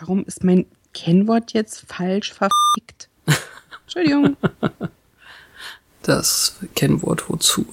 Warum 0.00 0.24
ist 0.24 0.44
mein 0.44 0.66
Kennwort 0.94 1.52
jetzt 1.54 1.84
falsch 1.86 2.32
verfickt? 2.32 3.08
Entschuldigung. 3.82 4.36
Das 6.02 6.56
Kennwort 6.76 7.28
wozu? 7.28 7.66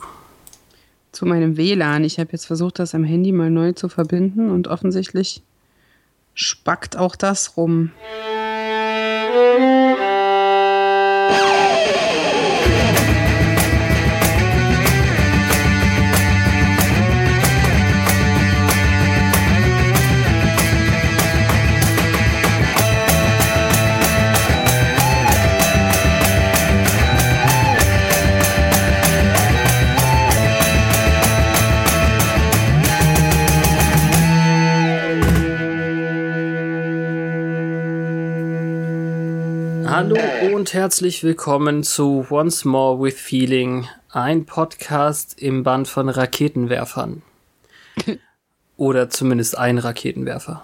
Zu 1.12 1.26
meinem 1.28 1.56
WLAN. 1.56 2.04
Ich 2.04 2.20
habe 2.20 2.32
jetzt 2.32 2.46
versucht, 2.46 2.80
das 2.80 2.96
am 2.96 3.04
Handy 3.04 3.32
mal 3.32 3.52
neu 3.52 3.74
zu 3.74 3.90
verbinden 3.90 4.50
und 4.50 4.68
offensichtlich 4.68 5.44
spackt 6.34 6.98
auch 6.98 7.16
das 7.16 7.58
rum. 7.58 7.92
Und 40.66 40.74
herzlich 40.74 41.24
willkommen 41.24 41.84
zu 41.84 42.26
Once 42.32 42.66
More 42.66 43.00
with 43.00 43.22
Feeling, 43.22 43.88
ein 44.10 44.48
Podcast 44.48 45.40
im 45.40 45.62
Band 45.62 45.88
von 45.88 46.10
Raketenwerfern. 46.10 47.22
Oder 48.76 49.12
zumindest 49.12 49.60
ein 49.60 49.78
Raketenwerfer. 49.78 50.64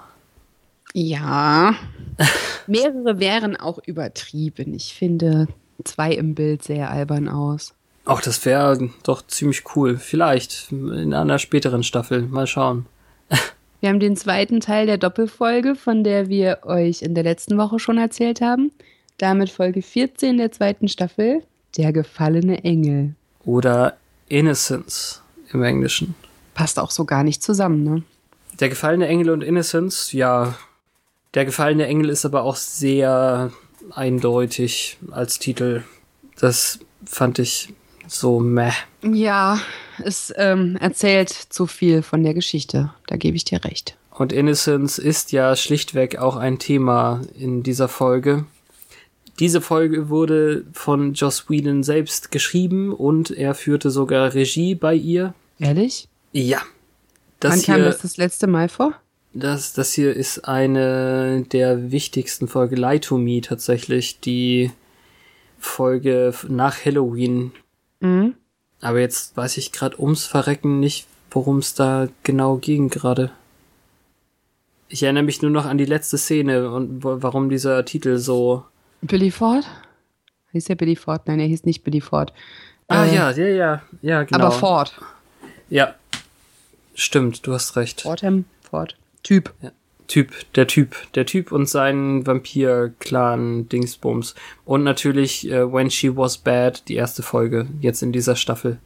Ja. 0.96 1.76
Mehrere 2.66 3.20
wären 3.20 3.56
auch 3.56 3.78
übertrieben. 3.86 4.74
Ich 4.74 4.96
finde 4.96 5.48
zwei 5.84 6.14
im 6.14 6.34
Bild 6.34 6.64
sehr 6.64 6.90
albern 6.90 7.30
aus. 7.30 7.76
Auch 8.04 8.22
das 8.22 8.44
wäre 8.44 8.90
doch 9.04 9.22
ziemlich 9.28 9.76
cool. 9.76 9.98
Vielleicht 9.98 10.72
in 10.72 11.14
einer 11.14 11.38
späteren 11.38 11.84
Staffel. 11.84 12.24
Mal 12.24 12.48
schauen. 12.48 12.88
Wir 13.82 13.90
haben 13.90 14.00
den 14.00 14.18
zweiten 14.18 14.62
Teil 14.62 14.88
der 14.88 14.98
Doppelfolge, 14.98 15.76
von 15.76 16.04
der 16.04 16.28
wir 16.28 16.60
euch 16.64 17.04
in 17.04 17.14
der 17.14 17.24
letzten 17.24 17.60
Woche 17.60 17.78
schon 17.78 18.00
erzählt 18.00 18.42
haben. 18.42 18.72
Damit 19.22 19.52
Folge 19.52 19.84
14 19.84 20.38
der 20.38 20.52
zweiten 20.52 20.88
Staffel, 20.88 21.44
Der 21.78 21.94
gefallene 21.94 22.64
Engel. 22.64 23.14
Oder 23.46 23.98
Innocence 24.30 25.22
im 25.54 25.62
Englischen. 25.62 26.16
Passt 26.56 26.80
auch 26.80 26.90
so 26.90 27.06
gar 27.06 27.24
nicht 27.24 27.44
zusammen, 27.44 27.84
ne? 27.84 28.04
Der 28.60 28.70
gefallene 28.70 29.08
Engel 29.08 29.30
und 29.30 29.44
Innocence, 29.44 30.12
ja. 30.12 30.56
Der 31.36 31.46
gefallene 31.46 31.86
Engel 31.86 32.10
ist 32.10 32.26
aber 32.26 32.42
auch 32.42 32.56
sehr 32.56 33.52
eindeutig 33.92 34.98
als 35.12 35.38
Titel. 35.38 35.84
Das 36.40 36.80
fand 37.06 37.38
ich 37.38 37.76
so 38.08 38.40
meh. 38.40 38.72
Ja, 39.04 39.60
es 40.04 40.34
ähm, 40.36 40.78
erzählt 40.78 41.30
zu 41.30 41.68
viel 41.68 42.02
von 42.02 42.24
der 42.24 42.34
Geschichte. 42.34 42.92
Da 43.06 43.18
gebe 43.18 43.38
ich 43.38 43.46
dir 43.46 43.64
recht. 43.64 43.96
Und 44.10 44.34
Innocence 44.34 44.98
ist 44.98 45.32
ja 45.32 45.56
schlichtweg 45.56 46.18
auch 46.18 46.38
ein 46.38 46.58
Thema 46.58 47.22
in 47.38 47.62
dieser 47.62 47.88
Folge. 47.88 48.46
Diese 49.40 49.62
Folge 49.62 50.10
wurde 50.10 50.66
von 50.74 51.14
Joss 51.14 51.50
Whedon 51.50 51.84
selbst 51.84 52.32
geschrieben 52.32 52.94
und 52.94 53.32
er 53.32 53.56
führte 53.56 53.90
sogar 53.90 54.34
Regie 54.34 54.76
bei 54.76 54.94
ihr. 54.94 55.34
Ehrlich? 55.60 56.08
Ja. 56.32 56.62
Das 57.40 57.54
Wann 57.54 57.62
kam 57.64 57.76
hier, 57.76 57.86
das 57.86 58.00
das 58.00 58.18
letzte 58.18 58.48
Mal 58.48 58.70
vor? 58.70 58.94
das, 59.34 59.74
das 59.74 59.94
hier 59.94 60.14
ist 60.14 60.48
eine 60.48 61.46
der 61.52 61.92
wichtigsten 61.92 62.48
Folge 62.48 62.76
Lie 62.76 63.00
to 63.00 63.18
Me 63.18 63.42
tatsächlich, 63.42 64.20
die 64.20 64.72
Folge 65.58 66.34
nach 66.48 66.86
Halloween. 66.86 67.52
Mhm. 68.00 68.36
Aber 68.82 69.00
jetzt 69.00 69.38
weiß 69.38 69.58
ich 69.58 69.72
gerade 69.72 70.00
ums 70.02 70.26
Verrecken 70.26 70.80
nicht, 70.80 71.08
worum 71.30 71.60
es 71.60 71.74
da 71.74 72.08
genau 72.24 72.58
ging 72.58 72.90
gerade. 72.90 73.32
Ich 74.90 75.04
erinnere 75.04 75.24
mich 75.24 75.42
nur 75.42 75.52
noch 75.52 75.66
an 75.66 75.78
die 75.78 75.86
letzte 75.86 76.18
Szene 76.18 76.70
und 76.72 77.04
warum 77.04 77.50
dieser 77.50 77.86
Titel 77.86 78.18
so. 78.18 78.66
Billy 79.02 79.32
Ford? 79.32 79.66
Hieß 80.52 80.70
er 80.70 80.76
Billy 80.76 80.96
Ford? 80.96 81.28
Nein, 81.28 81.40
er 81.40 81.48
hieß 81.48 81.66
nicht 81.66 81.84
Billy 81.84 82.02
Ford. 82.02 82.32
Ah 82.88 83.06
Äh, 83.06 83.16
ja, 83.16 83.32
ja, 83.32 83.48
ja, 83.48 83.82
ja, 84.02 84.24
genau. 84.24 84.46
Aber 84.46 84.52
Ford. 84.52 84.94
Ja. 85.70 85.96
Stimmt, 86.94 87.48
du 87.48 87.54
hast 87.54 87.76
recht. 87.78 88.02
Fordham? 88.02 88.46
Ford. 88.62 88.98
Typ. 89.24 89.54
Typ, 90.08 90.32
der 90.56 90.68
Typ, 90.68 90.96
der 91.16 91.26
Typ 91.26 91.54
und 91.54 91.70
sein 91.70 92.28
Vampir-Clan-Dingsbums. 92.28 94.36
Und 94.66 94.84
natürlich 94.84 95.50
äh, 95.50 95.72
When 95.72 95.90
She 95.90 96.18
Was 96.18 96.38
Bad, 96.38 96.90
die 96.90 96.96
erste 96.96 97.24
Folge, 97.24 97.68
jetzt 97.80 98.04
in 98.04 98.12
dieser 98.12 98.36
Staffel. 98.36 98.78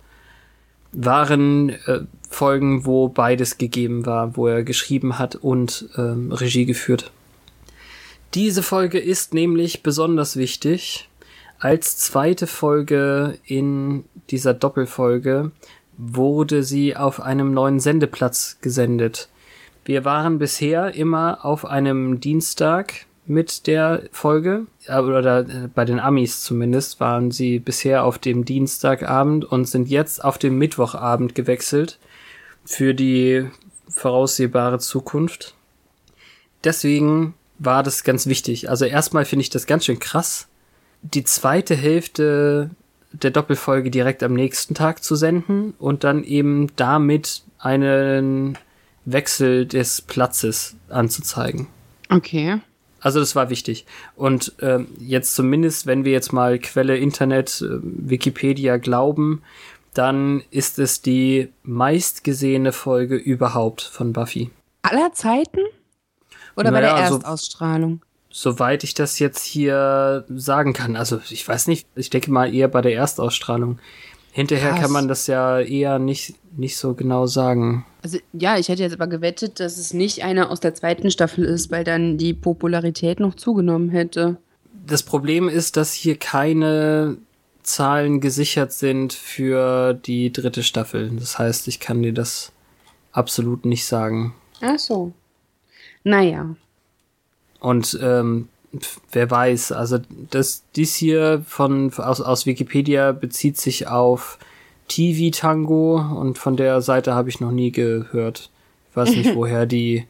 Waren 0.92 1.70
äh, 1.70 2.02
Folgen, 2.30 2.86
wo 2.86 3.10
beides 3.10 3.58
gegeben 3.58 4.06
war, 4.06 4.38
wo 4.38 4.46
er 4.46 4.64
geschrieben 4.64 5.18
hat 5.18 5.36
und 5.36 5.90
ähm, 5.98 6.32
Regie 6.32 6.66
geführt. 6.66 7.12
Diese 8.36 8.64
Folge 8.64 9.00
ist 9.00 9.34
nämlich 9.34 9.82
besonders 9.82 10.36
wichtig. 10.36 11.08
Als 11.58 11.96
zweite 11.96 12.48
Folge 12.48 13.40
in 13.46 14.04
dieser 14.30 14.54
Doppelfolge 14.54 15.52
wurde 15.98 16.64
sie 16.64 16.98
auf 16.98 17.22
einem 17.22 17.54
neuen 17.54 17.80
Sendeplatz 17.80 18.58
gesendet. 18.60 19.30
Wir 19.86 20.04
waren 20.04 20.38
bisher 20.38 20.96
immer 20.96 21.46
auf 21.46 21.64
einem 21.64 22.20
Dienstag 22.20 23.06
mit 23.26 23.68
der 23.68 24.04
Folge, 24.12 24.66
äh, 24.86 25.00
oder 25.00 25.40
äh, 25.40 25.70
bei 25.74 25.86
den 25.86 26.02
Amis 26.02 26.42
zumindest, 26.42 27.00
waren 27.00 27.32
sie 27.32 27.60
bisher 27.60 28.04
auf 28.04 28.18
dem 28.18 28.44
Dienstagabend 28.44 29.46
und 29.46 29.64
sind 29.64 29.88
jetzt 29.88 30.22
auf 30.22 30.38
den 30.38 30.58
Mittwochabend 30.58 31.36
gewechselt 31.36 32.00
für 32.66 32.94
die 32.94 33.48
voraussehbare 33.88 34.80
Zukunft. 34.80 35.56
Deswegen 36.66 37.34
war 37.60 37.84
das 37.84 38.04
ganz 38.04 38.28
wichtig. 38.28 38.70
Also 38.70 38.86
erstmal 38.86 39.26
finde 39.26 39.42
ich 39.42 39.50
das 39.50 39.66
ganz 39.66 39.86
schön 39.86 40.00
krass, 40.00 40.48
die 41.02 41.24
zweite 41.24 41.76
Hälfte 41.76 42.72
der 43.12 43.32
Doppelfolge 43.32 43.92
direkt 43.92 44.24
am 44.24 44.34
nächsten 44.34 44.74
Tag 44.74 45.04
zu 45.04 45.16
senden 45.16 45.74
und 45.80 46.04
dann 46.04 46.24
eben 46.24 46.68
damit 46.76 47.44
einen 47.60 48.58
Wechsel 49.06 49.66
des 49.66 50.02
Platzes 50.02 50.76
anzuzeigen. 50.90 51.68
Okay. 52.10 52.60
Also 53.00 53.20
das 53.20 53.36
war 53.36 53.50
wichtig. 53.50 53.86
Und 54.16 54.54
ähm, 54.62 54.88
jetzt 55.00 55.36
zumindest, 55.36 55.86
wenn 55.86 56.06
wir 56.06 56.12
jetzt 56.12 56.34
mal 56.34 56.58
Quelle 56.58 56.98
Internet, 56.98 57.62
äh, 57.62 57.78
Wikipedia 57.82 58.78
glauben, 58.78 59.44
dann 59.94 60.44
ist 60.50 60.80
es 60.80 61.02
die 61.02 61.50
meistgesehene 61.64 62.72
Folge 62.72 63.16
überhaupt 63.16 63.82
von 63.82 64.12
Buffy. 64.12 64.50
Aller 64.82 65.14
Zeiten? 65.14 65.62
Oder 66.56 66.72
bei 66.72 66.82
Naja, 66.82 66.96
der 66.96 67.04
also- 67.04 67.16
Erstausstrahlung? 67.16 68.02
Soweit 68.30 68.84
ich 68.84 68.94
das 68.94 69.20
jetzt 69.20 69.46
hier 69.46 70.26
sagen 70.30 70.74
kann. 70.74 70.98
Also 70.98 71.22
ich 71.30 71.48
weiß 71.48 71.68
nicht, 71.68 71.88
ich 71.96 72.10
denke 72.10 72.32
mal 72.32 72.54
eher 72.54 72.68
bei 72.68 72.82
der 72.82 72.94
Erstausstrahlung. 72.94 73.80
Hinterher 74.34 74.72
Krass. 74.72 74.82
kann 74.82 74.92
man 74.92 75.08
das 75.08 75.28
ja 75.28 75.62
eher 75.62 76.00
nicht, 76.00 76.36
nicht 76.58 76.76
so 76.76 76.94
genau 76.96 77.28
sagen. 77.28 77.86
Also 78.04 78.18
ja, 78.34 78.58
ich 78.58 78.68
hätte 78.68 78.84
jetzt 78.84 78.92
aber 78.92 79.08
gewettet, 79.08 79.62
dass 79.62 79.78
es 79.78 79.94
nicht 79.94 80.26
einer 80.26 80.52
aus 80.52 80.60
der 80.60 80.76
zweiten 80.76 81.10
Staffel 81.12 81.46
ist, 81.46 81.72
weil 81.72 81.86
dann 81.86 82.18
die 82.18 82.34
Popularität 82.34 83.22
noch 83.22 83.36
zugenommen 83.36 83.88
hätte. 83.90 84.36
Das 84.86 85.04
Problem 85.04 85.48
ist, 85.48 85.78
dass 85.78 85.94
hier 85.94 86.18
keine 86.18 87.16
Zahlen 87.64 88.20
gesichert 88.20 88.74
sind 88.74 89.14
für 89.14 89.94
die 89.94 90.34
dritte 90.34 90.64
Staffel. 90.64 91.10
Das 91.18 91.40
heißt, 91.40 91.70
ich 91.70 91.80
kann 91.80 92.04
dir 92.04 92.14
das 92.14 92.52
absolut 93.14 93.64
nicht 93.66 93.86
sagen. 93.86 94.36
Ach 94.60 94.78
so. 94.78 95.14
Naja. 96.06 96.56
Und 97.60 98.00
ähm, 98.02 98.48
wer 99.12 99.30
weiß, 99.30 99.74
also 99.74 100.00
das 100.30 100.64
dies 100.76 100.96
hier 100.96 101.44
von 101.48 101.92
aus, 101.98 102.22
aus 102.22 102.46
Wikipedia 102.46 103.12
bezieht 103.12 103.58
sich 103.58 103.88
auf 103.88 104.38
TV 104.88 105.36
Tango 105.36 105.98
und 105.98 106.38
von 106.38 106.56
der 106.58 106.82
Seite 106.82 107.16
habe 107.16 107.30
ich 107.30 107.40
noch 107.42 107.52
nie 107.52 107.72
gehört. 107.72 108.52
Ich 108.92 108.96
weiß 108.96 109.10
nicht, 109.10 109.34
woher 109.36 109.66
die 109.66 110.06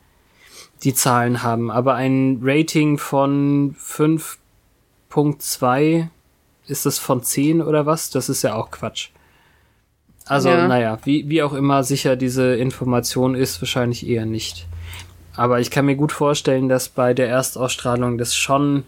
die 0.84 0.94
Zahlen 0.94 1.42
haben, 1.42 1.72
aber 1.72 1.96
ein 1.96 2.42
Rating 2.44 2.98
von 2.98 3.76
5.2 3.80 6.10
ist 6.68 6.86
das 6.86 7.00
von 7.00 7.24
10 7.24 7.62
oder 7.62 7.86
was? 7.86 8.10
Das 8.10 8.28
ist 8.28 8.42
ja 8.42 8.56
auch 8.56 8.72
Quatsch. 8.72 9.10
Also, 10.26 10.50
Ja. 10.50 10.68
naja, 10.68 10.98
wie, 11.06 11.30
wie 11.30 11.44
auch 11.44 11.54
immer 11.54 11.84
sicher 11.84 12.16
diese 12.16 12.56
Information 12.56 13.36
ist, 13.36 13.62
wahrscheinlich 13.62 14.08
eher 14.08 14.26
nicht. 14.26 14.68
Aber 15.38 15.60
ich 15.60 15.70
kann 15.72 15.86
mir 15.86 15.96
gut 15.96 16.12
vorstellen, 16.12 16.70
dass 16.70 16.90
bei 16.90 17.14
der 17.14 17.28
Erstausstrahlung 17.28 18.18
das 18.18 18.36
schon 18.36 18.86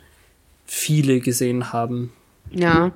viele 0.66 1.20
gesehen 1.20 1.74
haben. 1.74 2.14
Ja. 2.52 2.92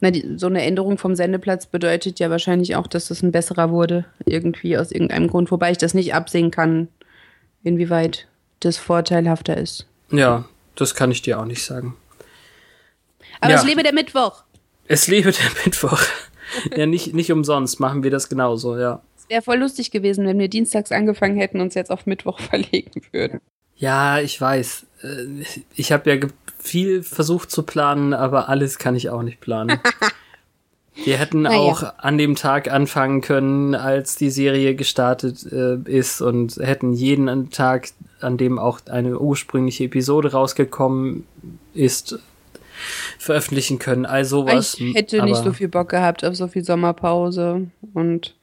Na, 0.00 0.10
die, 0.10 0.34
so 0.36 0.46
eine 0.46 0.62
Änderung 0.62 0.98
vom 0.98 1.14
Sendeplatz 1.16 1.66
bedeutet 1.66 2.18
ja 2.20 2.30
wahrscheinlich 2.30 2.76
auch, 2.76 2.86
dass 2.86 3.08
das 3.08 3.22
ein 3.22 3.32
besserer 3.32 3.70
wurde. 3.70 4.04
Irgendwie 4.24 4.76
aus 4.78 4.92
irgendeinem 4.92 5.28
Grund. 5.28 5.50
Wobei 5.50 5.72
ich 5.72 5.78
das 5.78 5.94
nicht 5.94 6.14
absehen 6.14 6.50
kann, 6.50 6.88
inwieweit 7.64 8.26
das 8.60 8.76
vorteilhafter 8.76 9.56
ist. 9.56 9.86
Ja, 10.10 10.44
das 10.76 10.94
kann 10.94 11.10
ich 11.10 11.22
dir 11.22 11.38
auch 11.40 11.44
nicht 11.44 11.64
sagen. 11.64 11.96
Aber 13.40 13.52
Ja. 13.52 13.58
es 13.58 13.64
lebe 13.64 13.82
der 13.82 13.92
Mittwoch. 13.92 14.42
Es 14.86 15.06
lebe 15.08 15.32
der 15.32 15.50
Mittwoch. 15.64 16.00
ja, 16.76 16.86
nicht, 16.86 17.14
nicht 17.14 17.30
umsonst 17.32 17.78
machen 17.80 18.02
wir 18.02 18.10
das 18.10 18.28
genauso, 18.28 18.78
ja. 18.78 19.02
Wäre 19.28 19.42
voll 19.42 19.58
lustig 19.58 19.90
gewesen, 19.90 20.26
wenn 20.26 20.38
wir 20.38 20.48
dienstags 20.48 20.92
angefangen 20.92 21.36
hätten 21.36 21.58
und 21.58 21.64
uns 21.66 21.74
jetzt 21.74 21.90
auf 21.90 22.06
Mittwoch 22.06 22.40
verlegen 22.50 23.02
würden. 23.12 23.40
Ja, 23.76 24.18
ich 24.20 24.40
weiß. 24.40 24.86
Äh, 25.02 25.44
Ich 25.74 25.92
habe 25.92 26.12
ja 26.12 26.28
viel 26.58 27.02
versucht 27.02 27.50
zu 27.50 27.62
planen, 27.62 28.14
aber 28.14 28.48
alles 28.48 28.78
kann 28.78 28.96
ich 28.96 29.10
auch 29.10 29.22
nicht 29.22 29.40
planen. 29.40 29.80
Wir 31.04 31.16
hätten 31.16 31.42
Na 31.42 31.52
ja. 31.52 31.58
auch 31.58 31.84
an 31.98 32.18
dem 32.18 32.34
Tag 32.34 32.72
anfangen 32.72 33.20
können, 33.20 33.74
als 33.76 34.16
die 34.16 34.30
Serie 34.30 34.74
gestartet 34.74 35.46
äh, 35.50 35.76
ist 35.84 36.20
und 36.20 36.56
hätten 36.56 36.92
jeden 36.92 37.50
Tag, 37.50 37.90
an 38.20 38.36
dem 38.36 38.58
auch 38.58 38.80
eine 38.86 39.18
ursprüngliche 39.18 39.84
Episode 39.84 40.32
rausgekommen 40.32 41.24
ist, 41.72 42.18
veröffentlichen 43.18 43.78
können. 43.78 44.06
Also 44.06 44.46
was. 44.46 44.74
ich 44.74 44.94
hätte 44.94 45.22
nicht 45.22 45.42
so 45.42 45.52
viel 45.52 45.68
Bock 45.68 45.88
gehabt 45.90 46.24
auf 46.24 46.34
so 46.34 46.48
viel 46.48 46.64
Sommerpause 46.64 47.68
und 47.94 48.34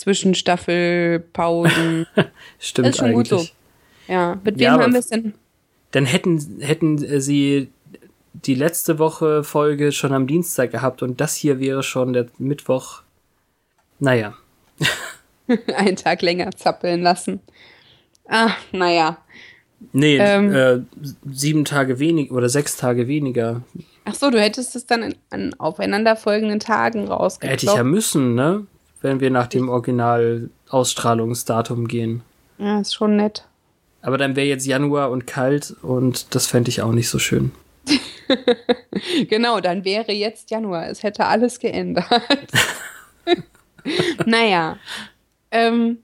Zwischenstaffelpausen. 0.00 2.06
Stimmt 2.58 2.88
ist 2.88 2.96
schon 2.98 3.12
gut 3.12 3.30
eigentlich. 3.32 3.54
so. 4.06 4.12
ja, 4.12 4.38
mit 4.42 4.56
wem 4.56 4.62
Ja, 4.62 4.72
haben 4.80 4.92
wir 4.92 5.00
es 5.00 5.08
denn? 5.08 5.34
Dann 5.90 6.06
hätten, 6.06 6.58
hätten 6.60 7.20
sie 7.20 7.68
die 8.32 8.54
letzte 8.54 8.98
Woche 8.98 9.44
Folge 9.44 9.92
schon 9.92 10.14
am 10.14 10.26
Dienstag 10.26 10.70
gehabt 10.70 11.02
und 11.02 11.20
das 11.20 11.36
hier 11.36 11.60
wäre 11.60 11.82
schon 11.82 12.14
der 12.14 12.28
Mittwoch. 12.38 13.02
Naja. 13.98 14.32
einen 15.76 15.96
Tag 15.96 16.22
länger 16.22 16.50
zappeln 16.52 17.02
lassen. 17.02 17.40
Ah, 18.26 18.52
naja. 18.72 19.18
Nee, 19.92 20.16
Ähm. 20.18 20.54
äh, 20.54 20.78
sieben 21.30 21.66
Tage 21.66 21.98
weniger 21.98 22.34
oder 22.34 22.48
sechs 22.48 22.78
Tage 22.78 23.06
weniger. 23.06 23.60
Ach 24.06 24.14
so, 24.14 24.30
du 24.30 24.40
hättest 24.40 24.74
es 24.76 24.86
dann 24.86 25.02
in, 25.02 25.14
an 25.28 25.54
aufeinanderfolgenden 25.58 26.60
Tagen 26.60 27.06
rausgekloppt. 27.08 27.62
Hätte 27.62 27.66
ich 27.66 27.74
ja 27.76 27.84
müssen, 27.84 28.34
ne? 28.34 28.66
Wenn 29.00 29.20
wir 29.20 29.30
nach 29.30 29.46
dem 29.46 29.68
Original-Ausstrahlungsdatum 29.68 31.86
gehen. 31.88 32.22
Ja, 32.58 32.80
ist 32.80 32.94
schon 32.94 33.16
nett. 33.16 33.46
Aber 34.02 34.18
dann 34.18 34.36
wäre 34.36 34.46
jetzt 34.46 34.66
Januar 34.66 35.10
und 35.10 35.26
kalt 35.26 35.74
und 35.82 36.34
das 36.34 36.46
fände 36.46 36.70
ich 36.70 36.82
auch 36.82 36.92
nicht 36.92 37.08
so 37.08 37.18
schön. 37.18 37.52
Genau, 39.28 39.60
dann 39.60 39.84
wäre 39.84 40.12
jetzt 40.12 40.50
Januar. 40.50 40.88
Es 40.88 41.02
hätte 41.02 41.26
alles 41.26 41.58
geändert. 41.58 42.06
naja. 44.26 44.76
Ähm, 45.50 45.98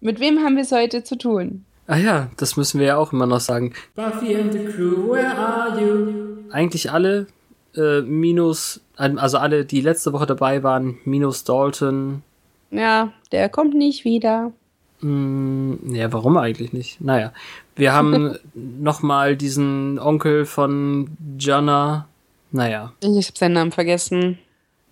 mit 0.00 0.20
wem 0.20 0.40
haben 0.40 0.56
wir 0.56 0.62
es 0.62 0.72
heute 0.72 1.04
zu 1.04 1.16
tun? 1.16 1.64
Ah 1.86 1.96
ja, 1.96 2.30
das 2.36 2.56
müssen 2.56 2.80
wir 2.80 2.88
ja 2.88 2.96
auch 2.96 3.12
immer 3.12 3.26
noch 3.26 3.40
sagen. 3.40 3.72
Buffy 3.94 4.36
and 4.36 4.52
the 4.52 4.64
Crew, 4.64 5.12
where 5.12 5.36
are 5.36 5.80
you? 5.80 6.38
Eigentlich 6.50 6.90
alle, 6.90 7.26
äh, 7.74 8.00
minus, 8.02 8.80
also 8.96 9.38
alle, 9.38 9.64
die 9.64 9.80
letzte 9.80 10.12
Woche 10.12 10.26
dabei 10.26 10.62
waren, 10.62 10.98
minus 11.04 11.44
Dalton. 11.44 12.22
Ja, 12.70 13.12
der 13.32 13.48
kommt 13.48 13.74
nicht 13.74 14.04
wieder. 14.04 14.52
Hm, 15.00 15.78
ja, 15.94 16.12
warum 16.12 16.36
eigentlich 16.36 16.72
nicht? 16.72 17.00
Naja, 17.00 17.32
wir 17.76 17.92
haben 17.92 18.36
nochmal 18.54 19.36
diesen 19.36 19.98
Onkel 19.98 20.44
von 20.46 21.10
Jana. 21.38 22.06
Naja, 22.52 22.92
Ich 23.00 23.28
habe 23.28 23.38
seinen 23.38 23.54
Namen 23.54 23.72
vergessen. 23.72 24.38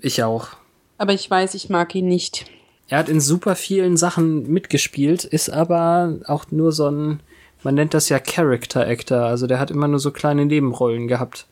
ich 0.01 0.23
auch. 0.23 0.49
Aber 0.97 1.13
ich 1.13 1.31
weiß, 1.31 1.55
ich 1.55 1.69
mag 1.69 1.95
ihn 1.95 2.09
nicht. 2.09 2.47
Er 2.89 2.99
hat 2.99 3.09
in 3.09 3.21
super 3.21 3.55
vielen 3.55 3.97
Sachen 3.97 4.51
mitgespielt, 4.51 5.25
ist 5.25 5.51
aber 5.51 6.17
auch 6.27 6.47
nur 6.51 6.73
so 6.73 6.89
ein, 6.91 7.21
man 7.63 7.75
nennt 7.75 7.95
das 7.95 8.09
ja 8.09 8.19
Character 8.19 8.87
Actor, 8.87 9.21
also 9.25 9.47
der 9.47 9.61
hat 9.61 9.71
immer 9.71 9.89
nur 9.89 9.99
so 9.99 10.11
kleine 10.11 10.47
Nebenrollen 10.47 11.07
gehabt. 11.07 11.47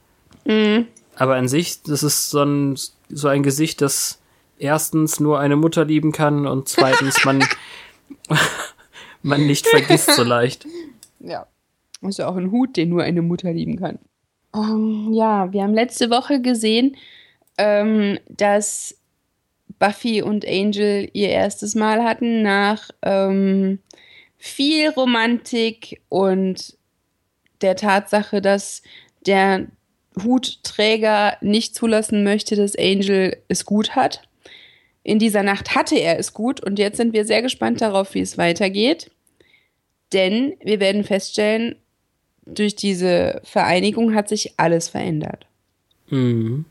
Mhm. 0.47 0.87
Aber 1.15 1.37
an 1.37 1.49
sich, 1.49 1.83
das 1.83 2.03
ist 2.03 2.31
so 2.31 2.43
ein, 2.43 2.79
so 3.11 3.29
ein 3.29 3.43
Gesicht, 3.43 3.81
das 3.83 4.19
erstens 4.59 5.21
nur 5.21 5.39
eine 5.41 5.57
Mutter 5.57 5.85
lieben 5.85 6.13
kann 6.13 6.47
und 6.47 6.69
zweitens 6.69 7.25
man, 7.25 7.45
man 9.23 9.47
nicht 9.47 9.67
vergisst 9.67 10.15
so 10.15 10.23
leicht. 10.23 10.67
Ja. 11.21 11.47
Ist 12.03 12.19
ja 12.19 12.29
auch 12.29 12.37
ein 12.37 12.51
Hut, 12.51 12.77
den 12.77 12.91
nur 12.91 13.03
eine 13.03 13.23
Mutter 13.23 13.53
lieben 13.53 13.79
kann. 13.79 13.99
Ähm, 14.55 15.13
ja, 15.13 15.53
wir 15.53 15.63
haben 15.63 15.75
letzte 15.75 16.11
Woche 16.11 16.41
gesehen, 16.41 16.97
ähm, 17.59 18.19
dass 18.29 18.97
Buffy 19.79 20.23
und 20.23 20.47
Angel 20.47 21.09
ihr 21.13 21.31
erstes 21.31 21.75
Mal 21.75 22.05
hatten 22.05 22.43
nach 22.43 22.91
ähm, 23.03 23.79
viel 24.37 24.91
Romantik 24.91 26.01
und 26.09 26.77
der 27.61 27.77
Tatsache, 27.77 28.41
dass 28.41 28.83
der 29.27 29.67
Hutträger 30.23 31.37
nicht 31.41 31.75
zulassen 31.75 32.25
möchte, 32.25 32.57
dass 32.57 32.77
Angel 32.77 33.37
es 33.49 33.65
gut 33.65 33.97
hat. 33.97 34.23
In 35.07 35.21
dieser 35.21 35.45
Nacht 35.45 35.77
hatte 35.77 35.95
er 35.95 36.19
es 36.19 36.33
gut 36.33 36.59
und 36.59 36.81
jetzt 36.81 36.97
sind 36.97 37.13
wir 37.13 37.25
sehr 37.25 37.41
gespannt 37.41 37.81
darauf, 37.81 38.15
wie 38.15 38.23
es 38.23 38.39
weitergeht. 38.39 39.13
Denn 40.13 40.57
wir 40.61 40.81
werden 40.81 41.05
feststellen, 41.05 41.77
durch 42.45 42.75
diese 42.75 43.41
Vereinigung 43.45 44.17
hat 44.17 44.29
sich 44.29 44.59
alles 44.59 44.89
verändert. 44.89 45.47
Mhm. 46.09 46.65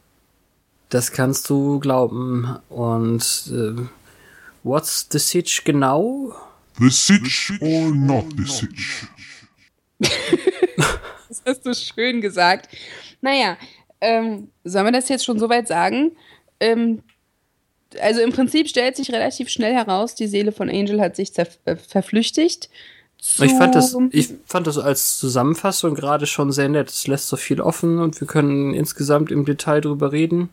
Das 0.90 1.14
kannst 1.14 1.50
du 1.50 1.80
glauben. 1.80 2.60
Und 2.68 3.24
äh, 3.54 3.82
what's 4.64 5.08
the 5.10 5.20
sitch 5.20 5.64
genau? 5.64 6.36
The 6.78 6.90
sitch 6.90 7.54
or 7.62 7.96
not 7.96 8.26
the 8.36 8.46
sitch? 8.46 9.08
Das 11.30 11.42
hast 11.46 11.66
du 11.66 11.74
schön 11.74 12.22
gesagt. 12.22 12.70
Naja, 13.22 13.58
ähm, 14.02 14.50
sollen 14.66 14.86
wir 14.86 14.92
das 14.92 15.10
jetzt 15.10 15.26
schon 15.26 15.40
soweit 15.40 15.68
sagen? 15.68 16.12
Ähm, 16.60 17.02
also 18.02 18.22
im 18.22 18.32
Prinzip 18.32 18.68
stellt 18.68 18.96
sich 18.96 19.12
relativ 19.12 19.50
schnell 19.50 19.74
heraus, 19.74 20.16
die 20.16 20.28
Seele 20.28 20.52
von 20.52 20.70
Angel 20.70 21.00
hat 21.02 21.16
sich 21.16 21.30
zerf- 21.30 21.60
äh, 21.66 21.76
verflüchtigt. 21.76 22.70
Ich 23.40 23.54
fand, 23.54 23.74
das, 23.74 23.98
ich 24.12 24.30
fand 24.46 24.68
das 24.68 24.78
als 24.78 25.18
Zusammenfassung 25.18 25.96
gerade 25.96 26.28
schon 26.28 26.52
sehr 26.52 26.70
nett. 26.70 26.90
Es 26.90 27.08
lässt 27.08 27.28
so 27.28 27.38
viel 27.38 27.60
offen 27.60 27.98
und 28.00 28.20
wir 28.22 28.28
können 28.28 28.74
insgesamt 28.76 29.32
im 29.32 29.46
Detail 29.46 29.82
drüber 29.82 30.12
reden. 30.12 30.50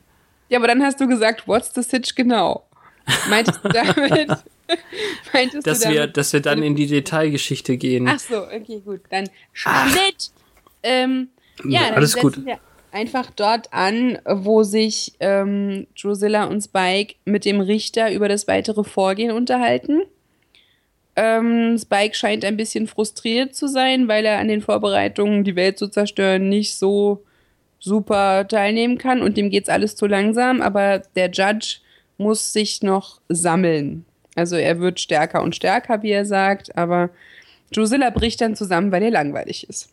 Ja, 0.48 0.58
aber 0.58 0.68
dann 0.68 0.82
hast 0.82 0.98
du 1.00 1.06
gesagt, 1.06 1.46
what's 1.46 1.72
the 1.74 1.82
sitch 1.82 2.14
genau? 2.14 2.64
Meintest 3.28 3.60
du 3.62 3.68
damit? 3.72 4.28
meintest 5.34 5.66
Dass 5.66 5.80
du 5.80 5.90
wir, 5.90 6.00
damit? 6.02 6.16
dass 6.16 6.32
wir 6.32 6.40
dann 6.40 6.62
in 6.62 6.74
die 6.74 6.86
Detailgeschichte 6.86 7.76
gehen. 7.76 8.08
Ach 8.08 8.18
so, 8.18 8.42
okay, 8.44 8.80
gut. 8.84 9.00
Dann 9.10 9.28
Schnitt. 9.52 10.30
Ähm, 10.82 11.28
ja, 11.64 11.86
dann 11.88 11.94
Alles 11.94 12.16
gut. 12.16 12.42
wir 12.44 12.58
einfach 12.92 13.30
dort 13.30 13.72
an, 13.72 14.18
wo 14.26 14.62
sich 14.62 15.14
ähm, 15.20 15.86
Drusilla 16.00 16.44
und 16.44 16.60
Spike 16.60 17.14
mit 17.24 17.44
dem 17.44 17.60
Richter 17.60 18.12
über 18.12 18.28
das 18.28 18.46
weitere 18.46 18.84
Vorgehen 18.84 19.32
unterhalten. 19.32 20.02
Ähm, 21.16 21.76
Spike 21.78 22.14
scheint 22.14 22.44
ein 22.44 22.56
bisschen 22.56 22.86
frustriert 22.86 23.54
zu 23.54 23.66
sein, 23.66 24.08
weil 24.08 24.24
er 24.24 24.38
an 24.38 24.48
den 24.48 24.62
Vorbereitungen, 24.62 25.44
die 25.44 25.56
Welt 25.56 25.78
zu 25.78 25.88
zerstören, 25.88 26.48
nicht 26.48 26.74
so 26.74 27.22
super 27.78 28.46
teilnehmen 28.46 28.96
kann 28.96 29.22
und 29.22 29.36
dem 29.36 29.50
geht's 29.50 29.68
alles 29.68 29.96
zu 29.96 30.06
langsam, 30.06 30.62
aber 30.62 31.00
der 31.16 31.30
Judge 31.30 31.78
muss 32.16 32.52
sich 32.52 32.82
noch 32.82 33.20
sammeln. 33.28 34.04
Also 34.36 34.56
er 34.56 34.80
wird 34.80 35.00
stärker 35.00 35.42
und 35.42 35.56
stärker, 35.56 36.02
wie 36.02 36.12
er 36.12 36.24
sagt, 36.24 36.76
aber 36.78 37.10
Drusilla 37.72 38.10
bricht 38.10 38.40
dann 38.40 38.54
zusammen, 38.54 38.92
weil 38.92 39.02
er 39.02 39.10
langweilig 39.10 39.68
ist. 39.68 39.91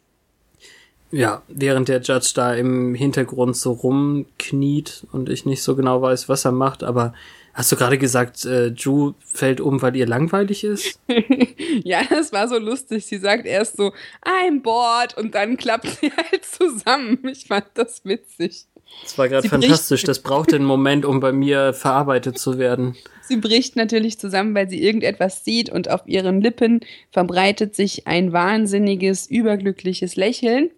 Ja, 1.12 1.42
während 1.48 1.88
der 1.88 2.02
Judge 2.02 2.32
da 2.36 2.54
im 2.54 2.94
Hintergrund 2.94 3.58
so 3.58 3.72
rumkniet 3.72 5.08
und 5.12 5.30
ich 5.30 5.46
nicht 5.46 5.64
so 5.64 5.76
genau 5.76 6.02
weiß, 6.02 6.30
was 6.30 6.46
er 6.46 6.52
macht, 6.52 6.84
aber 6.84 7.14
hast 7.54 7.72
du 7.72 7.76
gerade 7.76 7.98
gesagt, 7.98 8.46
äh, 8.46 8.72
Drew 8.72 9.14
fällt 9.20 9.60
um, 9.60 9.82
weil 9.82 9.96
ihr 9.96 10.06
langweilig 10.06 10.64
ist? 10.64 11.00
ja, 11.84 12.02
das 12.08 12.32
war 12.32 12.48
so 12.48 12.60
lustig. 12.60 13.06
Sie 13.06 13.18
sagt 13.18 13.46
erst 13.46 13.78
so, 13.78 13.92
I'm 14.24 14.62
bored 14.62 15.18
und 15.18 15.34
dann 15.34 15.58
klappt 15.58 15.88
sie 15.88 16.12
halt 16.32 16.46
zusammen. 16.46 17.20
Ich 17.28 17.48
fand 17.48 17.66
das 17.74 18.06
witzig. 18.06 18.68
Das 19.04 19.18
war 19.18 19.30
gerade 19.30 19.48
fantastisch. 19.48 20.04
Das 20.04 20.20
brauchte 20.20 20.56
einen 20.56 20.66
Moment, 20.66 21.06
um 21.06 21.20
bei 21.20 21.32
mir 21.32 21.74
verarbeitet 21.74 22.38
zu 22.38 22.58
werden. 22.58 22.96
Sie 23.22 23.38
bricht 23.38 23.76
natürlich 23.76 24.20
zusammen, 24.20 24.56
weil 24.56 24.70
sie 24.70 24.82
irgendetwas 24.82 25.44
sieht 25.44 25.70
und 25.70 25.90
auf 25.90 26.02
ihren 26.06 26.42
Lippen 26.42 26.82
verbreitet 27.12 27.76
sich 27.76 28.08
ein 28.08 28.34
wahnsinniges, 28.34 29.28
überglückliches 29.28 30.16
Lächeln. 30.16 30.70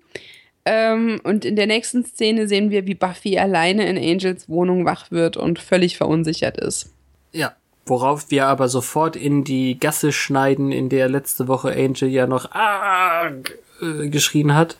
Ähm, 0.65 1.19
und 1.23 1.43
in 1.43 1.55
der 1.55 1.65
nächsten 1.67 2.05
Szene 2.05 2.47
sehen 2.47 2.69
wir, 2.69 2.85
wie 2.85 2.93
Buffy 2.93 3.37
alleine 3.37 3.87
in 3.87 3.97
Angels 3.97 4.47
Wohnung 4.47 4.85
wach 4.85 5.09
wird 5.11 5.35
und 5.37 5.59
völlig 5.59 5.97
verunsichert 5.97 6.57
ist. 6.57 6.91
Ja. 7.31 7.55
Worauf 7.87 8.29
wir 8.29 8.45
aber 8.45 8.69
sofort 8.69 9.15
in 9.15 9.43
die 9.43 9.79
Gasse 9.79 10.11
schneiden, 10.11 10.71
in 10.71 10.87
der 10.89 11.09
letzte 11.09 11.47
Woche 11.47 11.71
Angel 11.71 12.09
ja 12.09 12.27
noch 12.27 12.51
arg 12.51 13.57
äh, 13.81 14.07
geschrien 14.09 14.53
hat. 14.53 14.77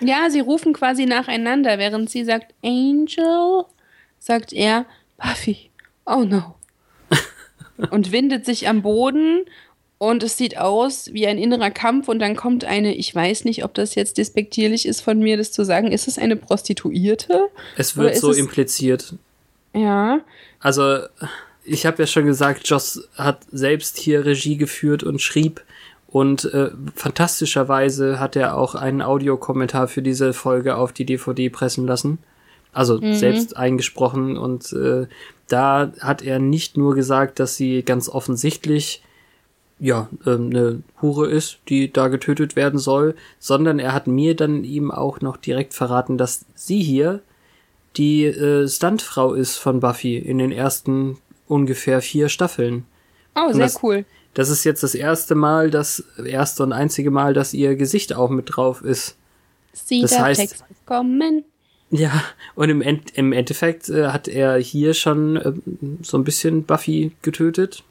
Ja, 0.00 0.30
sie 0.30 0.40
rufen 0.40 0.72
quasi 0.72 1.06
nacheinander, 1.06 1.78
während 1.78 2.10
sie 2.10 2.24
sagt 2.24 2.54
Angel, 2.64 3.64
sagt 4.18 4.52
er 4.52 4.86
Buffy. 5.18 5.70
Oh 6.06 6.24
no. 6.24 6.54
und 7.90 8.12
windet 8.12 8.44
sich 8.46 8.68
am 8.68 8.82
Boden 8.82 9.44
Und 9.98 10.22
es 10.22 10.38
sieht 10.38 10.56
aus 10.56 11.10
wie 11.12 11.26
ein 11.26 11.36
innerer 11.36 11.70
Kampf 11.70 12.08
und 12.08 12.18
dann 12.20 12.34
kommt 12.34 12.64
eine, 12.64 12.94
ich 12.94 13.14
weiß 13.14 13.44
nicht, 13.44 13.64
ob 13.64 13.74
das 13.74 13.94
jetzt 13.94 14.16
despektierlich 14.16 14.86
ist 14.86 15.02
von 15.02 15.18
mir, 15.18 15.36
das 15.36 15.52
zu 15.52 15.62
sagen, 15.64 15.92
ist 15.92 16.08
es 16.08 16.16
eine 16.18 16.36
Prostituierte? 16.36 17.48
Es 17.76 17.96
wird 17.98 18.16
so 18.16 18.30
es- 18.30 18.38
impliziert. 18.38 19.12
Ja. 19.74 20.20
Also, 20.58 21.00
ich 21.64 21.84
habe 21.84 22.02
ja 22.02 22.06
schon 22.06 22.24
gesagt, 22.24 22.66
Joss 22.66 23.06
hat 23.14 23.40
selbst 23.52 23.98
hier 23.98 24.24
Regie 24.24 24.56
geführt 24.56 25.02
und 25.02 25.20
schrieb. 25.20 25.60
Und 26.10 26.44
äh, 26.52 26.70
fantastischerweise 26.96 28.18
hat 28.18 28.34
er 28.34 28.56
auch 28.56 28.74
einen 28.74 29.00
Audiokommentar 29.00 29.86
für 29.86 30.02
diese 30.02 30.32
Folge 30.32 30.76
auf 30.76 30.92
die 30.92 31.04
DVD 31.04 31.48
pressen 31.50 31.86
lassen. 31.86 32.18
Also 32.72 33.00
selbst 33.12 33.56
eingesprochen. 33.56 34.36
Und 34.36 34.72
äh, 34.72 35.06
da 35.48 35.92
hat 36.00 36.22
er 36.22 36.38
nicht 36.38 36.76
nur 36.76 36.94
gesagt, 36.94 37.38
dass 37.38 37.56
sie 37.56 37.82
ganz 37.82 38.08
offensichtlich 38.08 39.02
ja, 39.78 40.08
ähm, 40.26 40.50
eine 40.50 40.82
Hure 41.00 41.28
ist, 41.28 41.58
die 41.68 41.92
da 41.92 42.08
getötet 42.08 42.54
werden 42.54 42.78
soll, 42.78 43.14
sondern 43.38 43.78
er 43.78 43.92
hat 43.92 44.06
mir 44.06 44.36
dann 44.36 44.62
ihm 44.62 44.90
auch 44.90 45.20
noch 45.20 45.36
direkt 45.36 45.74
verraten, 45.74 46.18
dass 46.18 46.44
sie 46.54 46.82
hier 46.82 47.20
die 47.96 48.24
äh, 48.26 48.68
Stuntfrau 48.68 49.32
ist 49.32 49.56
von 49.56 49.80
Buffy 49.80 50.18
in 50.18 50.38
den 50.38 50.52
ersten 50.52 51.18
ungefähr 51.48 52.02
vier 52.02 52.28
Staffeln. 52.28 52.84
Oh, 53.34 53.52
sehr 53.52 53.64
das- 53.64 53.82
cool. 53.82 54.04
Das 54.34 54.48
ist 54.48 54.64
jetzt 54.64 54.82
das 54.82 54.94
erste 54.94 55.34
Mal, 55.34 55.70
das 55.70 56.04
erste 56.24 56.62
und 56.62 56.72
einzige 56.72 57.10
Mal, 57.10 57.34
dass 57.34 57.52
ihr 57.52 57.74
Gesicht 57.76 58.14
auch 58.14 58.30
mit 58.30 58.56
drauf 58.56 58.82
ist. 58.82 59.16
Sie 59.72 60.02
das 60.02 60.18
heißt- 60.18 60.36
Text 60.36 60.64
kommen. 60.86 61.44
Ja, 61.92 62.22
und 62.54 62.70
im, 62.70 62.82
End 62.82 63.10
im 63.16 63.32
Endeffekt 63.32 63.88
äh, 63.88 64.08
hat 64.08 64.28
er 64.28 64.58
hier 64.58 64.94
schon 64.94 65.36
äh, 65.36 65.52
so 66.02 66.16
ein 66.16 66.22
bisschen 66.24 66.62
Buffy 66.64 67.10
getötet, 67.22 67.82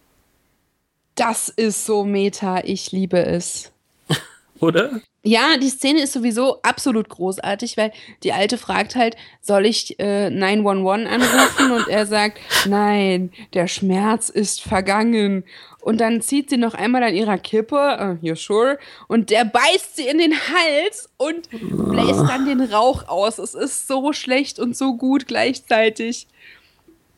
Das 1.16 1.50
ist 1.50 1.86
so 1.86 2.06
Meta, 2.06 2.62
ich 2.64 2.94
liebe 2.94 3.20
es. 3.26 3.74
oder? 4.62 5.02
Ja, 5.22 5.58
die 5.62 5.68
Szene 5.68 6.02
ist 6.02 6.14
sowieso 6.14 6.62
absolut 6.62 7.10
großartig, 7.10 7.76
weil 7.76 7.92
die 8.24 8.32
Alte 8.32 8.58
fragt 8.58 8.96
halt, 8.96 9.18
soll 9.42 9.66
ich 9.66 10.00
äh, 10.00 10.30
911 10.30 11.12
anrufen? 11.12 11.72
Und 11.74 11.90
er 11.90 12.06
sagt, 12.06 12.40
nein, 12.68 13.34
der 13.54 13.68
Schmerz 13.68 14.30
ist 14.30 14.62
vergangen. 14.62 15.44
Und 15.82 16.02
dann 16.02 16.22
zieht 16.22 16.50
sie 16.50 16.58
noch 16.58 16.74
einmal 16.74 17.04
an 17.04 17.16
ihrer 17.16 17.38
Kippe, 17.38 18.18
äh, 18.22 18.26
you 18.26 18.36
sure? 18.36 18.78
Und 19.08 19.30
der 19.30 19.46
beißt 19.46 19.96
sie 19.96 20.08
in 20.08 20.18
den 20.18 20.34
Hals 20.34 21.10
und 21.18 21.50
bläst 21.52 22.20
dann 22.28 22.46
den 22.46 22.62
Rauch 22.62 23.08
aus. 23.08 23.38
Es 23.38 23.54
ist 23.54 23.88
so 23.88 24.12
schlecht 24.12 24.60
und 24.60 24.76
so 24.76 24.96
gut 24.96 25.28
gleichzeitig. 25.28 26.28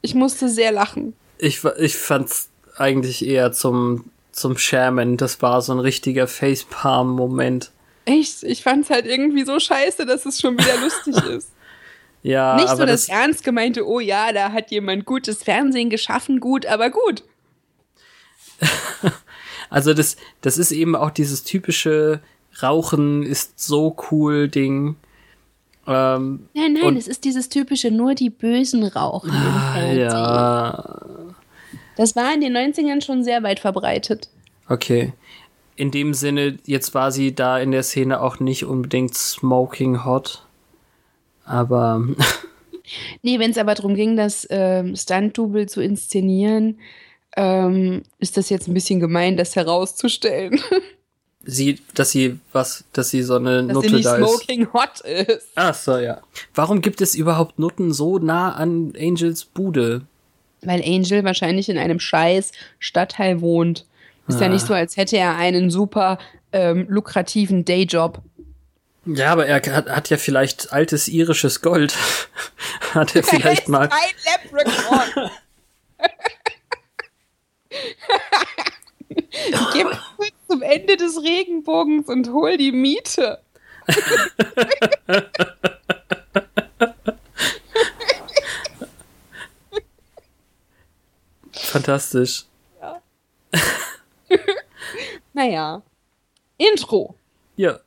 Ich 0.02 0.14
musste 0.14 0.48
sehr 0.48 0.72
lachen. 0.72 1.14
Ich, 1.38 1.64
ich 1.80 1.96
fand's 1.96 2.50
eigentlich 2.78 3.26
eher 3.26 3.52
zum, 3.52 4.06
zum 4.32 4.58
Schämen. 4.58 5.18
Das 5.18 5.42
war 5.42 5.62
so 5.62 5.74
ein 5.74 5.80
richtiger 5.80 6.28
Facepalm-Moment. 6.28 7.72
Echt, 8.06 8.44
ich 8.44 8.64
fand's 8.64 8.90
halt 8.90 9.06
irgendwie 9.06 9.44
so 9.44 9.60
scheiße, 9.60 10.06
dass 10.06 10.26
es 10.26 10.40
schon 10.40 10.58
wieder 10.58 10.80
lustig 10.82 11.16
ist. 11.30 11.52
Ja, 12.24 12.56
Nicht 12.56 12.70
so 12.70 12.86
das, 12.86 13.08
das, 13.08 13.10
ernst 13.10 13.44
gemeinte, 13.44 13.88
oh 13.88 14.00
ja, 14.00 14.32
da 14.32 14.52
hat 14.52 14.70
jemand 14.70 15.06
gutes 15.06 15.42
Fernsehen 15.42 15.90
geschaffen, 15.90 16.40
gut, 16.40 16.68
aber 16.68 16.92
gut. 16.92 17.24
also 19.70 19.94
das, 19.94 20.18
das 20.42 20.58
ist 20.58 20.72
eben 20.72 20.96
auch 20.96 21.12
dieses 21.12 21.44
typische 21.44 22.22
Rauchen 22.62 23.24
ist 23.24 23.60
so 23.60 23.96
cool 24.12 24.50
Ding. 24.50 24.96
Ähm, 25.88 26.48
Nein, 26.54 26.74
nein, 26.74 26.96
es 26.96 27.08
ist 27.08 27.24
dieses 27.24 27.50
typische, 27.50 27.90
nur 27.90 28.14
die 28.14 28.30
Bösen 28.30 28.84
rauchen 28.84 29.32
ah, 29.32 29.92
ja, 29.92 31.02
Das 31.98 32.16
war 32.16 32.34
in 32.34 32.42
den 32.42 32.56
90ern 32.56 33.04
schon 33.04 33.24
sehr 33.24 33.42
weit 33.44 33.60
verbreitet. 33.60 34.30
okay. 34.68 35.14
In 35.78 35.90
dem 35.90 36.14
Sinne, 36.14 36.58
jetzt 36.66 36.94
war 36.94 37.12
sie 37.12 37.34
da 37.34 37.58
in 37.58 37.72
der 37.72 37.82
Szene 37.82 38.22
auch 38.22 38.40
nicht 38.40 38.66
unbedingt 38.66 39.16
smoking 39.16 40.06
hot. 40.06 40.46
Aber 41.44 42.06
Nee, 43.22 43.40
wenn 43.40 43.52
es 43.52 43.58
aber 43.58 43.74
darum 43.74 43.96
ging, 43.96 44.16
das 44.16 44.48
ähm, 44.50 44.96
Stunt-Double 44.96 45.68
zu 45.68 45.82
inszenieren, 45.82 46.80
ähm, 47.36 48.04
ist 48.20 48.38
das 48.38 48.50
jetzt 48.50 48.68
ein 48.68 48.74
bisschen 48.74 49.00
gemein, 49.00 49.38
das 49.38 49.56
herauszustellen, 49.56 50.60
sie, 51.44 51.80
dass 51.96 52.12
sie 52.12 52.40
was, 52.52 52.84
dass 52.94 53.10
sie 53.10 53.24
so 53.24 53.36
eine 53.36 53.64
dass 53.64 53.74
Nutte 53.74 53.90
sie 53.90 53.96
nicht 53.96 54.06
da 54.06 54.18
ist. 54.18 54.28
smoking 54.28 54.74
hot 54.74 55.00
ist. 55.02 55.48
Ach 55.56 55.74
so, 55.74 55.98
ja. 55.98 56.22
Warum 56.54 56.82
gibt 56.82 57.02
es 57.02 57.16
überhaupt 57.16 57.60
Nutten 57.60 57.94
so 57.94 58.20
nah 58.20 58.54
an 58.54 58.94
Angels 59.00 59.46
Bude? 59.46 60.02
Weil 60.62 60.84
Angel 60.84 61.24
wahrscheinlich 61.24 61.70
in 61.70 61.78
einem 61.78 62.00
scheiß 62.00 62.52
Stadtteil 62.80 63.42
wohnt. 63.42 63.86
Ist 64.28 64.40
ja 64.40 64.48
nicht 64.48 64.66
so, 64.66 64.74
als 64.74 64.96
hätte 64.96 65.18
er 65.18 65.36
einen 65.36 65.70
super 65.70 66.18
ähm, 66.54 66.86
lukrativen 66.88 67.66
Dayjob. 67.66 68.22
Ja, 69.06 69.32
aber 69.32 69.48
er 69.48 69.56
hat, 69.56 69.90
hat 69.90 70.10
ja 70.10 70.18
vielleicht 70.18 70.72
altes 70.72 71.08
irisches 71.08 71.62
Gold. 71.62 71.96
hat 72.94 73.16
er 73.16 73.24
vielleicht 73.26 73.68
mal. 73.68 73.90
Ein 73.90 74.44
Leprechaun. 74.54 75.32
Geh 79.74 79.84
mal 79.84 80.00
kurz 80.16 80.34
zum 80.48 80.62
Ende 80.62 80.98
des 80.98 81.22
Regenbogens 81.22 82.08
und 82.08 82.30
hol 82.32 82.58
die 82.58 82.72
Miete. 82.72 83.42
Fantastisch. 91.52 92.46
Naja. 95.34 95.82
Intro. 96.58 97.16
Ja. 97.56 97.80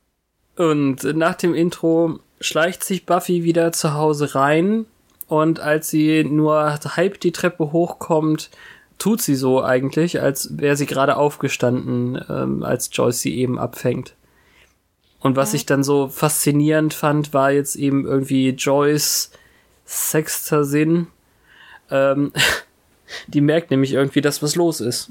Und 0.57 1.03
nach 1.03 1.35
dem 1.35 1.53
Intro 1.53 2.19
schleicht 2.39 2.83
sich 2.83 3.05
Buffy 3.05 3.43
wieder 3.43 3.71
zu 3.71 3.93
Hause 3.93 4.35
rein 4.35 4.85
und 5.27 5.59
als 5.59 5.89
sie 5.89 6.23
nur 6.23 6.79
halb 6.95 7.19
die 7.19 7.31
Treppe 7.31 7.71
hochkommt, 7.71 8.49
tut 8.97 9.21
sie 9.21 9.35
so 9.35 9.63
eigentlich, 9.63 10.21
als 10.21 10.57
wäre 10.57 10.75
sie 10.75 10.85
gerade 10.85 11.17
aufgestanden, 11.17 12.23
ähm, 12.29 12.63
als 12.63 12.89
Joyce 12.91 13.19
sie 13.19 13.37
eben 13.37 13.59
abfängt. 13.59 14.15
Und 15.19 15.35
was 15.35 15.53
ich 15.53 15.65
dann 15.65 15.83
so 15.83 16.07
faszinierend 16.07 16.93
fand, 16.93 17.33
war 17.33 17.51
jetzt 17.51 17.75
eben 17.75 18.05
irgendwie 18.05 18.49
Joyce 18.49 19.31
sechster 19.83 20.63
Sinn. 20.65 21.07
Ähm, 21.89 22.31
die 23.27 23.41
merkt 23.41 23.71
nämlich 23.71 23.93
irgendwie, 23.93 24.21
dass 24.21 24.43
was 24.43 24.55
los 24.55 24.81
ist. 24.81 25.09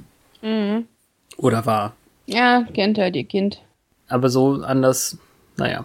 Oder 1.37 1.67
war. 1.67 1.97
Ja, 2.27 2.65
kennt 2.75 2.99
halt 2.99 3.17
ihr 3.17 3.25
Kind. 3.25 3.61
Aber 4.09 4.29
so 4.29 4.63
anders, 4.63 5.19
naja, 5.57 5.85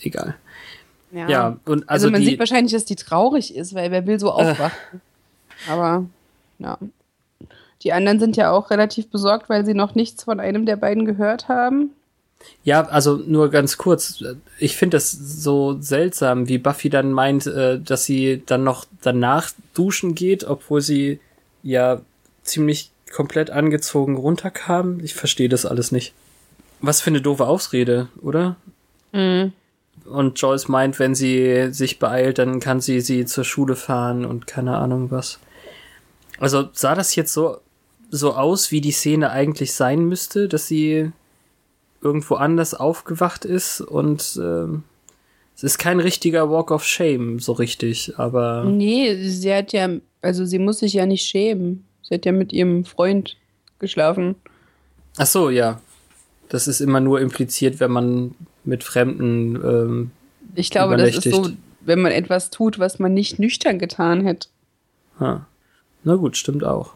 egal. 0.00 0.36
Ja, 1.12 1.58
und 1.64 1.88
Also, 1.88 2.06
also, 2.06 2.10
man 2.10 2.20
die, 2.20 2.26
sieht 2.28 2.38
wahrscheinlich, 2.38 2.72
dass 2.72 2.84
die 2.84 2.96
traurig 2.96 3.54
ist, 3.54 3.74
weil 3.74 3.90
wer 3.90 4.06
will 4.06 4.20
so 4.20 4.30
aufwachen. 4.30 5.00
Aber, 5.68 6.04
ja. 6.58 6.78
Die 7.82 7.92
anderen 7.92 8.18
sind 8.18 8.36
ja 8.36 8.50
auch 8.50 8.70
relativ 8.70 9.08
besorgt, 9.10 9.48
weil 9.48 9.64
sie 9.64 9.74
noch 9.74 9.94
nichts 9.94 10.24
von 10.24 10.40
einem 10.40 10.66
der 10.66 10.76
beiden 10.76 11.04
gehört 11.04 11.48
haben. 11.48 11.90
ja, 12.64 12.82
also 12.82 13.16
nur 13.16 13.50
ganz 13.50 13.76
kurz. 13.78 14.22
Ich 14.58 14.76
finde 14.76 14.96
das 14.96 15.10
so 15.10 15.76
seltsam, 15.80 16.48
wie 16.48 16.58
Buffy 16.58 16.90
dann 16.90 17.12
meint, 17.12 17.46
äh, 17.46 17.80
dass 17.80 18.04
sie 18.04 18.42
dann 18.46 18.64
noch 18.64 18.84
danach 19.02 19.50
duschen 19.74 20.14
geht, 20.14 20.44
obwohl 20.44 20.80
sie 20.80 21.20
ja 21.62 22.00
ziemlich 22.42 22.90
komplett 23.12 23.50
angezogen 23.50 24.16
runterkam. 24.16 25.00
Ich 25.02 25.14
verstehe 25.14 25.48
das 25.48 25.66
alles 25.66 25.92
nicht. 25.92 26.12
Was 26.80 27.00
für 27.00 27.10
eine 27.10 27.20
doofe 27.20 27.46
Ausrede, 27.46 28.08
oder? 28.22 28.56
Und 30.04 30.40
Joyce 30.40 30.68
meint, 30.68 30.98
wenn 30.98 31.14
sie 31.14 31.68
sich 31.72 31.98
beeilt, 31.98 32.38
dann 32.38 32.60
kann 32.60 32.80
sie 32.80 33.00
sie 33.00 33.24
zur 33.26 33.44
Schule 33.44 33.76
fahren 33.76 34.24
und 34.24 34.46
keine 34.46 34.76
Ahnung 34.76 35.10
was. 35.10 35.38
Also 36.38 36.68
sah 36.72 36.94
das 36.94 37.16
jetzt 37.16 37.32
so, 37.32 37.58
so 38.10 38.34
aus, 38.34 38.70
wie 38.70 38.80
die 38.80 38.92
Szene 38.92 39.30
eigentlich 39.30 39.72
sein 39.74 40.04
müsste, 40.04 40.48
dass 40.48 40.66
sie 40.66 41.10
irgendwo 42.00 42.36
anders 42.36 42.74
aufgewacht 42.74 43.44
ist 43.44 43.80
und 43.80 44.38
ähm, 44.42 44.84
es 45.56 45.64
ist 45.64 45.78
kein 45.78 45.98
richtiger 45.98 46.50
Walk 46.50 46.70
of 46.70 46.84
Shame, 46.84 47.40
so 47.40 47.52
richtig, 47.52 48.14
aber 48.16 48.64
Nee, 48.64 49.16
sie 49.24 49.52
hat 49.52 49.72
ja, 49.72 49.88
also 50.22 50.44
sie 50.44 50.60
muss 50.60 50.78
sich 50.78 50.92
ja 50.92 51.04
nicht 51.04 51.24
schämen. 51.24 51.84
Sie 52.02 52.14
hat 52.14 52.24
ja 52.24 52.32
mit 52.32 52.52
ihrem 52.52 52.84
Freund 52.84 53.36
geschlafen. 53.80 54.36
ach 55.16 55.26
so, 55.26 55.50
ja. 55.50 55.80
Das 56.48 56.66
ist 56.68 56.80
immer 56.80 57.00
nur 57.00 57.20
impliziert, 57.20 57.80
wenn 57.80 57.90
man 57.90 58.34
mit 58.64 58.84
Fremden 58.84 59.56
ähm, 59.56 60.10
Ich 60.54 60.70
glaube, 60.70 60.96
das 60.96 61.16
ist 61.16 61.34
so, 61.34 61.50
wenn 61.80 62.00
man 62.00 62.12
etwas 62.12 62.50
tut, 62.50 62.78
was 62.78 62.98
man 62.98 63.12
nicht 63.12 63.38
nüchtern 63.38 63.78
getan 63.78 64.24
hätte. 64.24 64.48
Ha. 65.20 65.46
Na 66.04 66.14
gut, 66.14 66.36
stimmt 66.36 66.64
auch. 66.64 66.94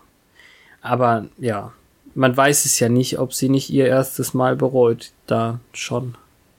Aber 0.83 1.27
ja, 1.39 1.73
man 2.15 2.37
weiß 2.37 2.67
es 2.67 2.79
ja 2.79 2.89
nicht, 2.91 3.19
ob 3.19 3.33
sie 3.33 3.49
nicht 3.49 3.71
ihr 3.71 3.87
erstes 3.87 4.35
Mal 4.35 4.57
bereut. 4.57 5.13
Da 5.27 5.61
schon. 5.73 6.17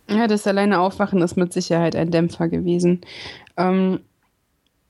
Ja, 0.10 0.28
das 0.28 0.48
alleine 0.48 0.80
Aufwachen 0.80 1.22
ist 1.22 1.36
mit 1.38 1.54
Sicherheit 1.54 1.96
ein 1.96 2.10
Dämpfer 2.12 2.48
gewesen. 2.48 3.02
Ähm, 3.58 4.00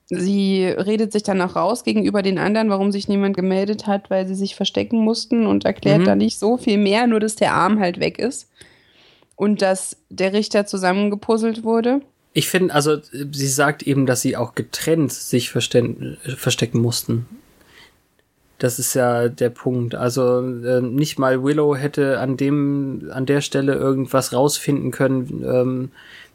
Sie 0.06 0.66
redet 0.66 1.12
sich 1.12 1.22
dann 1.22 1.40
auch 1.40 1.56
raus 1.56 1.82
gegenüber 1.82 2.20
den 2.20 2.36
anderen, 2.38 2.68
warum 2.68 2.92
sich 2.92 3.08
niemand 3.08 3.34
gemeldet 3.34 3.86
hat, 3.86 4.10
weil 4.10 4.28
sie 4.28 4.34
sich 4.34 4.54
verstecken 4.54 4.98
mussten 4.98 5.46
und 5.46 5.64
erklärt 5.64 6.00
Mhm. 6.00 6.04
da 6.04 6.14
nicht 6.14 6.38
so 6.38 6.58
viel 6.58 6.76
mehr, 6.76 7.06
nur 7.06 7.20
dass 7.20 7.36
der 7.36 7.54
Arm 7.54 7.80
halt 7.80 8.00
weg 8.00 8.18
ist 8.18 8.50
und 9.34 9.62
dass 9.62 9.96
der 10.10 10.34
Richter 10.34 10.66
zusammengepuzzelt 10.66 11.64
wurde. 11.64 12.02
Ich 12.34 12.48
finde, 12.48 12.74
also 12.74 12.98
sie 13.02 13.46
sagt 13.48 13.82
eben, 13.82 14.04
dass 14.04 14.20
sie 14.20 14.36
auch 14.36 14.54
getrennt 14.54 15.10
sich 15.10 15.50
verstecken 15.50 16.80
mussten. 16.80 17.26
Das 18.58 18.78
ist 18.78 18.94
ja 18.94 19.28
der 19.28 19.50
Punkt. 19.50 19.94
Also 19.94 20.40
äh, 20.40 20.80
nicht 20.80 21.18
mal 21.18 21.42
Willow 21.42 21.74
hätte 21.74 22.20
an 22.20 22.36
dem, 22.36 23.10
an 23.12 23.26
der 23.26 23.40
Stelle 23.40 23.74
irgendwas 23.74 24.32
rausfinden 24.32 24.90
können, 24.90 25.44
ähm, 25.44 25.90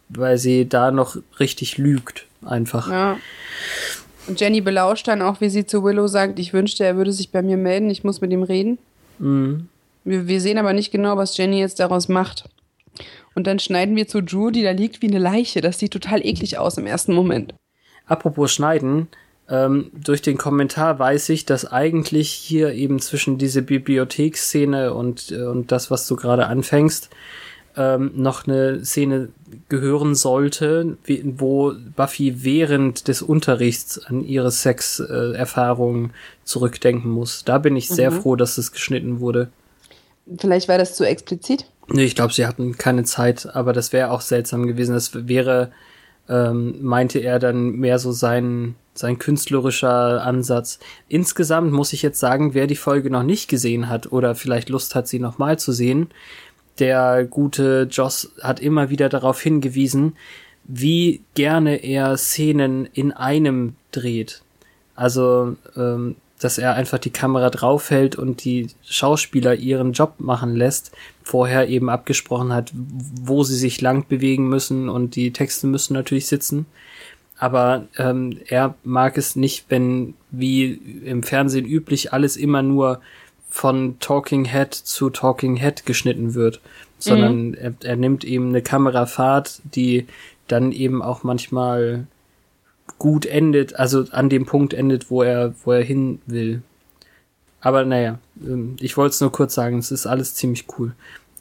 weil 0.09 0.38
sie 0.38 0.67
da 0.67 0.91
noch 0.91 1.17
richtig 1.39 1.77
lügt, 1.77 2.25
einfach. 2.45 2.91
Ja. 2.91 3.17
Und 4.27 4.39
Jenny 4.39 4.61
belauscht 4.61 5.07
dann 5.07 5.21
auch, 5.21 5.41
wie 5.41 5.49
sie 5.49 5.65
zu 5.65 5.83
Willow 5.83 6.07
sagt, 6.07 6.39
ich 6.39 6.53
wünschte, 6.53 6.83
er 6.83 6.97
würde 6.97 7.13
sich 7.13 7.31
bei 7.31 7.41
mir 7.41 7.57
melden, 7.57 7.89
ich 7.89 8.03
muss 8.03 8.21
mit 8.21 8.31
ihm 8.31 8.43
reden. 8.43 8.77
Mhm. 9.17 9.69
Wir, 10.03 10.27
wir 10.27 10.41
sehen 10.41 10.57
aber 10.57 10.73
nicht 10.73 10.91
genau, 10.91 11.17
was 11.17 11.38
Jenny 11.38 11.59
jetzt 11.59 11.79
daraus 11.79 12.09
macht. 12.09 12.49
Und 13.33 13.47
dann 13.47 13.59
schneiden 13.59 13.95
wir 13.95 14.07
zu 14.07 14.21
Drew, 14.21 14.51
die 14.51 14.63
da 14.63 14.71
liegt 14.71 15.01
wie 15.01 15.07
eine 15.07 15.19
Leiche. 15.19 15.61
Das 15.61 15.79
sieht 15.79 15.93
total 15.93 16.25
eklig 16.25 16.57
aus 16.57 16.77
im 16.77 16.85
ersten 16.85 17.13
Moment. 17.13 17.53
Apropos 18.05 18.51
Schneiden, 18.51 19.07
ähm, 19.50 19.91
durch 19.94 20.22
den 20.22 20.38
Kommentar 20.38 21.00
weiß 21.00 21.29
ich, 21.29 21.46
dass 21.46 21.65
eigentlich 21.65 22.32
hier 22.32 22.74
eben 22.74 23.00
zwischen 23.00 23.38
diese 23.38 23.62
Bibliotheksszene 23.63 24.94
und, 24.94 25.32
äh, 25.32 25.44
und 25.44 25.72
das, 25.72 25.89
was 25.89 26.08
du 26.08 26.15
gerade 26.15 26.48
anfängst, 26.48 27.10
ähm, 27.75 28.12
noch 28.15 28.46
eine 28.46 28.84
Szene 28.86 29.29
gehören 29.68 30.13
sollte, 30.13 30.98
wo 31.24 31.74
Buffy 31.96 32.44
während 32.44 33.08
des 33.08 33.22
Unterrichts 33.22 33.98
an 34.06 34.24
ihre 34.24 34.51
Sexerfahrungen 34.51 36.12
zurückdenken 36.44 37.10
muss. 37.10 37.44
Da 37.46 37.58
bin 37.58 37.75
ich 37.75 37.89
sehr 37.89 38.12
froh, 38.12 38.36
dass 38.36 38.58
es 38.58 38.72
geschnitten 38.72 39.20
wurde. 39.20 39.50
Vielleicht 40.38 40.68
war 40.68 40.77
das 40.77 40.96
zu 40.96 41.06
explizit. 41.06 41.65
Nee, 41.88 42.03
ich 42.03 42.15
glaube, 42.15 42.34
sie 42.34 42.46
hatten 42.46 42.77
keine 42.77 43.03
Zeit, 43.03 43.48
aber 43.56 43.74
das 43.74 43.94
wäre 43.94 44.12
auch 44.12 44.22
seltsam 44.22 44.68
gewesen. 44.68 44.94
Das 44.94 45.27
wäre, 45.27 45.72
ähm, 46.27 46.75
meinte 46.82 47.20
er 47.20 47.39
dann 47.39 47.72
mehr 47.72 47.98
so 47.98 48.12
sein, 48.12 48.75
sein 49.00 49.18
künstlerischer 49.18 50.24
Ansatz. 50.24 50.77
Insgesamt 51.08 51.72
muss 51.72 51.94
ich 51.94 52.01
jetzt 52.01 52.20
sagen, 52.20 52.53
wer 52.53 52.68
die 52.68 52.75
Folge 52.75 53.10
noch 53.10 53.24
nicht 53.24 53.48
gesehen 53.48 53.88
hat 53.88 54.12
oder 54.12 54.36
vielleicht 54.36 54.68
Lust 54.68 54.94
hat, 54.94 55.08
sie 55.08 55.20
nochmal 55.20 55.58
zu 55.58 55.72
sehen, 55.72 56.10
der 56.79 57.24
gute 57.24 57.88
Joss 57.89 58.34
hat 58.41 58.60
immer 58.60 58.89
wieder 58.89 59.08
darauf 59.08 59.41
hingewiesen, 59.41 60.18
wie 60.65 61.22
gerne 61.34 61.77
er 61.77 62.18
Szenen 62.18 62.88
in 62.94 63.13
einem 63.13 63.75
dreht. 63.91 64.41
Also, 64.96 65.56
ähm, 65.77 66.18
dass 66.39 66.58
er 66.58 66.75
einfach 66.75 67.00
die 67.00 67.10
Kamera 67.10 67.50
draufhält 67.50 68.18
und 68.18 68.44
die 68.44 68.68
Schauspieler 68.84 69.56
ihren 69.56 69.94
Job 69.94 70.15
machen 70.20 70.56
lässt, 70.56 70.91
vorher 71.24 71.70
eben 71.70 71.89
abgesprochen 71.89 72.53
hat, 72.53 72.72
wo 72.74 73.44
sie 73.44 73.56
sich 73.56 73.79
lang 73.79 74.08
bewegen 74.08 74.48
müssen 74.50 74.89
und 74.89 75.15
die 75.15 75.32
Texte 75.32 75.68
müssen 75.68 75.94
natürlich 75.94 76.27
sitzen. 76.27 76.65
Aber 77.41 77.88
ähm, 77.98 78.38
er 78.48 78.75
mag 78.84 79.17
es 79.17 79.36
nicht, 79.36 79.65
wenn 79.69 80.13
wie 80.29 80.74
im 81.05 81.24
Fernsehen 81.24 81.65
üblich 81.65 82.12
alles 82.13 82.36
immer 82.38 82.62
nur 82.62 83.00
von 83.50 83.98
Talking 84.00 84.46
Head 84.46 84.74
zu 84.75 85.10
Talking 85.10 85.55
Head 85.55 85.86
geschnitten 85.86 86.34
wird, 86.36 86.60
sondern 87.00 87.53
er, 87.53 87.74
er 87.84 87.96
nimmt 87.96 88.24
eben 88.25 88.50
eine 88.50 88.62
Kamerafahrt, 88.62 89.62
die 89.74 90.05
dann 90.48 90.72
eben 90.74 91.01
auch 91.01 91.24
manchmal 91.24 92.05
gut 92.98 93.25
endet, 93.25 93.75
also 93.77 94.03
an 94.12 94.29
dem 94.29 94.46
Punkt 94.46 94.74
endet, 94.74 95.10
wo 95.10 95.24
er, 95.24 95.53
wo 95.63 95.72
er 95.72 95.84
hin 95.84 96.19
will. 96.25 96.62
Aber 97.62 97.86
naja, 97.86 98.19
ähm, 98.46 98.75
ich 98.81 98.98
wollte 98.98 99.13
es 99.13 99.22
nur 99.22 99.31
kurz 99.31 99.53
sagen, 99.55 99.77
es 99.77 99.91
ist 99.91 100.05
alles 100.08 100.36
ziemlich 100.36 100.65
cool. 100.77 100.91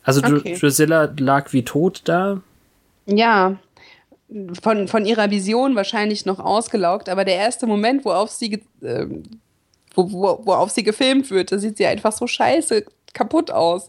Also 0.05 0.21
Dr- 0.21 0.39
Okay. 0.39 0.57
Drusilla 0.59 1.13
lag 1.19 1.53
wie 1.53 1.65
tot 1.65 2.03
da. 2.05 2.41
Ja, 3.07 3.57
von, 4.63 4.89
von 4.89 5.07
ihrer 5.07 5.31
Vision 5.31 5.75
wahrscheinlich 5.75 6.27
noch 6.27 6.39
ausgelaugt, 6.39 7.09
aber 7.09 7.25
der 7.25 7.37
erste 7.37 7.67
Moment, 7.67 8.05
wo 8.05 8.11
auf 8.11 8.31
sie, 8.31 8.63
ähm, 8.83 9.23
wo, 9.95 10.11
wo, 10.13 10.41
wo 10.45 10.53
auf 10.53 10.71
sie 10.71 10.83
gefilmt 10.83 11.31
wird, 11.31 11.51
da 11.53 11.59
sieht 11.59 11.79
sie 11.79 11.87
einfach 11.87 12.13
so 12.13 12.27
scheiße 12.27 12.85
kaputt 13.15 13.51
aus. 13.51 13.89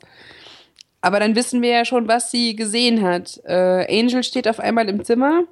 Aber 1.01 1.19
dann 1.19 1.35
wissen 1.35 1.61
wir 1.61 1.69
ja 1.69 1.85
schon, 1.85 2.07
was 2.07 2.31
sie 2.31 2.55
gesehen 2.55 3.01
hat. 3.01 3.39
Äh, 3.45 3.99
Angel 3.99 4.23
steht 4.23 4.47
auf 4.47 4.59
einmal 4.59 4.89
im 4.89 5.03
Zimmer 5.03 5.43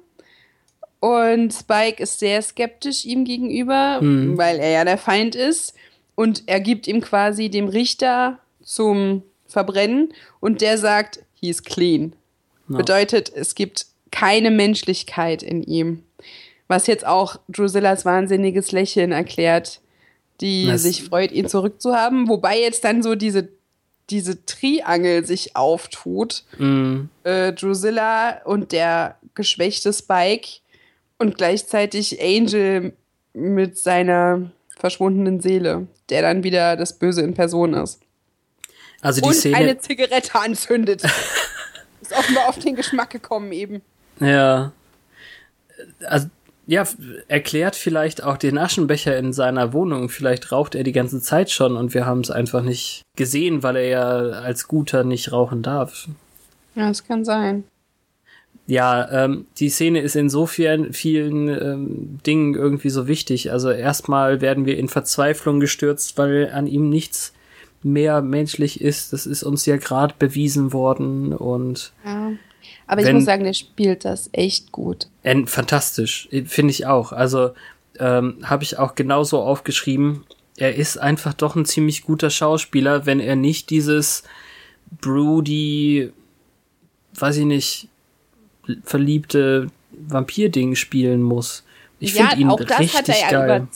und 1.00 1.52
Spike 1.52 2.02
ist 2.02 2.18
sehr 2.18 2.42
skeptisch 2.42 3.04
ihm 3.04 3.24
gegenüber, 3.24 3.98
Hm. 4.00 4.36
weil 4.36 4.58
er 4.58 4.70
ja 4.70 4.84
der 4.84 4.98
Feind 4.98 5.34
ist. 5.34 5.74
Und 6.14 6.42
er 6.46 6.60
gibt 6.60 6.88
ihm 6.88 7.00
quasi 7.00 7.48
dem 7.48 7.68
Richter 7.68 8.40
zum 8.62 9.22
Verbrennen 9.46 10.12
und 10.40 10.60
der 10.60 10.76
sagt, 10.76 11.20
he 11.34 11.48
is 11.48 11.62
clean. 11.62 12.14
Ja. 12.68 12.78
Bedeutet, 12.78 13.32
es 13.34 13.54
gibt 13.54 13.86
keine 14.10 14.50
Menschlichkeit 14.50 15.42
in 15.42 15.62
ihm. 15.62 16.02
Was 16.66 16.86
jetzt 16.86 17.06
auch 17.06 17.38
Drusillas 17.48 18.04
wahnsinniges 18.04 18.72
Lächeln 18.72 19.12
erklärt, 19.12 19.80
die 20.40 20.66
Das- 20.66 20.82
sich 20.82 21.04
freut, 21.04 21.32
ihn 21.32 21.48
zurückzuhaben. 21.48 22.28
Wobei 22.28 22.60
jetzt 22.60 22.84
dann 22.84 23.02
so 23.02 23.14
diese, 23.14 23.48
diese 24.10 24.44
Triangel 24.46 25.24
sich 25.26 25.56
auftut. 25.56 26.44
Mm, 26.58 27.04
Äh, 27.24 27.52
Drusilla 27.52 28.42
und 28.44 28.72
der 28.72 29.16
geschwächte 29.34 29.92
Spike 29.92 30.48
und 31.18 31.36
gleichzeitig 31.36 32.20
Angel 32.22 32.92
mit 33.34 33.78
seiner 33.78 34.50
verschwundenen 34.78 35.40
Seele, 35.40 35.86
der 36.10 36.22
dann 36.22 36.42
wieder 36.44 36.76
das 36.76 36.98
Böse 36.98 37.22
in 37.22 37.34
Person 37.34 37.74
ist. 37.74 38.00
also 39.00 39.20
die 39.20 39.26
und 39.28 39.34
Szene. 39.34 39.56
eine 39.56 39.78
Zigarette 39.78 40.34
anzündet. 40.38 41.02
ist 42.00 42.12
offenbar 42.12 42.48
auf 42.48 42.58
den 42.58 42.76
Geschmack 42.76 43.10
gekommen 43.10 43.52
eben. 43.52 43.82
Ja. 44.20 44.72
Also, 46.04 46.28
ja, 46.66 46.86
erklärt 47.28 47.76
vielleicht 47.76 48.22
auch 48.22 48.36
den 48.36 48.58
Aschenbecher 48.58 49.16
in 49.16 49.32
seiner 49.32 49.72
Wohnung. 49.72 50.10
Vielleicht 50.10 50.52
raucht 50.52 50.74
er 50.74 50.84
die 50.84 50.92
ganze 50.92 51.22
Zeit 51.22 51.50
schon 51.50 51.76
und 51.76 51.94
wir 51.94 52.04
haben 52.04 52.20
es 52.20 52.30
einfach 52.30 52.62
nicht 52.62 53.02
gesehen, 53.16 53.62
weil 53.62 53.76
er 53.76 53.88
ja 53.88 54.08
als 54.40 54.68
Guter 54.68 55.02
nicht 55.02 55.32
rauchen 55.32 55.62
darf. 55.62 56.08
Ja, 56.74 56.88
das 56.88 57.04
kann 57.04 57.24
sein. 57.24 57.64
Ja, 58.66 59.24
ähm, 59.24 59.46
die 59.56 59.70
Szene 59.70 60.00
ist 60.02 60.14
in 60.14 60.28
so 60.28 60.44
vielen, 60.44 60.92
vielen 60.92 61.48
ähm, 61.48 62.18
Dingen 62.26 62.54
irgendwie 62.54 62.90
so 62.90 63.08
wichtig. 63.08 63.50
Also 63.50 63.70
erstmal 63.70 64.42
werden 64.42 64.66
wir 64.66 64.76
in 64.76 64.90
Verzweiflung 64.90 65.58
gestürzt, 65.60 66.18
weil 66.18 66.50
an 66.52 66.66
ihm 66.66 66.90
nichts 66.90 67.32
mehr 67.82 68.20
menschlich 68.20 68.82
ist. 68.82 69.14
Das 69.14 69.24
ist 69.24 69.42
uns 69.42 69.64
ja 69.64 69.78
gerade 69.78 70.14
bewiesen 70.18 70.74
worden 70.74 71.32
und 71.32 71.92
Ja. 72.04 72.32
Aber 72.88 73.00
ich 73.02 73.06
Wenn- 73.06 73.16
muss 73.16 73.24
sagen, 73.26 73.44
der 73.44 73.52
spielt 73.52 74.04
das 74.04 74.30
echt 74.32 74.72
gut. 74.72 75.06
äh, 75.22 75.46
fantastisch, 75.46 76.28
finde 76.46 76.72
ich 76.72 76.86
auch. 76.86 77.12
Also 77.12 77.50
ähm, 78.00 78.38
habe 78.42 78.64
ich 78.64 78.78
auch 78.78 78.94
genauso 78.94 79.40
aufgeschrieben. 79.40 80.24
Er 80.56 80.74
ist 80.74 80.96
einfach 80.96 81.34
doch 81.34 81.54
ein 81.54 81.64
ziemlich 81.66 82.02
guter 82.02 82.30
Schauspieler, 82.30 83.06
wenn 83.06 83.20
er 83.20 83.36
nicht 83.36 83.70
dieses 83.70 84.24
broody, 85.00 86.12
weiß 87.14 87.36
ich 87.36 87.44
nicht, 87.44 87.88
verliebte 88.84 89.68
Vampir-Ding 89.92 90.74
spielen 90.74 91.22
muss. 91.22 91.64
Ich 92.00 92.14
finde 92.14 92.36
ihn 92.36 92.50
auch 92.50 92.60
das 92.60 92.78
richtig 92.78 92.96
hat 92.98 93.08
er 93.08 93.20
ja 93.20 93.30
geil. 93.30 93.68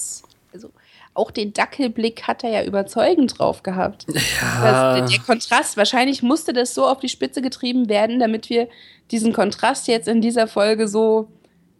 Auch 1.14 1.30
den 1.30 1.52
Dackelblick 1.52 2.22
hat 2.22 2.42
er 2.42 2.50
ja 2.50 2.64
überzeugend 2.64 3.38
drauf 3.38 3.62
gehabt. 3.62 4.06
Ja. 4.08 5.00
Das, 5.00 5.10
der 5.10 5.20
Kontrast, 5.20 5.76
wahrscheinlich 5.76 6.22
musste 6.22 6.52
das 6.52 6.74
so 6.74 6.86
auf 6.86 7.00
die 7.00 7.08
Spitze 7.08 7.42
getrieben 7.42 7.88
werden, 7.88 8.18
damit 8.18 8.48
wir 8.48 8.68
diesen 9.10 9.32
Kontrast 9.32 9.88
jetzt 9.88 10.08
in 10.08 10.20
dieser 10.20 10.48
Folge 10.48 10.88
so 10.88 11.28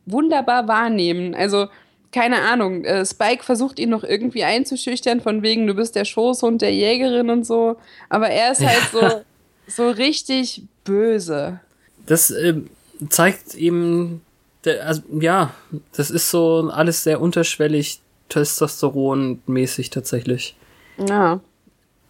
wunderbar 0.04 0.68
wahrnehmen. 0.68 1.34
Also, 1.34 1.68
keine 2.12 2.42
Ahnung, 2.42 2.84
äh, 2.84 3.06
Spike 3.06 3.42
versucht 3.42 3.78
ihn 3.78 3.88
noch 3.88 4.04
irgendwie 4.04 4.44
einzuschüchtern, 4.44 5.22
von 5.22 5.42
wegen, 5.42 5.66
du 5.66 5.74
bist 5.74 5.96
der 5.96 6.04
Schoßhund 6.04 6.60
der 6.60 6.74
Jägerin 6.74 7.30
und 7.30 7.46
so. 7.46 7.76
Aber 8.10 8.28
er 8.28 8.52
ist 8.52 8.64
halt 8.64 8.82
so, 8.92 9.22
so 9.66 9.90
richtig 9.90 10.62
böse. 10.84 11.60
Das 12.04 12.30
ähm, 12.30 12.68
zeigt 13.08 13.54
eben, 13.54 14.20
der, 14.66 14.86
also, 14.86 15.02
ja, 15.18 15.54
das 15.96 16.10
ist 16.10 16.30
so 16.30 16.70
alles 16.70 17.02
sehr 17.02 17.20
unterschwellig 17.20 18.00
Testosteron-mäßig 18.30 19.90
tatsächlich. 19.90 20.56
Ja. 20.98 21.40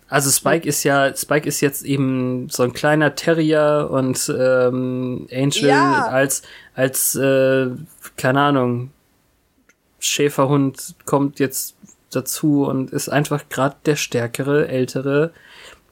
Also 0.09 0.31
Spike 0.31 0.68
ist 0.68 0.85
ja, 0.85 1.16
Spike 1.16 1.48
ist 1.48 1.62
jetzt 1.62 1.85
eben 1.85 2.48
so 2.51 2.62
ein 2.64 2.75
kleiner 2.75 3.14
Terrier 3.14 3.88
und 3.90 4.29
ähm, 4.38 5.27
Angel 5.33 5.68
Ja. 5.68 6.07
als, 6.09 6.42
als, 6.75 7.14
äh, 7.14 7.68
keine 8.16 8.40
Ahnung, 8.40 8.90
Schäferhund 10.01 10.94
kommt 11.07 11.38
jetzt 11.38 11.77
dazu 12.11 12.66
und 12.66 12.90
ist 12.90 13.09
einfach 13.09 13.48
gerade 13.48 13.77
der 13.87 13.96
stärkere, 13.96 14.68
ältere, 14.68 15.33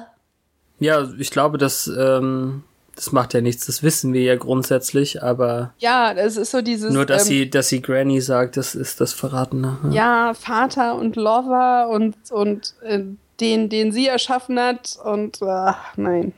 Ja, 0.80 1.08
ich 1.18 1.30
glaube, 1.30 1.58
das, 1.58 1.86
ähm, 1.86 2.64
das 2.94 3.12
macht 3.12 3.34
ja 3.34 3.40
nichts. 3.40 3.66
Das 3.66 3.82
wissen 3.82 4.12
wir 4.12 4.22
ja 4.22 4.36
grundsätzlich, 4.36 5.22
aber 5.22 5.72
ja, 5.78 6.14
das 6.14 6.36
ist 6.36 6.50
so 6.50 6.62
dieses. 6.62 6.92
nur, 6.92 7.06
dass 7.06 7.22
ähm, 7.22 7.28
sie, 7.28 7.50
dass 7.50 7.68
sie 7.68 7.80
Granny 7.80 8.20
sagt, 8.20 8.56
das 8.56 8.74
ist 8.74 9.00
das 9.00 9.12
Verratene. 9.12 9.78
ja, 9.90 10.34
Vater 10.34 10.96
und 10.96 11.16
Lover 11.16 11.88
und, 11.90 12.16
und 12.30 12.74
äh, 12.82 13.04
den, 13.40 13.68
den 13.68 13.92
sie 13.92 14.06
erschaffen 14.06 14.58
hat 14.58 14.98
und 15.04 15.42
ach, 15.42 15.96
nein. 15.96 16.32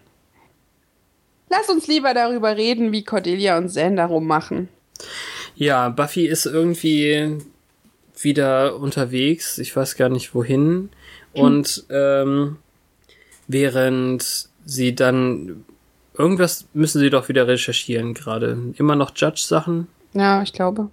Lass 1.49 1.69
uns 1.69 1.87
lieber 1.87 2.15
darüber 2.15 2.57
reden, 2.57 2.93
wie 2.93 3.05
Cordelia 3.05 3.59
und 3.59 3.67
Xander 3.67 4.07
rummachen. 4.07 4.69
Ja, 5.57 5.89
Buffy 5.89 6.27
ist 6.27 6.47
irgendwie 6.47 7.39
wieder 8.21 8.77
unterwegs. 8.77 9.59
Ich 9.59 9.75
weiß 9.75 9.97
gar 9.97 10.09
nicht 10.09 10.35
wohin. 10.35 10.91
Und 11.33 11.85
ähm, 11.91 12.59
während 13.49 14.49
sie 14.65 14.95
dann 14.95 15.65
irgendwas 16.17 16.67
müssen 16.73 17.01
sie 17.01 17.11
doch 17.11 17.29
wieder 17.29 17.49
recherchieren 17.49 18.15
gerade. 18.15 18.57
Immer 18.77 18.95
noch 18.95 19.13
Judge-Sachen. 19.15 19.89
Ja, 20.13 20.43
ich 20.43 20.53
glaube. 20.53 20.91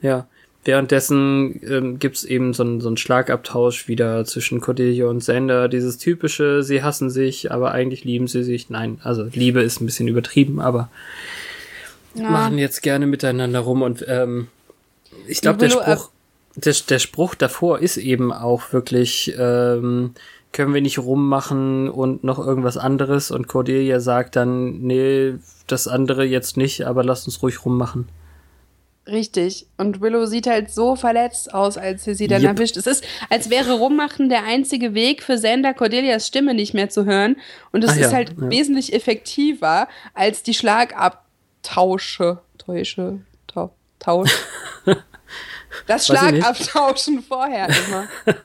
Ja. 0.00 0.26
Währenddessen 0.62 1.60
ähm, 1.66 1.98
gibt's 1.98 2.22
eben 2.22 2.52
so 2.52 2.62
einen 2.62 2.80
so 2.82 2.94
Schlagabtausch 2.94 3.88
wieder 3.88 4.26
zwischen 4.26 4.60
Cordelia 4.60 5.06
und 5.06 5.20
Xander. 5.20 5.68
Dieses 5.68 5.96
typische, 5.96 6.62
sie 6.62 6.82
hassen 6.82 7.08
sich, 7.08 7.50
aber 7.50 7.72
eigentlich 7.72 8.04
lieben 8.04 8.28
sie 8.28 8.42
sich. 8.44 8.68
Nein, 8.68 8.98
also 9.02 9.26
Liebe 9.32 9.62
ist 9.62 9.80
ein 9.80 9.86
bisschen 9.86 10.06
übertrieben, 10.08 10.60
aber 10.60 10.90
Ja. 12.14 12.28
machen 12.28 12.58
jetzt 12.58 12.82
gerne 12.82 13.06
miteinander 13.06 13.60
rum 13.60 13.80
und 13.82 14.04
ähm, 14.06 14.48
ich 15.26 15.40
glaube, 15.40 15.58
der 15.58 15.70
Spruch, 15.70 16.10
der, 16.56 16.74
der 16.88 16.98
Spruch 16.98 17.34
davor 17.34 17.78
ist 17.78 17.96
eben 17.96 18.30
auch 18.32 18.72
wirklich, 18.72 19.34
ähm, 19.38 20.12
können 20.52 20.74
wir 20.74 20.82
nicht 20.82 20.98
rummachen 20.98 21.88
und 21.88 22.22
noch 22.24 22.38
irgendwas 22.38 22.76
anderes 22.76 23.30
und 23.30 23.48
Cordelia 23.48 24.00
sagt 24.00 24.36
dann, 24.36 24.80
nee, 24.82 25.34
das 25.68 25.88
andere 25.88 26.24
jetzt 26.24 26.56
nicht, 26.56 26.86
aber 26.86 27.02
lass 27.04 27.24
uns 27.26 27.42
ruhig 27.42 27.64
rummachen. 27.64 28.08
Richtig. 29.06 29.66
Und 29.76 30.00
Willow 30.00 30.26
sieht 30.26 30.46
halt 30.46 30.70
so 30.70 30.94
verletzt 30.94 31.52
aus, 31.52 31.76
als 31.76 32.04
sie 32.04 32.14
sie 32.14 32.28
dann 32.28 32.42
Yep. 32.42 32.50
erwischt. 32.50 32.76
Es 32.76 32.86
ist, 32.86 33.04
als 33.28 33.50
wäre 33.50 33.72
Rummachen 33.72 34.28
der 34.28 34.44
einzige 34.44 34.94
Weg 34.94 35.22
für 35.22 35.34
Xander 35.36 35.74
Cordelias 35.74 36.26
Stimme 36.26 36.54
nicht 36.54 36.74
mehr 36.74 36.90
zu 36.90 37.04
hören. 37.06 37.36
Und 37.72 37.82
es 37.82 37.90
Ah 37.90 37.94
ist 37.94 38.00
ja, 38.00 38.12
halt 38.12 38.30
ja. 38.30 38.50
wesentlich 38.50 38.92
effektiver 38.92 39.88
als 40.14 40.42
die 40.42 40.54
Schlagabtausche. 40.54 42.38
Täusche. 42.58 43.20
Tau, 43.46 43.72
Tausch. 43.98 44.32
Das. 45.86 46.06
Schlagabtauschen 46.06 47.22
vorher 47.22 47.68
immer. 47.68 48.08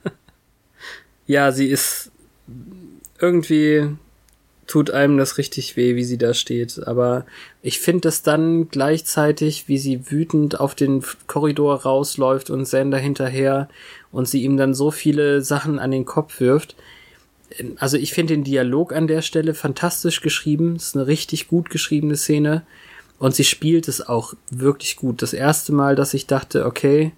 Ja, 1.27 1.51
sie 1.51 1.65
ist 1.67 2.11
irgendwie 3.19 3.89
tut 4.67 4.91
einem 4.91 5.17
das 5.17 5.38
richtig 5.38 5.78
weh, 5.78 5.95
wie 5.95 6.04
sie 6.04 6.17
da 6.17 6.34
steht. 6.34 6.86
Aber 6.88 7.25
ich 7.62 7.80
finde 7.80 8.10
es 8.10 8.23
dann 8.23 8.69
gleichzeitig, 8.69 9.67
wie 9.67 9.78
sie 9.78 10.12
wütend 10.12 10.60
auf 10.60 10.75
den 10.75 11.04
Korridor 11.28 11.84
rausläuft 11.84 12.49
und 12.49 12.65
Sander 12.65 12.97
hinterher 12.97 13.69
und 14.12 14.28
sie 14.28 14.43
ihm 14.43 14.58
dann 14.58 14.73
so 14.73 14.91
viele 14.91 15.41
Sachen 15.41 15.80
an 15.80 15.91
den 15.91 16.06
Kopf 16.06 16.39
wirft. 16.39 16.75
Also 17.78 17.97
ich 17.97 18.13
finde 18.13 18.34
den 18.34 18.43
Dialog 18.43 18.91
an 18.91 19.08
der 19.08 19.21
Stelle 19.21 19.54
fantastisch 19.54 20.21
geschrieben. 20.21 20.75
Es 20.75 20.88
ist 20.88 20.95
eine 20.95 21.08
richtig 21.08 21.47
gut 21.47 21.69
geschriebene 21.69 22.15
Szene. 22.15 22.63
Und 23.17 23.36
sie 23.36 23.45
spielt 23.45 23.88
es 23.88 24.06
auch 24.06 24.34
wirklich 24.49 24.97
gut. 24.97 25.21
Das 25.21 25.34
erste 25.34 25.71
Mal, 25.73 25.95
dass 25.95 26.13
ich 26.13 26.28
dachte, 26.28 26.65
okay, 26.65 27.13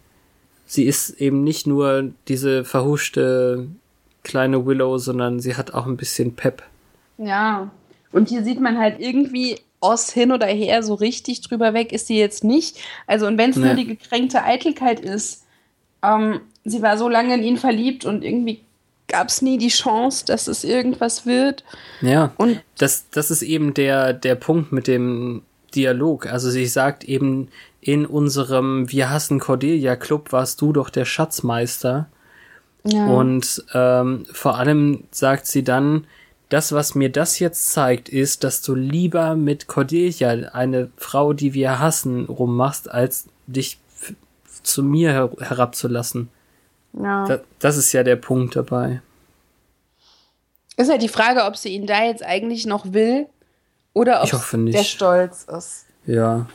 sie 0.66 0.84
ist 0.84 1.22
eben 1.22 1.44
nicht 1.44 1.66
nur 1.66 2.12
diese 2.28 2.66
verhuschte 2.66 3.68
kleine 4.24 4.66
Willow, 4.66 4.98
sondern 4.98 5.40
sie 5.40 5.56
hat 5.56 5.74
auch 5.74 5.88
ein 5.88 5.98
bisschen 5.98 6.36
Pep. 6.36 6.62
Ja. 7.18 7.72
Und 8.12 8.30
hier 8.30 8.44
sieht 8.44 8.60
man 8.60 8.78
halt 8.78 9.00
irgendwie 9.00 9.58
Oz 9.80 10.12
hin 10.12 10.32
oder 10.32 10.48
her, 10.48 10.82
so 10.82 10.96
richtig 10.96 11.42
drüber 11.42 11.74
weg 11.74 11.92
ist 11.94 12.08
sie 12.08 12.18
jetzt 12.18 12.44
nicht. 12.44 12.78
Also, 13.06 13.28
und 13.28 13.38
wenn 13.38 13.52
es 13.52 13.58
nur 13.58 13.74
Nee. 13.74 13.84
die 13.84 13.96
gekränkte 13.96 14.44
Eitelkeit 14.44 15.00
ist, 15.00 15.46
ähm, 16.04 16.42
sie 16.64 16.82
war 16.82 16.98
so 16.98 17.08
lange 17.10 17.36
in 17.36 17.44
ihn 17.44 17.58
verliebt 17.58 18.06
und 18.06 18.24
irgendwie 18.24 18.62
gab 19.08 19.30
es 19.30 19.42
nie 19.42 19.58
die 19.58 19.68
Chance, 19.70 20.26
dass 20.26 20.48
es 20.48 20.64
irgendwas 20.64 21.26
wird. 21.26 21.64
Ja. 22.02 22.34
Und 22.38 22.62
Das, 22.78 23.10
das 23.12 23.30
ist 23.32 23.42
eben 23.42 23.74
der, 23.74 24.14
der 24.14 24.36
Punkt 24.36 24.72
mit 24.72 24.88
dem 24.88 25.44
Dialog. 25.76 26.26
Also 26.28 26.50
sie 26.50 26.66
sagt 26.66 27.04
eben, 27.04 27.50
in 27.80 28.06
unserem 28.06 28.92
Wir 28.92 29.10
hassen 29.10 29.40
Cordelia 29.40 29.96
Club 29.96 30.32
warst 30.32 30.60
du 30.62 30.74
doch 30.74 30.90
der 30.90 31.06
Schatzmeister. 31.06 32.08
ja, 32.84 33.06
Und 33.08 33.64
ähm, 33.74 34.26
vor 34.32 34.58
allem 34.58 35.04
sagt 35.12 35.46
sie 35.46 35.64
dann, 35.64 36.06
das, 36.50 36.72
was 36.72 36.96
mir 36.96 37.12
das 37.12 37.40
jetzt 37.40 37.72
zeigt, 37.72 38.10
ist, 38.10 38.44
dass 38.44 38.62
du 38.62 38.74
lieber 38.74 39.36
mit 39.36 39.68
Cordelia, 39.68 40.30
eine 40.54 40.90
Frau, 40.98 41.34
die 41.34 41.54
wir 41.54 41.80
hassen, 41.80 42.26
rummachst, 42.26 42.90
als 42.90 43.28
dich 43.48 43.80
zu 44.64 44.84
mir 44.84 45.12
her 45.12 45.30
herabzulassen. 45.40 46.30
ja. 46.94 47.26
Da, 47.26 47.40
das 47.60 47.78
ist 47.78 47.92
ja 47.94 48.04
der 48.04 48.16
Punkt 48.16 48.56
dabei. 48.56 49.02
ist 50.78 50.90
halt 50.90 51.02
die 51.02 51.08
Frage, 51.10 51.44
ob 51.46 51.58
sie 51.58 51.70
ihn 51.70 51.88
da 51.88 52.04
jetzt 52.04 52.24
eigentlich 52.24 52.66
noch 52.66 52.94
will 52.94 53.28
oder 53.94 54.24
ob 54.24 54.30
der 54.52 54.84
Stolz 54.84 55.44
ist. 55.44 55.86
Ja. 56.06 56.48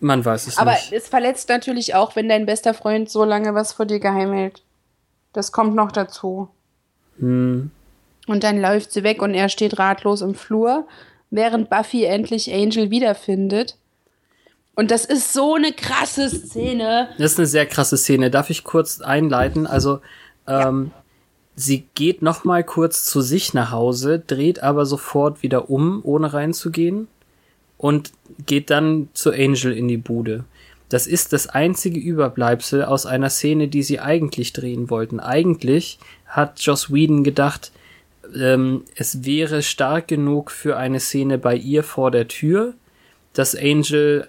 Man 0.00 0.22
weiß 0.22 0.48
es 0.48 0.58
Aber 0.58 0.72
nicht. 0.72 0.92
es 0.92 1.08
verletzt 1.08 1.48
natürlich 1.48 1.94
auch, 1.94 2.14
wenn 2.14 2.28
dein 2.28 2.44
bester 2.44 2.74
Freund 2.74 3.08
so 3.08 3.24
lange 3.24 3.54
was 3.54 3.72
vor 3.72 3.86
dir 3.86 4.00
geheim 4.00 4.32
hält. 4.32 4.62
Das 5.32 5.50
kommt 5.50 5.74
noch 5.74 5.92
dazu. 5.92 6.48
Hm. 7.18 7.70
Und 8.26 8.44
dann 8.44 8.60
läuft 8.60 8.92
sie 8.92 9.02
weg 9.02 9.20
und 9.22 9.34
er 9.34 9.48
steht 9.48 9.78
ratlos 9.78 10.22
im 10.22 10.34
Flur, 10.34 10.86
während 11.30 11.68
Buffy 11.68 12.04
endlich 12.04 12.52
Angel 12.52 12.90
wiederfindet. 12.90 13.76
Und 14.74 14.90
das 14.90 15.04
ist 15.04 15.32
so 15.32 15.54
eine 15.54 15.72
krasse 15.72 16.28
Szene. 16.28 17.08
Das 17.18 17.32
ist 17.32 17.38
eine 17.38 17.46
sehr 17.46 17.66
krasse 17.66 17.96
Szene. 17.96 18.30
Darf 18.30 18.50
ich 18.50 18.64
kurz 18.64 19.00
einleiten? 19.00 19.66
Also, 19.66 20.00
ähm, 20.48 20.90
sie 21.54 21.86
geht 21.94 22.22
noch 22.22 22.44
mal 22.44 22.64
kurz 22.64 23.04
zu 23.04 23.20
sich 23.20 23.54
nach 23.54 23.70
Hause, 23.70 24.18
dreht 24.18 24.62
aber 24.62 24.86
sofort 24.86 25.42
wieder 25.42 25.70
um, 25.70 26.00
ohne 26.02 26.32
reinzugehen 26.32 27.08
und 27.78 28.12
geht 28.46 28.70
dann 28.70 29.08
zu 29.14 29.30
Angel 29.30 29.72
in 29.72 29.86
die 29.86 29.96
Bude. 29.96 30.44
Das 30.88 31.06
ist 31.06 31.32
das 31.32 31.48
einzige 31.48 31.98
Überbleibsel 31.98 32.84
aus 32.84 33.06
einer 33.06 33.30
Szene, 33.30 33.68
die 33.68 33.82
sie 33.82 34.00
eigentlich 34.00 34.52
drehen 34.52 34.90
wollten. 34.90 35.20
Eigentlich 35.20 35.98
hat 36.26 36.60
Joss 36.60 36.92
Whedon 36.92 37.24
gedacht, 37.24 37.72
ähm, 38.34 38.84
es 38.96 39.24
wäre 39.24 39.62
stark 39.62 40.08
genug 40.08 40.50
für 40.50 40.76
eine 40.76 41.00
Szene 41.00 41.38
bei 41.38 41.56
ihr 41.56 41.82
vor 41.82 42.10
der 42.10 42.28
Tür, 42.28 42.74
dass 43.32 43.54
Angel 43.54 44.28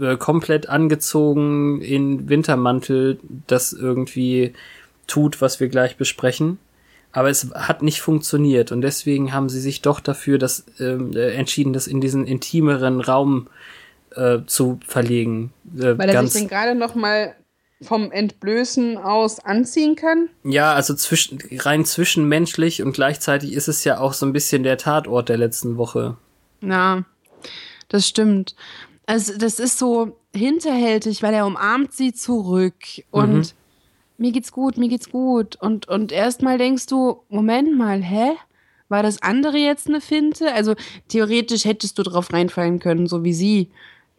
äh, 0.00 0.16
komplett 0.16 0.68
angezogen 0.68 1.80
in 1.80 2.28
Wintermantel 2.28 3.18
das 3.46 3.72
irgendwie 3.72 4.52
tut, 5.06 5.40
was 5.40 5.60
wir 5.60 5.68
gleich 5.68 5.96
besprechen. 5.96 6.58
Aber 7.12 7.28
es 7.28 7.50
hat 7.54 7.82
nicht 7.82 8.00
funktioniert 8.00 8.70
und 8.70 8.82
deswegen 8.82 9.32
haben 9.32 9.48
sie 9.48 9.60
sich 9.60 9.82
doch 9.82 9.98
dafür 9.98 10.38
das, 10.38 10.64
ähm, 10.78 11.12
äh, 11.14 11.32
entschieden, 11.32 11.72
das 11.72 11.88
in 11.88 12.00
diesen 12.00 12.24
intimeren 12.24 13.00
Raum 13.00 13.48
äh, 14.14 14.38
zu 14.46 14.78
verlegen. 14.86 15.52
Äh, 15.76 15.98
Weil 15.98 16.08
er 16.10 16.26
sich 16.26 16.42
dann 16.42 16.48
gerade 16.48 16.78
noch 16.78 16.94
mal 16.94 17.34
vom 17.82 18.12
Entblößen 18.12 18.98
aus 18.98 19.40
anziehen 19.40 19.96
kann. 19.96 20.28
ja, 20.44 20.74
also 20.74 20.94
zwischen, 20.94 21.38
rein 21.58 21.84
zwischenmenschlich 21.84 22.82
und 22.82 22.92
gleichzeitig 22.92 23.54
ist 23.54 23.68
es 23.68 23.84
ja 23.84 23.98
auch 24.00 24.12
so 24.12 24.26
ein 24.26 24.32
bisschen 24.32 24.62
der 24.62 24.76
Tatort 24.76 25.28
der 25.28 25.38
letzten 25.38 25.76
Woche. 25.76 26.16
Ja, 26.60 27.04
das 27.88 28.06
stimmt. 28.06 28.54
Also 29.06 29.36
das 29.38 29.58
ist 29.58 29.78
so 29.78 30.18
hinterhältig, 30.34 31.22
weil 31.22 31.34
er 31.34 31.46
umarmt 31.46 31.92
sie 31.92 32.12
zurück 32.12 32.74
und 33.10 33.54
mir 34.18 34.32
geht's 34.32 34.52
gut, 34.52 34.76
mir 34.76 34.88
geht's 34.88 35.10
gut. 35.10 35.56
Und, 35.56 35.88
und 35.88 36.12
erstmal 36.12 36.58
denkst 36.58 36.86
du, 36.86 37.22
Moment 37.28 37.76
mal, 37.76 38.02
hä? 38.02 38.32
War 38.88 39.02
das 39.02 39.22
andere 39.22 39.56
jetzt 39.56 39.88
eine 39.88 40.00
Finte? 40.00 40.52
Also 40.52 40.74
theoretisch 41.08 41.64
hättest 41.64 41.96
du 41.98 42.02
drauf 42.02 42.32
reinfallen 42.32 42.80
können, 42.80 43.06
so 43.06 43.24
wie 43.24 43.32
sie 43.32 43.70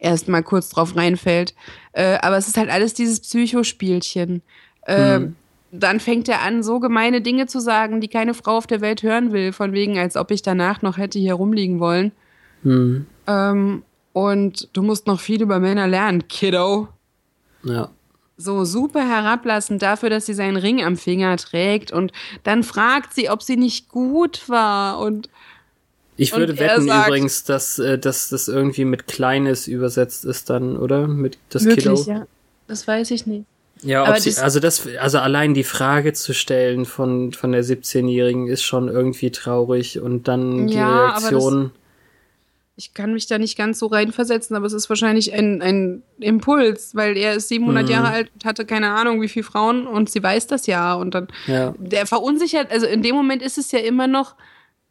erstmal 0.02 0.42
kurz 0.42 0.68
drauf 0.68 0.96
reinfällt. 0.96 1.54
Äh, 1.92 2.18
aber 2.20 2.36
es 2.36 2.48
ist 2.48 2.56
halt 2.58 2.70
alles 2.70 2.94
dieses 2.94 3.20
Psychospielchen. 3.20 4.42
Äh, 4.82 5.20
Dann 5.70 6.00
fängt 6.00 6.28
er 6.28 6.42
an, 6.42 6.62
so 6.62 6.80
gemeine 6.80 7.22
Dinge 7.22 7.46
zu 7.46 7.58
sagen, 7.60 8.00
die 8.02 8.08
keine 8.08 8.34
Frau 8.34 8.58
auf 8.58 8.66
der 8.66 8.82
Welt 8.82 9.02
hören 9.02 9.32
will, 9.32 9.52
von 9.52 9.72
wegen, 9.72 9.98
als 9.98 10.16
ob 10.16 10.30
ich 10.30 10.42
danach 10.42 10.82
noch 10.82 10.98
hätte 10.98 11.18
hier 11.18 11.34
rumliegen 11.34 11.80
wollen. 11.80 12.12
Ähm, 13.26 13.82
und 14.12 14.68
du 14.74 14.82
musst 14.82 15.06
noch 15.06 15.20
viel 15.20 15.40
über 15.40 15.58
Männer 15.60 15.88
lernen, 15.88 16.28
Kiddo. 16.28 16.88
Ja. 17.64 17.88
so 18.36 18.64
super 18.64 19.00
herablassend 19.08 19.80
dafür, 19.82 20.10
dass 20.10 20.26
sie 20.26 20.34
seinen 20.34 20.56
Ring 20.56 20.82
am 20.84 20.96
Finger 20.96 21.36
trägt 21.36 21.92
und 21.92 22.12
dann 22.42 22.64
fragt 22.64 23.14
sie, 23.14 23.30
ob 23.30 23.42
sie 23.42 23.56
nicht 23.56 23.88
gut 23.88 24.48
war 24.48 24.98
und 24.98 25.30
Ich 26.22 26.36
würde 26.36 26.58
wetten 26.58 26.86
sagt- 26.86 27.08
übrigens, 27.08 27.44
dass, 27.44 27.78
äh, 27.78 27.98
dass 27.98 28.28
das 28.30 28.48
irgendwie 28.48 28.84
mit 28.84 29.06
Kleines 29.06 29.66
übersetzt 29.66 30.24
ist 30.24 30.48
dann, 30.50 30.76
oder? 30.76 31.06
Mit 31.08 31.38
das 31.50 31.64
wirklich, 31.64 31.84
Kiddo. 31.84 32.10
ja. 32.10 32.26
Das 32.68 32.86
weiß 32.86 33.10
ich 33.10 33.26
nicht. 33.26 33.44
Ja, 33.82 34.04
Aber 34.04 34.12
ob 34.12 34.18
sie, 34.20 34.30
das- 34.30 34.38
also 34.38 34.60
das, 34.60 34.86
also 35.00 35.18
allein 35.18 35.54
die 35.54 35.64
Frage 35.64 36.12
zu 36.12 36.32
stellen 36.34 36.84
von, 36.84 37.32
von 37.32 37.50
der 37.52 37.64
17-Jährigen 37.64 38.46
ist 38.46 38.62
schon 38.62 38.88
irgendwie 38.88 39.30
traurig 39.32 39.98
und 40.00 40.28
dann 40.28 40.68
die 40.68 40.74
Ja, 40.74 40.86
aber 41.14 41.18
Reaktion. 41.20 41.70
Ich 42.76 42.94
kann 42.94 43.12
mich 43.12 43.26
da 43.26 43.38
nicht 43.38 43.58
ganz 43.58 43.78
so 43.80 43.86
reinversetzen, 43.86 44.56
aber 44.56 44.64
es 44.66 44.72
ist 44.72 44.88
wahrscheinlich 44.88 45.34
ein, 45.34 45.60
ein 45.60 46.02
Impuls, 46.20 46.94
weil 46.94 47.16
er 47.18 47.34
ist 47.34 47.48
700 47.48 47.84
Mhm. 47.84 47.90
Jahre 47.90 48.08
alt 48.08 48.30
und 48.34 48.44
hatte 48.46 48.64
keine 48.64 48.92
Ahnung, 48.92 49.20
wie 49.20 49.28
viele 49.28 49.44
Frauen 49.44 49.86
und 49.86 50.08
sie 50.10 50.22
weiß 50.22 50.46
das 50.46 50.66
ja. 50.66 50.94
Und 50.94 51.14
dann, 51.14 51.28
Ja. 51.46 51.74
der 51.78 52.06
verunsichert, 52.06 52.70
also 52.72 52.86
in 52.86 53.02
dem 53.02 53.14
Moment 53.14 53.42
ist 53.42 53.58
es 53.58 53.72
ja 53.72 53.80
immer 53.80 54.06
noch 54.06 54.36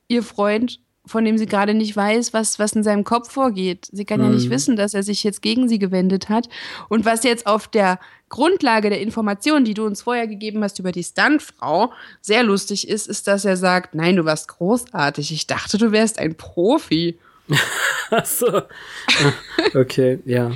ihr 0.10 0.22
Freund, 0.22 0.80
von 1.12 1.26
dem 1.26 1.38
sie 1.38 1.46
gerade 1.46 1.74
nicht 1.74 1.96
weiß, 1.96 2.34
was, 2.34 2.58
was 2.58 2.74
in 2.74 2.84
seinem 2.84 3.04
Kopf 3.04 3.32
vorgeht. 3.32 3.88
Sie 3.92 4.06
kann 4.06 4.22
ja 4.22 4.30
nicht 4.30 4.48
Mhm. 4.48 4.52
wissen, 4.52 4.76
dass 4.76 4.94
er 4.94 5.04
sich 5.04 5.24
jetzt 5.24 5.42
gegen 5.42 5.68
sie 5.70 5.78
gewendet 5.80 6.30
hat. 6.30 6.48
Und 6.90 7.06
was 7.06 7.24
jetzt 7.24 7.46
auf 7.48 7.68
der 7.68 8.00
Grundlage 8.30 8.90
der 8.90 9.02
Informationen, 9.02 9.66
die 9.66 9.74
du 9.74 9.86
uns 9.86 10.02
vorher 10.02 10.26
gegeben 10.26 10.64
hast 10.64 10.80
über 10.80 10.92
die 10.92 11.04
Stuntfrau, 11.04 11.92
sehr 12.22 12.44
lustig 12.44 12.88
ist, 12.88 13.08
ist, 13.08 13.28
dass 13.28 13.44
er 13.46 13.58
sagt, 13.58 13.94
nein, 13.94 14.16
du 14.16 14.26
warst 14.26 14.48
großartig. 14.48 15.32
Ich 15.34 15.48
dachte, 15.48 15.78
du 15.78 15.92
wärst 15.92 16.18
ein 16.18 16.36
Profi. 16.36 17.18
Ach 18.10 18.26
so. 18.26 18.62
Okay, 19.76 20.20
ja. 20.26 20.52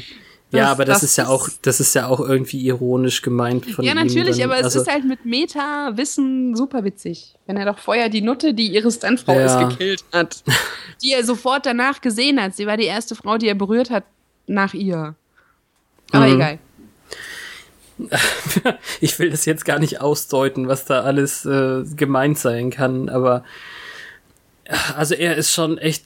Ja, 0.58 0.72
aber 0.72 0.86
das, 0.86 1.02
das 1.02 1.12
ist 1.12 1.16
ja 1.18 1.28
auch, 1.28 1.50
das 1.62 1.80
ist 1.80 1.94
ja 1.94 2.08
auch 2.08 2.20
irgendwie 2.20 2.66
ironisch 2.66 3.22
gemeint 3.22 3.66
von 3.66 3.84
ja, 3.86 3.94
natürlich, 3.94 4.38
dann, 4.38 4.50
aber 4.52 4.60
es 4.60 4.66
also, 4.66 4.82
ist 4.82 4.92
halt 4.92 5.06
mit 5.06 5.26
Meta-Wissen 5.26 6.56
super 6.56 6.84
witzig. 6.84 7.36
Wenn 7.46 7.58
er 7.58 7.66
doch 7.66 7.80
vorher 7.80 8.10
die 8.10 8.22
Nutte, 8.22 8.54
die 8.54 8.68
ihre 8.68 8.92
Stuntfrau 8.92 9.40
Ja. 9.40 9.62
ist, 9.62 9.70
gekillt 9.70 10.04
hat. 10.12 10.44
die 11.04 11.12
er 11.12 11.24
sofort 11.24 11.66
danach 11.66 12.02
gesehen 12.02 12.42
hat. 12.42 12.56
Sie 12.56 12.66
war 12.68 12.78
die 12.78 12.86
erste 12.86 13.16
Frau, 13.16 13.38
die 13.38 13.48
er 13.48 13.56
berührt 13.56 13.90
hat 13.90 14.04
nach 14.48 14.74
ihr. 14.74 15.16
Aber 16.12 16.28
Mhm. 16.28 16.36
egal. 16.36 16.60
ich 19.02 19.18
will 19.20 19.30
das 19.30 19.46
jetzt 19.46 19.64
gar 19.66 19.80
nicht 19.80 20.02
ausdeuten, 20.02 20.68
was 20.68 20.86
da 20.86 21.02
alles 21.02 21.46
äh, 21.46 21.84
gemeint 21.96 22.38
sein 22.38 22.70
kann, 22.70 23.08
aber 23.10 23.44
äh, 24.66 24.76
also 24.96 25.16
er 25.16 25.36
ist 25.38 25.52
schon 25.52 25.78
echt 25.78 26.06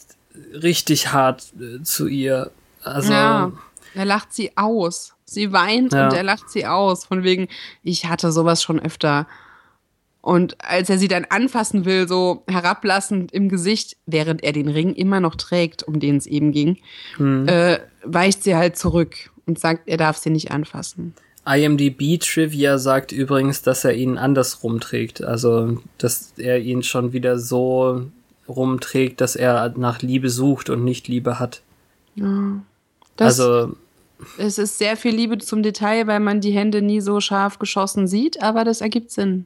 richtig 0.53 1.11
hart 1.11 1.45
äh, 1.59 1.81
zu 1.83 2.07
ihr. 2.07 2.51
Also 2.83 3.11
ja, 3.11 3.51
er 3.95 4.05
lacht 4.05 4.33
sie 4.33 4.55
aus. 4.57 5.13
Sie 5.25 5.51
weint 5.51 5.93
Ja. 5.93 6.05
und 6.07 6.13
er 6.13 6.23
lacht 6.23 6.49
sie 6.49 6.65
aus. 6.65 7.05
Von 7.05 7.23
wegen, 7.23 7.47
ich 7.83 8.05
hatte 8.05 8.31
sowas 8.31 8.61
schon 8.63 8.79
öfter. 8.79 9.27
Und 10.21 10.57
als 10.63 10.89
er 10.89 10.97
sie 10.97 11.07
dann 11.07 11.25
anfassen 11.29 11.85
will, 11.85 12.07
so 12.07 12.43
herablassend 12.47 13.31
im 13.31 13.47
Gesicht, 13.47 13.95
während 14.05 14.43
er 14.43 14.51
den 14.51 14.67
Ring 14.67 14.93
immer 14.93 15.19
noch 15.21 15.35
trägt, 15.35 15.83
um 15.83 15.99
den 15.99 16.17
es 16.17 16.25
eben 16.27 16.51
ging, 16.51 16.77
Hm. 17.17 17.47
äh, 17.47 17.79
weicht 18.03 18.43
sie 18.43 18.55
halt 18.55 18.77
zurück 18.77 19.31
und 19.45 19.59
sagt, 19.59 19.87
er 19.87 19.97
darf 19.97 20.17
sie 20.17 20.29
nicht 20.29 20.51
anfassen. 20.51 21.13
IMDb 21.45 22.19
Trivia 22.19 22.77
sagt 22.77 23.11
übrigens, 23.11 23.61
dass 23.63 23.83
er 23.85 23.93
ihn 23.93 24.17
andersrum 24.17 24.79
trägt. 24.81 25.23
Also, 25.23 25.81
dass 25.97 26.33
er 26.37 26.59
ihn 26.59 26.83
schon 26.83 27.13
wieder 27.13 27.39
so 27.39 28.03
rumträgt, 28.47 29.21
dass 29.21 29.35
er 29.35 29.73
nach 29.77 30.01
Liebe 30.01 30.29
sucht 30.29 30.69
und 30.69 30.83
nicht 30.83 31.07
Liebe 31.07 31.39
hat. 31.39 31.61
Das, 33.19 33.39
also, 33.39 33.75
es 34.37 34.57
ist 34.57 34.77
sehr 34.77 34.97
viel 34.97 35.15
Liebe 35.15 35.37
zum 35.37 35.63
Detail, 35.63 36.07
weil 36.07 36.19
man 36.19 36.41
die 36.41 36.51
Hände 36.51 36.81
nie 36.81 37.01
so 37.01 37.19
scharf 37.19 37.59
geschossen 37.59 38.07
sieht, 38.07 38.41
aber 38.41 38.63
das 38.63 38.81
ergibt 38.81 39.11
Sinn. 39.11 39.45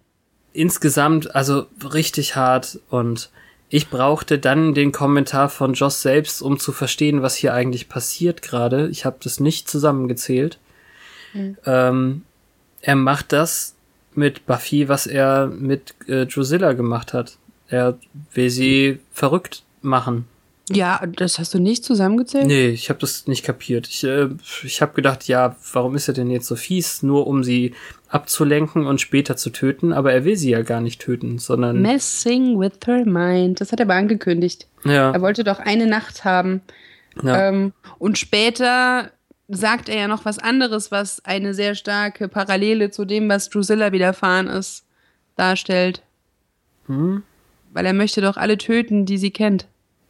insgesamt, 0.54 1.36
also 1.36 1.66
richtig 1.84 2.36
hart 2.36 2.80
und 2.90 3.30
ich 3.70 3.90
brauchte 3.90 4.38
dann 4.38 4.76
den 4.76 4.92
Kommentar 4.92 5.50
von 5.50 5.74
Joss 5.74 6.04
selbst, 6.04 6.44
um 6.44 6.60
zu 6.60 6.72
verstehen, 6.72 7.24
was 7.24 7.36
hier 7.36 7.56
eigentlich 7.56 7.90
passiert 7.90 8.44
gerade. 8.44 8.88
Ich 8.90 9.04
habe 9.04 9.18
das 9.24 9.40
nicht 9.40 9.68
zusammengezählt. 9.68 10.60
Ähm, 11.66 12.22
er 12.82 12.96
macht 12.96 13.32
das 13.32 13.74
mit 14.14 14.46
Buffy, 14.46 14.90
was 14.90 15.08
er 15.08 15.48
mit 15.48 15.96
äh, 16.08 16.28
Drusilla 16.28 16.74
gemacht 16.74 17.14
hat. 17.14 17.38
Er 17.68 17.98
will 18.34 18.52
sie 18.52 19.00
verrückt 19.12 19.64
machen. 19.82 20.28
Ja, 20.70 21.02
das 21.18 21.40
hast 21.40 21.54
du 21.54 21.60
nicht 21.60 21.84
zusammengezählt? 21.84 22.48
Nee, 22.48 22.70
ich 22.70 22.90
habe 22.90 23.00
das 23.00 23.28
nicht 23.28 23.44
kapiert. 23.44 23.88
Ich, 23.88 24.04
äh, 24.06 24.30
ich 24.64 24.82
habe 24.82 24.94
gedacht, 24.94 25.28
ja, 25.28 25.58
warum 25.74 25.96
ist 25.96 26.08
er 26.08 26.14
denn 26.14 26.30
jetzt 26.32 26.48
so 26.48 26.56
fies? 26.56 27.04
Nur 27.04 27.28
um 27.28 27.44
sie 27.44 27.74
abzulenken 28.08 28.86
und 28.86 29.02
später 29.02 29.36
zu 29.36 29.50
töten. 29.50 29.92
Aber 29.92 30.14
er 30.14 30.24
will 30.24 30.38
sie 30.38 30.52
ja 30.52 30.62
gar 30.62 30.80
nicht 30.80 31.02
töten, 31.02 31.38
sondern 31.38 31.82
Messing 31.82 32.60
with 32.60 32.80
her 32.86 33.06
mind. 33.06 33.60
Das 33.60 33.72
hat 33.74 33.80
er 33.82 33.86
aber 33.86 33.96
angekündigt. 33.96 34.68
ja, 34.86 35.12
Er 35.12 35.22
wollte 35.22 35.44
doch 35.44 35.60
eine 35.60 35.86
Nacht 35.88 36.24
haben. 36.24 36.62
ja. 37.22 37.50
Ähm, 37.50 37.74
und 38.00 38.18
später 38.18 39.12
sagt 39.50 39.90
er 39.90 39.98
ja 39.98 40.08
noch 40.08 40.24
was 40.24 40.40
anderes, 40.40 40.92
was 40.92 41.24
eine 41.26 41.54
sehr 41.54 41.76
starke 41.76 42.30
Parallele 42.30 42.90
zu 42.90 43.04
dem, 43.04 43.28
was 43.28 43.50
Drusilla 43.50 43.92
widerfahren 43.92 44.48
ist, 44.48 44.86
darstellt. 45.36 46.02
Hm? 46.88 47.24
Weil 47.74 47.86
er 47.86 47.94
möchte 47.94 48.22
doch 48.22 48.38
alle 48.38 48.58
töten, 48.58 49.06
die 49.06 49.18
sie 49.18 49.32
kennt. 49.32 49.68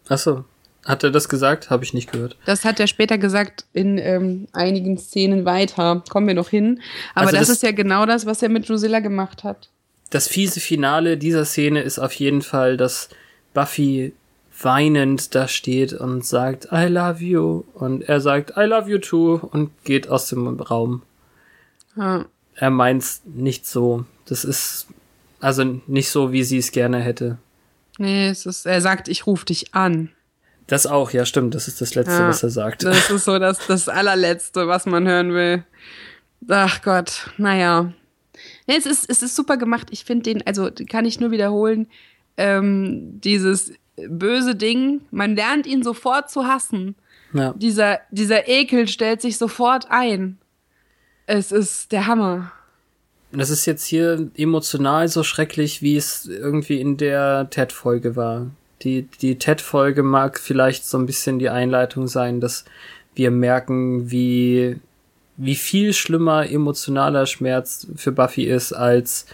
Achso, 0.09 0.45
hat 0.85 1.03
er 1.03 1.11
das 1.11 1.29
gesagt? 1.29 1.69
Habe 1.69 1.83
ich 1.83 1.93
nicht 1.93 2.11
gehört. 2.11 2.35
Das 2.45 2.65
hat 2.65 2.79
er 2.79 2.87
später 2.87 3.17
gesagt 3.17 3.65
in 3.73 3.97
ähm, 3.97 4.47
einigen 4.53 4.97
Szenen 4.97 5.45
weiter. 5.45 6.03
Kommen 6.09 6.27
wir 6.27 6.33
noch 6.33 6.49
hin. 6.49 6.81
Aber 7.15 7.27
Also 7.27 7.37
das, 7.37 7.47
das- 7.47 7.57
ist 7.57 7.63
ja 7.63 7.71
genau 7.71 8.05
das, 8.05 8.25
was 8.25 8.41
er 8.41 8.49
mit 8.49 8.67
Drusilla 8.67 8.99
gemacht 8.99 9.43
hat. 9.43 9.69
Das 10.09 10.27
fiese 10.27 10.59
Finale 10.59 11.17
dieser 11.17 11.45
Szene 11.45 11.81
ist 11.81 11.97
auf 11.99 12.13
jeden 12.13 12.41
Fall, 12.43 12.77
dass 12.77 13.09
Buffy 13.53 14.13
weinend 14.61 15.33
da 15.33 15.47
steht 15.47 15.93
und 15.93 16.23
sagt, 16.25 16.67
I 16.71 16.85
love 16.85 17.23
you. 17.23 17.63
Und 17.73 18.03
er 18.07 18.21
sagt, 18.21 18.53
I 18.55 18.61
love 18.65 18.89
you 18.89 18.99
too 18.99 19.35
und 19.51 19.71
geht 19.83 20.09
aus 20.09 20.27
dem 20.29 20.47
Raum. 20.59 21.01
Ja. 21.95 22.25
Er 22.55 22.69
meint's 22.69 23.21
nicht 23.25 23.65
so. 23.65 24.05
Das 24.25 24.43
ist 24.45 24.87
also 25.39 25.63
nicht 25.87 26.09
so, 26.11 26.31
wie 26.31 26.43
sie 26.43 26.59
es 26.59 26.71
gerne 26.71 26.99
hätte. 26.99 27.37
Nee, 27.97 28.29
es 28.29 28.45
ist, 28.45 28.65
er 28.65 28.81
sagt, 28.81 29.07
ich 29.07 29.27
rufe 29.27 29.45
dich 29.45 29.73
an. 29.73 30.09
Das 30.67 30.87
auch, 30.87 31.11
ja, 31.11 31.25
stimmt. 31.25 31.55
Das 31.55 31.67
ist 31.67 31.81
das 31.81 31.95
Letzte, 31.95 32.13
Ja, 32.13 32.27
was 32.27 32.43
er 32.43 32.49
sagt. 32.49 32.83
Das 32.83 33.09
ist 33.09 33.25
so 33.25 33.37
das, 33.37 33.65
das 33.67 33.89
allerletzte, 33.89 34.67
was 34.67 34.85
man 34.85 35.07
hören 35.07 35.33
will. 35.33 35.63
Ach 36.47 36.81
Gott, 36.81 37.29
naja. 37.37 37.93
Nee, 38.67 38.75
es, 38.77 38.85
ist, 38.85 39.09
es 39.09 39.21
ist 39.21 39.35
super 39.35 39.57
gemacht. 39.57 39.87
Ich 39.91 40.05
finde 40.05 40.23
den, 40.23 40.45
also 40.47 40.69
kann 40.89 41.05
ich 41.05 41.19
nur 41.19 41.31
wiederholen, 41.31 41.87
ähm, 42.37 43.21
dieses 43.21 43.73
böse 43.95 44.55
Ding, 44.55 45.01
man 45.11 45.35
lernt 45.35 45.67
ihn 45.67 45.83
sofort 45.83 46.29
zu 46.29 46.47
hassen. 46.47 46.95
Ja. 47.33 47.53
Dieser, 47.53 47.99
dieser 48.11 48.47
Ekel 48.47 48.87
stellt 48.87 49.21
sich 49.21 49.37
sofort 49.37 49.87
ein. 49.89 50.37
Es 51.25 51.51
ist 51.51 51.91
der 51.91 52.07
Hammer. 52.07 52.51
Das 53.35 53.49
ist 53.49 53.65
jetzt 53.65 53.85
hier 53.85 54.29
emotional 54.37 55.07
so 55.07 55.23
schrecklich, 55.23 55.81
wie 55.81 55.97
es 55.97 56.27
irgendwie 56.27 56.79
in 56.79 56.97
der 56.97 57.49
TED-Folge 57.49 58.15
war. 58.15 58.47
Die, 58.83 59.07
die 59.21 59.37
TED-Folge 59.39 60.03
mag 60.03 60.39
vielleicht 60.39 60.85
so 60.85 60.97
ein 60.97 61.05
bisschen 61.05 61.39
die 61.39 61.49
Einleitung 61.49 62.07
sein, 62.07 62.39
dass 62.39 62.63
wir 63.15 63.31
merken, 63.31 64.11
wie, 64.11 64.77
wie 65.37 65.55
viel 65.55 65.93
schlimmer 65.93 66.49
emotionaler 66.49 67.25
Schmerz 67.25 67.87
für 67.95 68.11
Buffy 68.11 68.43
ist, 68.43 68.71
als 68.73 69.25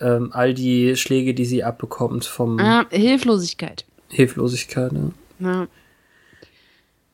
ähm, 0.00 0.30
all 0.32 0.54
die 0.54 0.96
Schläge, 0.96 1.34
die 1.34 1.44
sie 1.44 1.64
abbekommt 1.64 2.24
vom 2.24 2.58
Ah, 2.58 2.86
Hilflosigkeit. 2.90 3.84
Hilflosigkeit. 4.08 4.92
Ne? 4.92 5.12
Ja. 5.40 5.66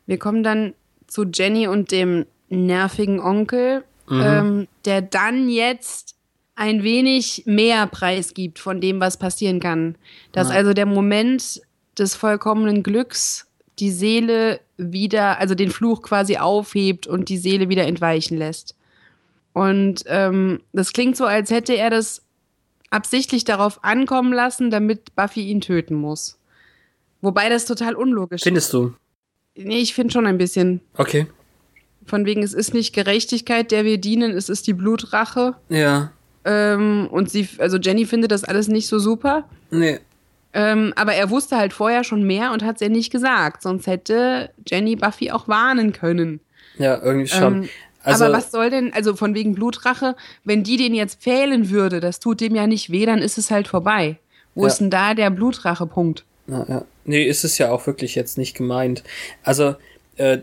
Wir 0.07 0.19
kommen 0.19 0.43
dann 0.43 0.75
zu 1.07 1.25
Jenny 1.25 1.67
und 1.67 1.91
dem 1.91 2.27
nervigen 2.49 3.21
Onkel, 3.21 3.83
ähm, 4.11 4.67
der 4.85 5.03
dann 5.03 5.49
jetzt 5.49 6.17
ein 6.61 6.83
wenig 6.83 7.45
mehr 7.47 7.87
Preis 7.87 8.35
gibt 8.35 8.59
von 8.59 8.83
dem, 8.83 9.01
was 9.01 9.17
passieren 9.17 9.61
kann. 9.61 9.97
Dass 10.33 10.51
Ja. 10.51 10.57
also 10.57 10.75
der 10.75 10.85
Moment 10.85 11.63
des 11.99 12.15
vollkommenen 12.15 12.83
Glücks 12.83 13.47
die 13.79 13.91
Seele 13.91 14.61
wieder, 14.77 15.39
also 15.39 15.55
den 15.55 15.71
Fluch 15.71 16.03
quasi 16.03 16.37
aufhebt 16.37 17.07
und 17.07 17.31
die 17.31 17.39
Seele 17.39 17.71
wieder 17.71 17.87
entweichen 17.87 18.37
lässt. 18.37 18.75
Und 19.55 20.05
ähm, 20.07 20.61
das 20.75 20.93
klingt 20.93 21.17
so, 21.17 21.25
als 21.25 21.51
hätte 21.51 21.75
er 21.75 21.89
das 21.89 22.23
absichtlich 22.91 23.45
darauf 23.45 23.83
ankommen 23.83 24.33
lassen, 24.35 24.71
damit 24.71 25.15
Buffy 25.17 25.49
ihn 25.49 25.63
töten 25.63 25.95
muss. 25.95 26.39
Wobei 27.23 27.49
das 27.49 27.65
total 27.65 27.95
unlogisch 27.95 28.43
Findest 28.43 28.71
du? 28.75 28.93
ist. 29.55 29.65
Nee, 29.67 29.79
ich 29.79 29.95
finde 29.95 30.13
schon 30.13 30.27
ein 30.27 30.37
bisschen. 30.39 30.83
Okay. 30.99 31.27
Von 32.05 32.27
wegen, 32.27 32.43
es 32.43 32.53
ist 32.53 32.75
nicht 32.75 32.95
Gerechtigkeit, 32.95 33.71
der 33.71 33.85
wir 33.87 33.97
dienen, 33.99 34.33
es 34.33 34.51
ist 34.51 34.67
die 34.67 34.75
Blutrache. 34.75 35.55
Ja. 35.71 36.13
Ähm, 36.45 37.09
und 37.11 37.31
sie, 37.31 37.49
also 37.59 37.77
Jenny 37.79 38.07
findet 38.07 38.31
das 38.33 38.45
alles 38.45 38.69
nicht 38.69 38.87
so 38.89 38.99
super. 38.99 39.45
Nee. 39.71 39.99
Ähm, 40.53 40.93
aber 40.97 41.15
er 41.15 41.31
wusste 41.31 41.57
halt 41.57 41.73
vorher 41.73 42.03
schon 42.03 42.23
mehr 42.25 42.53
und 42.53 42.65
hat 42.65 42.77
es 42.77 42.83
ihr 42.83 42.89
nicht 42.89 43.13
gesagt. 43.13 43.63
Sonst 43.63 43.87
hätte 43.87 44.51
Jenny 44.67 44.97
Buffy 44.97 45.31
auch 45.31 45.47
warnen 45.49 45.93
können. 45.93 46.41
Ja, 46.79 47.01
irgendwie 47.03 47.29
schon. 47.29 47.63
Ähm, 47.65 47.69
Also, 48.03 48.25
aber 48.25 48.35
was 48.39 48.51
soll 48.51 48.71
denn, 48.71 48.93
also 48.95 49.15
von 49.15 49.35
wegen 49.35 49.55
Blutrache, 49.55 50.17
wenn 50.45 50.65
die 50.65 50.79
den 50.79 50.95
jetzt 50.95 51.21
pfählen 51.21 51.69
würde, 51.71 52.01
das 52.01 52.19
tut 52.19 52.41
dem 52.41 52.55
ja 52.55 52.67
nicht 52.67 52.91
weh, 52.91 53.05
dann 53.05 53.19
ist 53.21 53.37
es 53.37 53.51
halt 53.51 53.69
vorbei. 53.69 54.17
Wo 54.55 54.63
Ja. 54.63 54.69
ist 54.69 54.79
denn 54.79 54.91
da 54.91 55.13
der 55.15 55.29
Blutrache-Punkt? 55.31 56.25
Ja, 56.49 56.65
ja. 56.69 56.85
Nee, 57.05 57.25
ist 57.25 57.45
es 57.45 57.59
ja 57.59 57.71
auch 57.71 57.87
wirklich 57.87 58.15
jetzt 58.15 58.39
nicht 58.39 58.57
gemeint. 58.57 59.05
Also, 59.45 59.77
äh, 60.17 60.39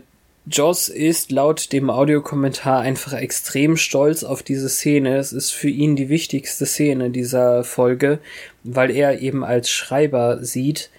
Joss 0.50 0.88
ist 0.88 1.30
laut 1.30 1.72
dem 1.72 1.90
Audiokommentar 1.90 2.80
einfach 2.80 3.12
extrem 3.12 3.76
stolz 3.76 4.24
auf 4.24 4.42
diese 4.42 4.68
Szene. 4.68 5.16
Es 5.16 5.32
ist 5.32 5.50
für 5.50 5.68
ihn 5.68 5.96
die 5.96 6.08
wichtigste 6.08 6.66
Szene 6.66 7.10
dieser 7.10 7.64
Folge, 7.64 8.18
weil 8.64 8.90
er 8.90 9.20
eben 9.20 9.44
als 9.44 9.70
Schreiber 9.70 10.42
sieht, 10.44 10.90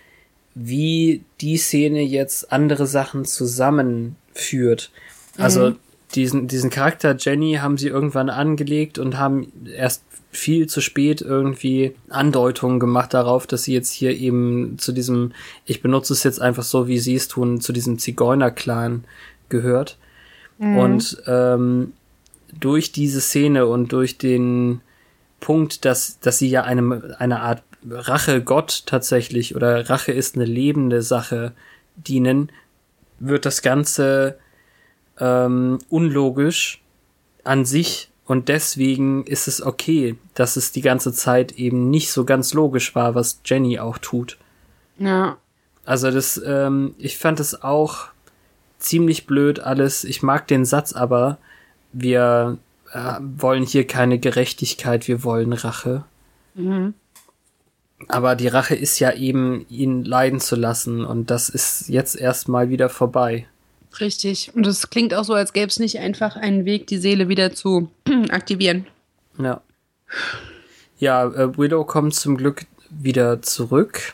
wie 0.56 1.24
die 1.42 1.58
Szene 1.58 2.02
jetzt 2.02 2.52
andere 2.52 2.86
Sachen 2.86 3.26
zusammenführt. 3.26 4.92
Also 5.38 5.74
diesen, 6.16 6.48
diesen 6.48 6.70
Charakter 6.70 7.16
Jenny 7.18 7.56
haben 7.56 7.78
sie 7.78 7.88
irgendwann 7.88 8.30
angelegt 8.30 8.98
und 9.00 9.18
haben 9.18 9.52
erst 9.76 10.04
viel 10.32 10.68
zu 10.68 10.82
spät 10.82 11.22
irgendwie 11.22 11.96
Andeutungen 12.10 12.80
gemacht 12.80 13.14
darauf, 13.14 13.48
dass 13.48 13.64
sie 13.64 13.74
jetzt 13.74 13.92
hier 13.92 14.16
eben 14.16 14.78
zu 14.78 14.92
diesem, 14.92 15.34
ich 15.66 15.82
benutze 15.82 16.14
es 16.14 16.24
jetzt 16.24 16.42
einfach 16.42 16.64
so, 16.64 16.88
wie 16.88 17.00
sie 17.00 17.16
es 17.16 17.28
tun, 17.28 17.62
zu 17.62 17.74
diesem 17.74 17.98
Zigeuner-Clan 17.98 19.06
gehört. 19.50 19.98
Und 20.60 21.24
ähm, 21.26 21.94
durch 22.60 22.92
diese 22.92 23.22
Szene 23.22 23.66
und 23.66 23.94
durch 23.94 24.18
den 24.18 24.82
Punkt, 25.40 25.86
dass, 25.86 26.20
dass 26.20 26.38
sie 26.38 26.50
ja 26.50 26.64
einem, 26.64 27.14
eine 27.18 27.40
Art 27.40 27.64
Rache-Gott 27.90 28.84
tatsächlich 28.86 29.56
oder 29.56 29.90
Rache 29.90 30.12
ist 30.12 30.36
eine 30.36 30.46
lebende 30.46 31.02
Sache 31.02 31.54
dienen, 31.96 32.52
wird 33.20 33.46
das 33.46 33.62
Ganze 33.62 34.38
ähm, 35.18 35.80
unlogisch 35.90 36.82
an 37.46 37.64
sich 37.64 38.10
und 38.26 38.50
deswegen 38.50 39.24
ist 39.26 39.48
es 39.48 39.62
okay, 39.62 40.18
dass 40.34 40.56
es 40.56 40.72
die 40.72 40.82
ganze 40.82 41.14
Zeit 41.14 41.54
eben 41.54 41.90
nicht 41.90 42.12
so 42.12 42.26
ganz 42.26 42.54
logisch 42.54 42.96
war, 42.96 43.16
was 43.16 43.42
Jenny 43.46 43.80
auch 43.80 43.98
tut. 43.98 44.38
Ja. 44.98 45.38
Also 45.86 46.12
das, 46.12 46.40
ähm, 46.46 46.94
ich 46.98 47.18
fand 47.18 47.40
es 47.40 47.64
auch 47.64 48.10
ziemlich 48.80 49.28
blöd 49.28 49.60
alles. 49.60 50.04
Ich 50.04 50.24
mag 50.24 50.48
den 50.48 50.66
Satz 50.66 50.94
aber, 50.94 51.38
wir 51.94 52.58
äh, 52.92 53.16
wollen 53.20 53.64
hier 53.64 53.86
keine 53.86 54.20
Gerechtigkeit, 54.20 55.08
wir 55.08 55.24
wollen 55.24 55.54
Rache. 55.54 56.04
Aber 58.08 58.36
die 58.36 58.48
Rache 58.48 58.76
ist 58.76 59.00
ja 59.00 59.14
eben, 59.14 59.66
ihn 59.70 60.04
leiden 60.04 60.40
zu 60.40 60.56
lassen 60.56 61.06
und 61.06 61.30
das 61.30 61.50
ist 61.50 61.90
jetzt 61.90 62.16
erstmal 62.16 62.70
wieder 62.70 62.90
vorbei. 62.90 63.48
Richtig. 64.00 64.52
Und 64.56 64.68
es 64.68 64.90
klingt 64.90 65.14
auch 65.14 65.24
so, 65.24 65.34
als 65.34 65.54
gäbe 65.54 65.68
es 65.68 65.80
nicht 65.80 66.00
einfach 66.00 66.36
einen 66.36 66.66
Weg, 66.66 66.88
die 66.88 66.98
Seele 66.98 67.28
wieder 67.28 67.54
zu 67.54 67.90
aktivieren. 68.30 68.88
Ja. 69.38 69.62
Ja, 70.98 71.28
äh, 71.28 71.58
Willow 71.58 71.86
kommt 71.86 72.14
zum 72.14 72.38
Glück 72.38 72.66
wieder 72.90 73.42
zurück. 73.42 74.14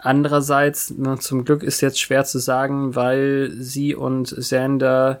Andererseits, 0.00 0.94
na, 0.96 1.18
zum 1.18 1.44
Glück 1.44 1.64
ist 1.64 1.80
jetzt 1.80 2.00
schwer 2.00 2.24
zu 2.24 2.38
sagen, 2.38 2.94
weil 2.94 3.50
sie 3.58 3.96
und 3.96 4.34
Xander 4.34 5.20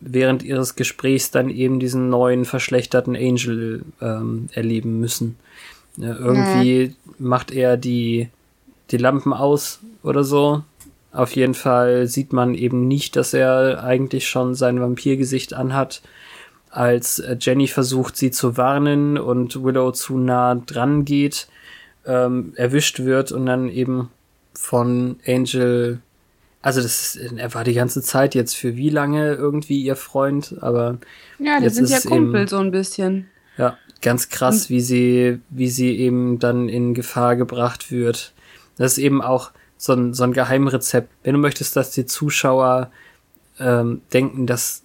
während 0.00 0.42
ihres 0.42 0.76
Gesprächs 0.76 1.30
dann 1.30 1.48
eben 1.48 1.80
diesen 1.80 2.10
neuen 2.10 2.44
verschlechterten 2.44 3.16
Angel 3.16 3.82
ähm, 4.00 4.48
erleben 4.52 5.00
müssen. 5.00 5.36
Ja, 5.96 6.14
irgendwie 6.14 6.94
macht 7.18 7.50
er 7.50 7.76
die, 7.76 8.28
die 8.90 8.98
Lampen 8.98 9.32
aus 9.32 9.80
oder 10.02 10.22
so. 10.22 10.62
Auf 11.10 11.34
jeden 11.34 11.54
Fall 11.54 12.06
sieht 12.06 12.32
man 12.32 12.54
eben 12.54 12.86
nicht, 12.86 13.16
dass 13.16 13.32
er 13.32 13.82
eigentlich 13.82 14.28
schon 14.28 14.54
sein 14.54 14.80
Vampirgesicht 14.80 15.54
anhat 15.54 16.02
als 16.70 17.22
Jenny 17.40 17.66
versucht, 17.66 18.16
sie 18.16 18.30
zu 18.30 18.58
warnen 18.58 19.16
und 19.16 19.64
Willow 19.64 19.90
zu 19.92 20.18
nah 20.18 20.54
dran 20.54 21.06
geht, 21.06 21.48
ähm, 22.04 22.52
erwischt 22.56 23.00
wird 23.00 23.32
und 23.32 23.46
dann 23.46 23.70
eben 23.70 24.10
von 24.60 25.20
Angel, 25.26 26.00
also 26.62 26.82
das 26.82 27.14
ist, 27.16 27.32
er 27.32 27.54
war 27.54 27.62
die 27.64 27.74
ganze 27.74 28.02
Zeit 28.02 28.34
jetzt 28.34 28.56
für 28.56 28.76
wie 28.76 28.90
lange 28.90 29.34
irgendwie 29.34 29.80
ihr 29.82 29.96
Freund, 29.96 30.56
aber 30.60 30.98
Ja, 31.38 31.60
die 31.60 31.68
sind 31.70 31.88
ja 31.88 32.00
Kumpel 32.00 32.40
eben- 32.42 32.48
so 32.48 32.58
ein 32.58 32.70
bisschen. 32.72 33.28
ja, 33.56 33.78
ganz 34.02 34.28
krass, 34.28 34.68
wie 34.68 34.80
sie, 34.80 35.38
wie 35.50 35.68
sie 35.68 35.96
eben 35.98 36.38
dann 36.38 36.68
in 36.68 36.94
Gefahr 36.94 37.36
gebracht 37.36 37.90
wird. 37.92 38.32
Das 38.76 38.92
ist 38.92 38.98
eben 38.98 39.22
auch 39.22 39.52
so 39.76 39.92
ein, 39.92 40.12
so 40.12 40.24
ein 40.24 40.32
Geheimrezept. 40.32 41.08
Wenn 41.22 41.34
du 41.34 41.38
möchtest, 41.40 41.76
dass 41.76 41.92
die 41.92 42.04
Zuschauer 42.06 42.90
ähm, 43.60 44.02
denken, 44.12 44.46
dass 44.46 44.82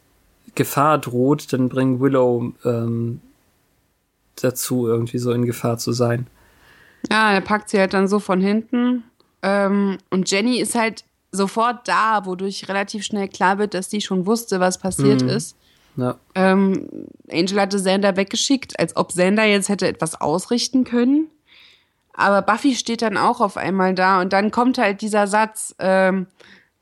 Gefahr 0.55 0.99
droht, 0.99 1.51
dann 1.51 1.67
bring 1.69 1.99
Willow 1.99 2.53
ähm, 2.63 3.21
dazu, 4.41 4.87
irgendwie 4.87 5.17
so 5.17 5.31
in 5.31 5.45
Gefahr 5.45 5.77
zu 5.79 5.91
sein. 5.93 6.27
Ja, 7.11 7.33
er 7.33 7.41
packt 7.41 7.69
sie 7.69 7.79
halt 7.79 7.93
dann 7.93 8.07
so 8.07 8.19
von 8.19 8.39
hinten. 8.39 9.03
Ähm, 9.43 9.97
und 10.09 10.31
Jenny 10.31 10.57
ist 10.59 10.73
halt 10.75 11.03
sofort 11.31 11.87
da, 11.87 12.25
wodurch 12.25 12.67
relativ 12.69 13.03
schnell 13.03 13.27
klar 13.27 13.57
wird, 13.59 13.73
dass 13.73 13.89
die 13.89 14.01
schon 14.01 14.25
wusste, 14.25 14.59
was 14.59 14.77
passiert 14.77 15.21
Mhm. 15.21 15.29
ist. 15.29 15.55
Ja, 15.95 16.15
Ähm, 16.33 16.87
Angel 17.31 17.61
hatte 17.61 17.77
Xander 17.77 18.15
weggeschickt, 18.15 18.79
als 18.79 18.95
ob 18.95 19.09
Xander 19.09 19.43
jetzt 19.45 19.69
hätte 19.69 19.87
etwas 19.87 20.19
ausrichten 20.19 20.85
können. 20.85 21.27
Aber 22.13 22.41
Buffy 22.41 22.75
steht 22.75 23.01
dann 23.03 23.17
auch 23.17 23.41
auf 23.41 23.57
einmal 23.57 23.93
da 23.93 24.21
und 24.21 24.33
dann 24.33 24.49
kommt 24.51 24.77
halt 24.79 25.01
dieser 25.01 25.27
Satz, 25.27 25.75
ähm, 25.79 26.27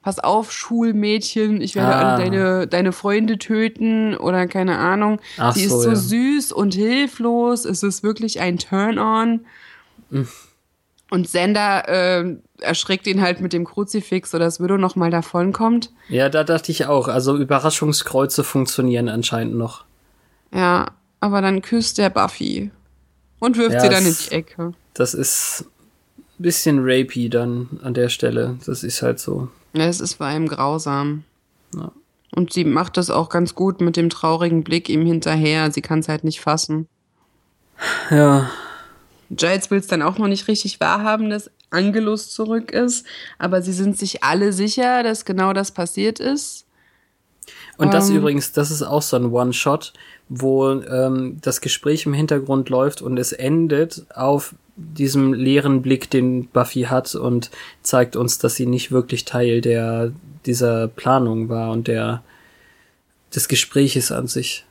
pass 0.01 0.19
auf, 0.19 0.51
Schulmädchen, 0.51 1.61
ich 1.61 1.75
werde 1.75 1.95
Ah. 1.95 1.99
alle 2.15 2.23
deine, 2.23 2.67
deine 2.67 2.91
Freunde 2.91 3.37
töten 3.37 4.15
oder 4.17 4.47
keine 4.47 4.77
Ahnung. 4.77 5.19
Ach 5.37 5.53
Sie 5.55 5.67
so, 5.67 5.77
ist 5.77 5.83
so 5.83 5.89
ja. 5.89 5.95
süß 5.95 6.51
und 6.53 6.73
hilflos, 6.73 7.65
es 7.65 7.83
ist 7.83 8.03
wirklich 8.03 8.39
ein 8.41 8.57
Turn-on. 8.57 9.45
Hm. 10.09 10.27
Und 11.11 11.27
Xander 11.27 11.87
äh, 11.89 12.35
erschreckt 12.61 13.05
ihn 13.05 13.21
halt 13.21 13.41
mit 13.41 13.51
dem 13.53 13.65
Kruzifix, 13.65 14.31
sodass 14.31 14.59
Widow 14.61 14.77
noch 14.77 14.95
mal 14.95 15.11
davonkommt. 15.11 15.91
ja, 16.09 16.29
da 16.29 16.43
dachte 16.43 16.71
ich 16.71 16.85
auch. 16.87 17.07
Also 17.09 17.37
Überraschungskreuze 17.37 18.43
funktionieren 18.45 19.09
anscheinend 19.09 19.55
noch. 19.55 19.83
Ja, 20.53 20.87
aber 21.19 21.41
dann 21.41 21.61
küsst 21.61 21.99
er 21.99 22.09
Buffy 22.09 22.71
und 23.39 23.57
wirft 23.57 23.73
Ja, 23.73 23.79
sie 23.81 23.89
dann 23.89 24.05
in 24.05 24.15
die 24.15 24.31
Ecke. 24.31 24.73
Das 24.93 25.13
ist 25.13 25.65
ein 26.17 26.43
bisschen 26.43 26.79
rapey 26.81 27.29
dann 27.29 27.67
an 27.83 27.93
der 27.93 28.07
Stelle. 28.09 28.57
Das 28.65 28.83
ist 28.83 29.01
halt 29.01 29.19
so. 29.19 29.49
Ja, 29.73 29.85
es 29.85 29.99
ist 29.99 30.13
vor 30.15 30.25
allem 30.27 30.47
grausam. 30.47 31.25
Ja. 31.75 31.91
Und 32.33 32.53
sie 32.53 32.63
macht 32.63 32.95
das 32.95 33.09
auch 33.09 33.27
ganz 33.27 33.53
gut 33.55 33.81
mit 33.81 33.97
dem 33.97 34.09
traurigen 34.09 34.63
Blick 34.63 34.87
ihm 34.87 35.05
hinterher. 35.05 35.71
Sie 35.71 35.81
kann 35.81 35.99
es 35.99 36.07
halt 36.07 36.23
nicht 36.23 36.39
fassen. 36.39 36.87
Ja, 38.09 38.49
Giles 39.31 39.71
will 39.71 39.79
es 39.79 39.87
dann 39.87 40.01
auch 40.01 40.17
noch 40.17 40.27
nicht 40.27 40.47
richtig 40.47 40.79
wahrhaben, 40.79 41.29
dass 41.29 41.49
Angelus 41.69 42.29
zurück 42.29 42.71
ist. 42.71 43.05
Aber 43.39 43.61
sie 43.61 43.73
sind 43.73 43.97
sich 43.97 44.23
alle 44.23 44.53
sicher, 44.53 45.03
dass 45.03 45.25
genau 45.25 45.53
das 45.53 45.71
passiert 45.71 46.19
ist. 46.19 46.65
Und 47.77 47.93
das 47.93 48.09
Ähm. 48.09 48.17
übrigens, 48.17 48.51
das 48.51 48.69
ist 48.71 48.83
auch 48.83 49.01
so 49.01 49.15
ein 49.15 49.31
One-Shot, 49.31 49.93
wo 50.29 50.69
ähm, 50.69 51.37
das 51.41 51.61
Gespräch 51.61 52.05
im 52.05 52.13
Hintergrund 52.13 52.69
läuft 52.69 53.01
und 53.01 53.17
es 53.17 53.31
endet 53.31 54.05
auf 54.13 54.53
diesem 54.75 55.33
leeren 55.33 55.81
Blick, 55.81 56.09
den 56.09 56.47
Buffy 56.47 56.83
hat 56.83 57.15
und 57.15 57.51
zeigt 57.83 58.15
uns, 58.15 58.37
dass 58.37 58.55
sie 58.55 58.65
nicht 58.65 58.91
wirklich 58.91 59.25
Teil 59.25 59.61
der 59.61 60.11
dieser 60.45 60.87
Planung 60.87 61.49
war 61.49 61.71
und 61.71 61.87
der 61.87 62.23
des 63.33 63.47
Gespräches 63.47 64.11
an 64.11 64.27
sich. 64.27 64.65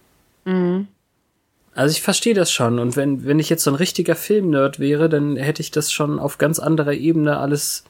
Also 1.80 1.92
ich 1.94 2.02
verstehe 2.02 2.34
das 2.34 2.52
schon 2.52 2.78
und 2.78 2.94
wenn 2.94 3.24
wenn 3.24 3.38
ich 3.38 3.48
jetzt 3.48 3.64
so 3.64 3.70
ein 3.70 3.74
richtiger 3.74 4.14
Filmnerd 4.14 4.80
wäre, 4.80 5.08
dann 5.08 5.36
hätte 5.36 5.62
ich 5.62 5.70
das 5.70 5.90
schon 5.90 6.18
auf 6.18 6.36
ganz 6.36 6.58
anderer 6.58 6.92
Ebene 6.92 7.38
alles 7.38 7.84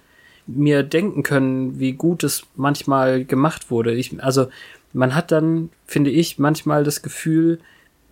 mir 0.47 0.85
denken 0.85 1.25
können, 1.25 1.81
wie 1.81 1.95
gut 1.95 2.23
es 2.23 2.45
manchmal 2.55 3.25
gemacht 3.25 3.69
wurde. 3.69 3.93
Ich, 3.93 4.23
also 4.23 4.47
man 4.93 5.17
hat 5.17 5.33
dann, 5.33 5.71
finde 5.87 6.11
ich, 6.11 6.39
manchmal 6.39 6.85
das 6.85 7.03
Gefühl 7.03 7.59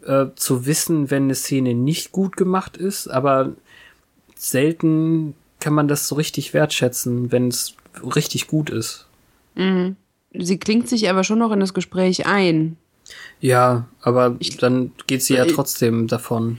äh, 0.04 0.26
zu 0.34 0.66
wissen, 0.66 1.12
wenn 1.12 1.22
eine 1.22 1.36
Szene 1.36 1.74
nicht 1.74 2.10
gut 2.10 2.36
gemacht 2.36 2.76
ist, 2.76 3.06
aber 3.06 3.52
selten 4.34 5.36
kann 5.60 5.74
man 5.74 5.86
das 5.86 6.08
so 6.08 6.16
richtig 6.16 6.54
wertschätzen, 6.54 7.30
wenn 7.30 7.46
es 7.46 7.76
richtig 8.02 8.48
gut 8.48 8.68
ist. 8.68 9.06
Sie 10.32 10.58
klingt 10.58 10.88
sich 10.88 11.08
aber 11.08 11.22
schon 11.22 11.38
noch 11.38 11.52
in 11.52 11.60
das 11.60 11.72
Gespräch 11.72 12.26
ein. 12.26 12.76
Ja, 13.40 13.86
aber 14.00 14.36
dann 14.60 14.92
geht 15.06 15.22
sie 15.22 15.34
ja 15.34 15.44
Äh, 15.44 15.52
trotzdem 15.52 16.06
davon. 16.08 16.58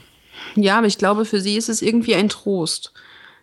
Ja, 0.56 0.78
aber 0.78 0.88
ich 0.88 0.98
glaube, 0.98 1.26
für 1.26 1.42
sie 1.42 1.58
ist 1.58 1.70
es 1.70 1.82
irgendwie 1.82 2.16
ein 2.16 2.30
Trost. 2.30 2.94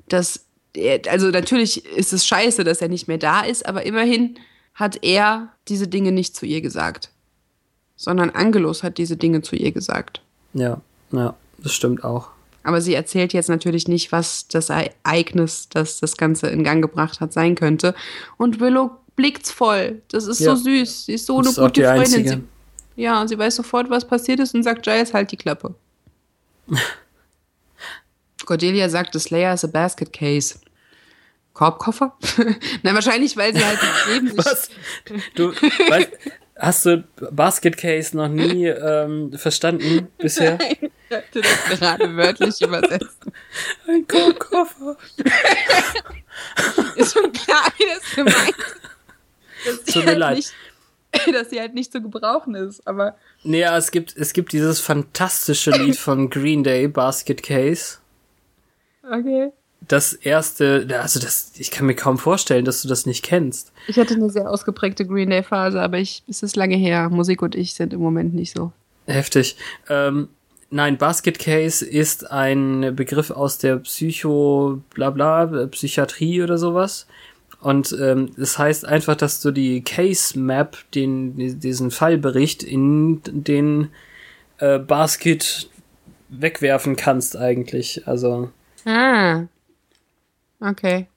Dass 0.08 0.44
er, 0.74 1.00
also 1.10 1.28
natürlich 1.28 1.84
ist 1.86 2.12
es 2.12 2.26
scheiße, 2.26 2.64
dass 2.64 2.80
er 2.80 2.88
nicht 2.88 3.08
mehr 3.08 3.18
da 3.18 3.40
ist, 3.42 3.66
aber 3.66 3.84
immerhin 3.84 4.38
hat 4.74 4.98
er 5.02 5.48
diese 5.68 5.88
Dinge 5.88 6.12
nicht 6.12 6.36
zu 6.36 6.46
ihr 6.46 6.60
gesagt. 6.60 7.10
Sondern 7.96 8.30
Angelus 8.30 8.82
hat 8.82 8.98
diese 8.98 9.16
Dinge 9.16 9.42
zu 9.42 9.56
ihr 9.56 9.72
gesagt. 9.72 10.20
Ja, 10.54 10.80
ja, 11.12 11.34
das 11.58 11.72
stimmt 11.72 12.04
auch. 12.04 12.28
Aber 12.62 12.80
sie 12.80 12.94
erzählt 12.94 13.32
jetzt 13.32 13.48
natürlich 13.48 13.86
nicht, 13.88 14.10
was 14.12 14.48
das 14.48 14.70
Ereignis, 14.70 15.68
das 15.70 16.00
das 16.00 16.16
Ganze 16.16 16.48
in 16.48 16.64
Gang 16.64 16.82
gebracht 16.82 17.20
hat, 17.20 17.32
sein 17.32 17.54
könnte. 17.54 17.94
Und 18.38 18.58
Willow 18.60 18.90
blickt's 19.14 19.50
voll. 19.52 20.02
Das 20.08 20.26
ist 20.26 20.40
Ja. 20.40 20.56
so 20.56 20.62
süß. 20.64 21.06
Sie 21.06 21.12
ist 21.14 21.26
so 21.26 21.40
Das 21.40 21.58
eine 21.58 21.68
gute 21.68 21.80
die 21.80 21.86
Freundin. 21.86 22.28
Sie, 22.28 22.42
Ja, 22.96 23.26
sie 23.28 23.38
weiß 23.38 23.56
sofort, 23.56 23.90
was 23.90 24.06
passiert 24.06 24.40
ist 24.40 24.54
und 24.54 24.62
sagt 24.62 24.82
Giles 24.82 25.14
halt 25.14 25.30
die 25.30 25.36
Klappe. 25.36 25.74
Cordelia 28.44 28.88
sagt, 28.88 29.14
das 29.14 29.24
Slayer 29.24 29.54
is 29.54 29.64
a 29.64 29.68
basket 29.68 30.12
case. 30.12 30.58
Korbkoffer? 31.52 32.16
Nein, 32.82 32.94
wahrscheinlich, 32.94 33.36
weil 33.36 33.54
sie 33.54 33.64
halt 33.64 33.78
sich. 34.06 34.36
Was? 34.36 34.70
Du 35.34 35.52
weißt, 35.52 36.10
hast 36.56 36.86
du 36.86 37.04
Basket 37.30 37.76
Case 37.76 38.16
noch 38.16 38.28
nie 38.28 38.66
ähm, 38.66 39.32
verstanden 39.32 40.08
bisher? 40.18 40.58
Nein, 40.58 40.90
ich 41.08 41.16
hatte 41.16 41.40
das 41.40 41.78
gerade 41.78 42.16
wörtlich 42.16 42.60
übersetzt. 42.60 43.18
Ein 43.88 44.06
Korbkoffer. 44.06 44.96
Ist 46.96 47.14
schon 47.14 47.32
klar, 47.32 47.72
wie 47.78 47.84
das 47.94 48.14
gemeint 48.14 48.56
ist. 49.64 49.94
Tut 49.94 50.04
mir 50.04 50.10
halt 50.10 50.18
leid. 50.18 50.52
Dass 51.32 51.50
sie 51.50 51.60
halt 51.60 51.74
nicht 51.74 51.92
zu 51.92 52.00
gebrauchen 52.00 52.54
ist, 52.54 52.86
aber 52.86 53.16
Nee, 53.42 53.60
ja, 53.60 53.76
es 53.76 53.90
gibt, 53.90 54.16
es 54.16 54.32
gibt 54.32 54.52
dieses 54.52 54.80
fantastische 54.80 55.70
Lied 55.70 55.96
von 55.96 56.30
Green 56.30 56.64
Day, 56.64 56.88
Basket 56.88 57.42
Case. 57.42 57.98
okay. 59.10 59.52
Das 59.88 60.14
erste, 60.14 60.88
also 61.00 61.20
das, 61.20 61.52
ich 61.58 61.70
kann 61.70 61.86
mir 61.86 61.94
kaum 61.94 62.18
vorstellen, 62.18 62.64
dass 62.64 62.82
du 62.82 62.88
das 62.88 63.06
nicht 63.06 63.22
kennst. 63.24 63.72
Ich 63.86 63.98
hatte 63.98 64.14
eine 64.14 64.30
sehr 64.30 64.50
ausgeprägte 64.50 65.06
Green 65.06 65.30
Day 65.30 65.44
Phase, 65.44 65.80
aber 65.80 65.98
ich, 65.98 66.24
es 66.28 66.42
ist 66.42 66.56
lange 66.56 66.76
her. 66.76 67.08
Musik 67.10 67.42
und 67.42 67.54
ich 67.54 67.74
sind 67.74 67.92
im 67.92 68.00
Moment 68.00 68.34
nicht 68.34 68.56
so. 68.56 68.72
Heftig. 69.06 69.56
Ähm, 69.88 70.28
nein, 70.70 70.96
Basket 70.98 71.38
Case 71.38 71.84
ist 71.84 72.28
ein 72.32 72.96
Begriff 72.96 73.30
aus 73.30 73.58
der 73.58 73.76
Psycho, 73.76 74.80
bla 74.92 75.10
bla, 75.10 75.66
Psychiatrie 75.66 76.42
oder 76.42 76.58
sowas. 76.58 77.06
Und 77.66 77.96
ähm, 78.00 78.30
das 78.36 78.58
heißt 78.58 78.84
einfach, 78.86 79.16
dass 79.16 79.40
du 79.40 79.50
die 79.50 79.82
Case 79.82 80.38
Map, 80.38 80.76
den, 80.94 81.58
diesen 81.58 81.90
Fallbericht 81.90 82.62
in 82.62 83.22
den 83.24 83.88
äh, 84.58 84.78
Basket 84.78 85.68
wegwerfen 86.28 86.94
kannst 86.94 87.36
eigentlich. 87.36 88.06
Also, 88.06 88.50
Ah. 88.84 89.46
Okay. 90.60 91.08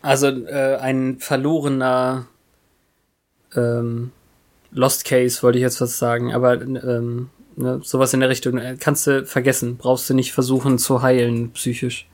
also 0.00 0.28
äh, 0.28 0.76
ein 0.76 1.18
verlorener 1.18 2.28
ähm, 3.56 4.12
Lost 4.70 5.04
Case, 5.04 5.42
wollte 5.42 5.58
ich 5.58 5.62
jetzt 5.62 5.80
was 5.80 5.98
sagen, 5.98 6.32
aber 6.32 6.62
ähm, 6.62 7.30
ne, 7.56 7.80
sowas 7.82 8.14
in 8.14 8.20
der 8.20 8.28
Richtung 8.28 8.58
äh, 8.58 8.76
kannst 8.78 9.08
du 9.08 9.26
vergessen, 9.26 9.76
brauchst 9.76 10.08
du 10.08 10.14
nicht 10.14 10.32
versuchen 10.34 10.78
zu 10.78 11.02
heilen 11.02 11.50
psychisch. 11.50 12.06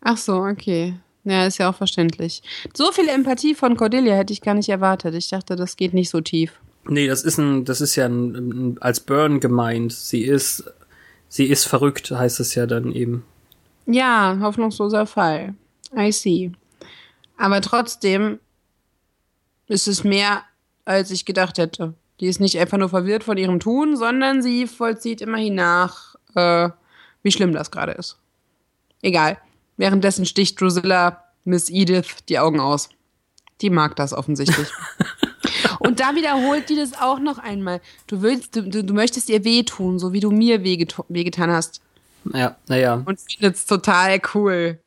Ach 0.00 0.16
so, 0.16 0.42
okay. 0.42 0.94
Ja, 1.24 1.46
ist 1.46 1.58
ja 1.58 1.70
auch 1.70 1.74
verständlich. 1.74 2.42
So 2.74 2.90
viel 2.90 3.08
Empathie 3.08 3.54
von 3.54 3.76
Cordelia 3.76 4.14
hätte 4.14 4.32
ich 4.32 4.40
gar 4.40 4.54
nicht 4.54 4.68
erwartet. 4.68 5.14
Ich 5.14 5.28
dachte, 5.28 5.54
das 5.54 5.76
geht 5.76 5.94
nicht 5.94 6.10
so 6.10 6.20
tief. 6.20 6.52
Nee, 6.88 7.06
das 7.06 7.22
ist 7.22 7.38
ein, 7.38 7.64
das 7.64 7.80
ist 7.80 7.94
ja 7.94 8.06
ein, 8.06 8.34
ein, 8.34 8.78
als 8.80 9.00
Burn 9.00 9.38
gemeint. 9.38 9.92
Sie 9.92 10.22
ist, 10.22 10.64
sie 11.28 11.46
ist 11.46 11.64
verrückt, 11.64 12.10
heißt 12.10 12.40
es 12.40 12.54
ja 12.54 12.66
dann 12.66 12.92
eben. 12.92 13.24
Ja, 13.86 14.36
hoffnungsloser 14.40 15.06
Fall. 15.06 15.54
I 15.96 16.10
see. 16.10 16.52
Aber 17.36 17.60
trotzdem 17.60 18.40
ist 19.68 19.86
es 19.86 20.02
mehr, 20.02 20.42
als 20.84 21.10
ich 21.10 21.24
gedacht 21.24 21.58
hätte. 21.58 21.94
Die 22.20 22.26
ist 22.26 22.40
nicht 22.40 22.58
einfach 22.58 22.78
nur 22.78 22.88
verwirrt 22.88 23.24
von 23.24 23.36
ihrem 23.36 23.60
Tun, 23.60 23.96
sondern 23.96 24.42
sie 24.42 24.66
vollzieht 24.66 25.20
immerhin 25.20 25.54
nach, 25.54 26.16
äh, 26.34 26.68
wie 27.22 27.32
schlimm 27.32 27.52
das 27.52 27.70
gerade 27.70 27.92
ist. 27.92 28.18
Egal. 29.02 29.38
Währenddessen 29.82 30.26
sticht 30.26 30.60
Drusilla 30.60 31.24
Miss 31.42 31.68
Edith 31.68 32.18
die 32.28 32.38
Augen 32.38 32.60
aus. 32.60 32.88
Die 33.60 33.68
mag 33.68 33.96
das 33.96 34.12
offensichtlich. 34.12 34.68
Und 35.80 35.98
da 35.98 36.14
wiederholt 36.14 36.68
die 36.68 36.76
das 36.76 36.92
auch 36.92 37.18
noch 37.18 37.38
einmal. 37.38 37.80
Du 38.06 38.22
willst, 38.22 38.54
du, 38.54 38.62
du, 38.62 38.84
du 38.84 38.94
möchtest 38.94 39.28
ihr 39.28 39.42
wehtun, 39.42 39.98
so 39.98 40.12
wie 40.12 40.20
du 40.20 40.30
mir 40.30 40.62
wehgetan 40.62 41.50
hast 41.50 41.80
Ja, 42.32 42.54
naja. 42.68 43.02
und 43.04 43.18
findet's 43.20 43.66
total 43.66 44.22
cool. 44.34 44.78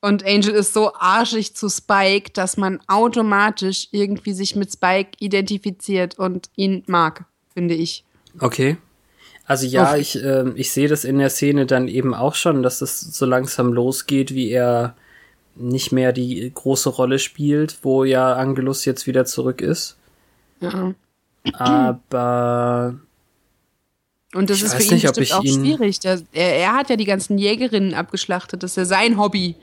Und 0.00 0.26
Angel 0.26 0.54
ist 0.56 0.74
so 0.74 0.94
arschig 0.94 1.54
zu 1.54 1.68
Spike, 1.68 2.32
dass 2.32 2.56
man 2.56 2.80
automatisch 2.88 3.86
irgendwie 3.92 4.32
sich 4.32 4.56
mit 4.56 4.72
Spike 4.72 5.12
identifiziert 5.20 6.18
und 6.18 6.50
ihn 6.56 6.82
mag, 6.88 7.24
finde 7.54 7.74
ich. 7.74 8.04
Okay. 8.40 8.78
Also 9.50 9.66
ja, 9.66 9.90
Okay. 9.90 10.00
ich, 10.00 10.22
ähm, 10.22 10.52
ich 10.54 10.70
sehe 10.70 10.86
das 10.86 11.02
in 11.02 11.18
der 11.18 11.28
Szene 11.28 11.66
dann 11.66 11.88
eben 11.88 12.14
auch 12.14 12.36
schon, 12.36 12.62
dass 12.62 12.82
es 12.82 13.00
so 13.00 13.26
langsam 13.26 13.72
losgeht, 13.72 14.32
wie 14.32 14.48
er 14.48 14.94
nicht 15.56 15.90
mehr 15.90 16.12
die 16.12 16.52
große 16.54 16.88
Rolle 16.88 17.18
spielt, 17.18 17.78
wo 17.82 18.04
ja 18.04 18.34
Angelus 18.34 18.84
jetzt 18.84 19.08
wieder 19.08 19.24
zurück 19.24 19.60
ist. 19.60 19.96
Ja. 20.60 20.94
Aber 21.54 23.00
Und 24.34 24.50
das 24.50 24.58
Ich 24.58 24.64
ist 24.66 24.74
für 24.74 24.84
ihn 24.84 24.94
nicht, 24.94 25.02
bestimmt 25.16 25.26
ich 25.26 25.34
auch 25.34 25.42
schwierig. 25.42 25.98
Der, 25.98 26.22
er, 26.32 26.54
er 26.54 26.74
hat 26.74 26.88
ja 26.88 26.94
die 26.94 27.04
ganzen 27.04 27.36
Jägerinnen 27.36 27.92
abgeschlachtet, 27.94 28.62
das 28.62 28.72
ist 28.72 28.76
ja 28.76 28.84
sein 28.84 29.18
Hobby. 29.18 29.56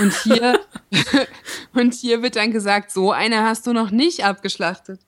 Und 0.00 0.14
hier, 0.22 0.58
und 1.74 1.92
hier 1.92 2.22
wird 2.22 2.36
dann 2.36 2.50
gesagt, 2.50 2.90
so 2.90 3.12
eine 3.12 3.42
hast 3.42 3.66
du 3.66 3.74
noch 3.74 3.90
nicht 3.90 4.24
abgeschlachtet. 4.24 5.00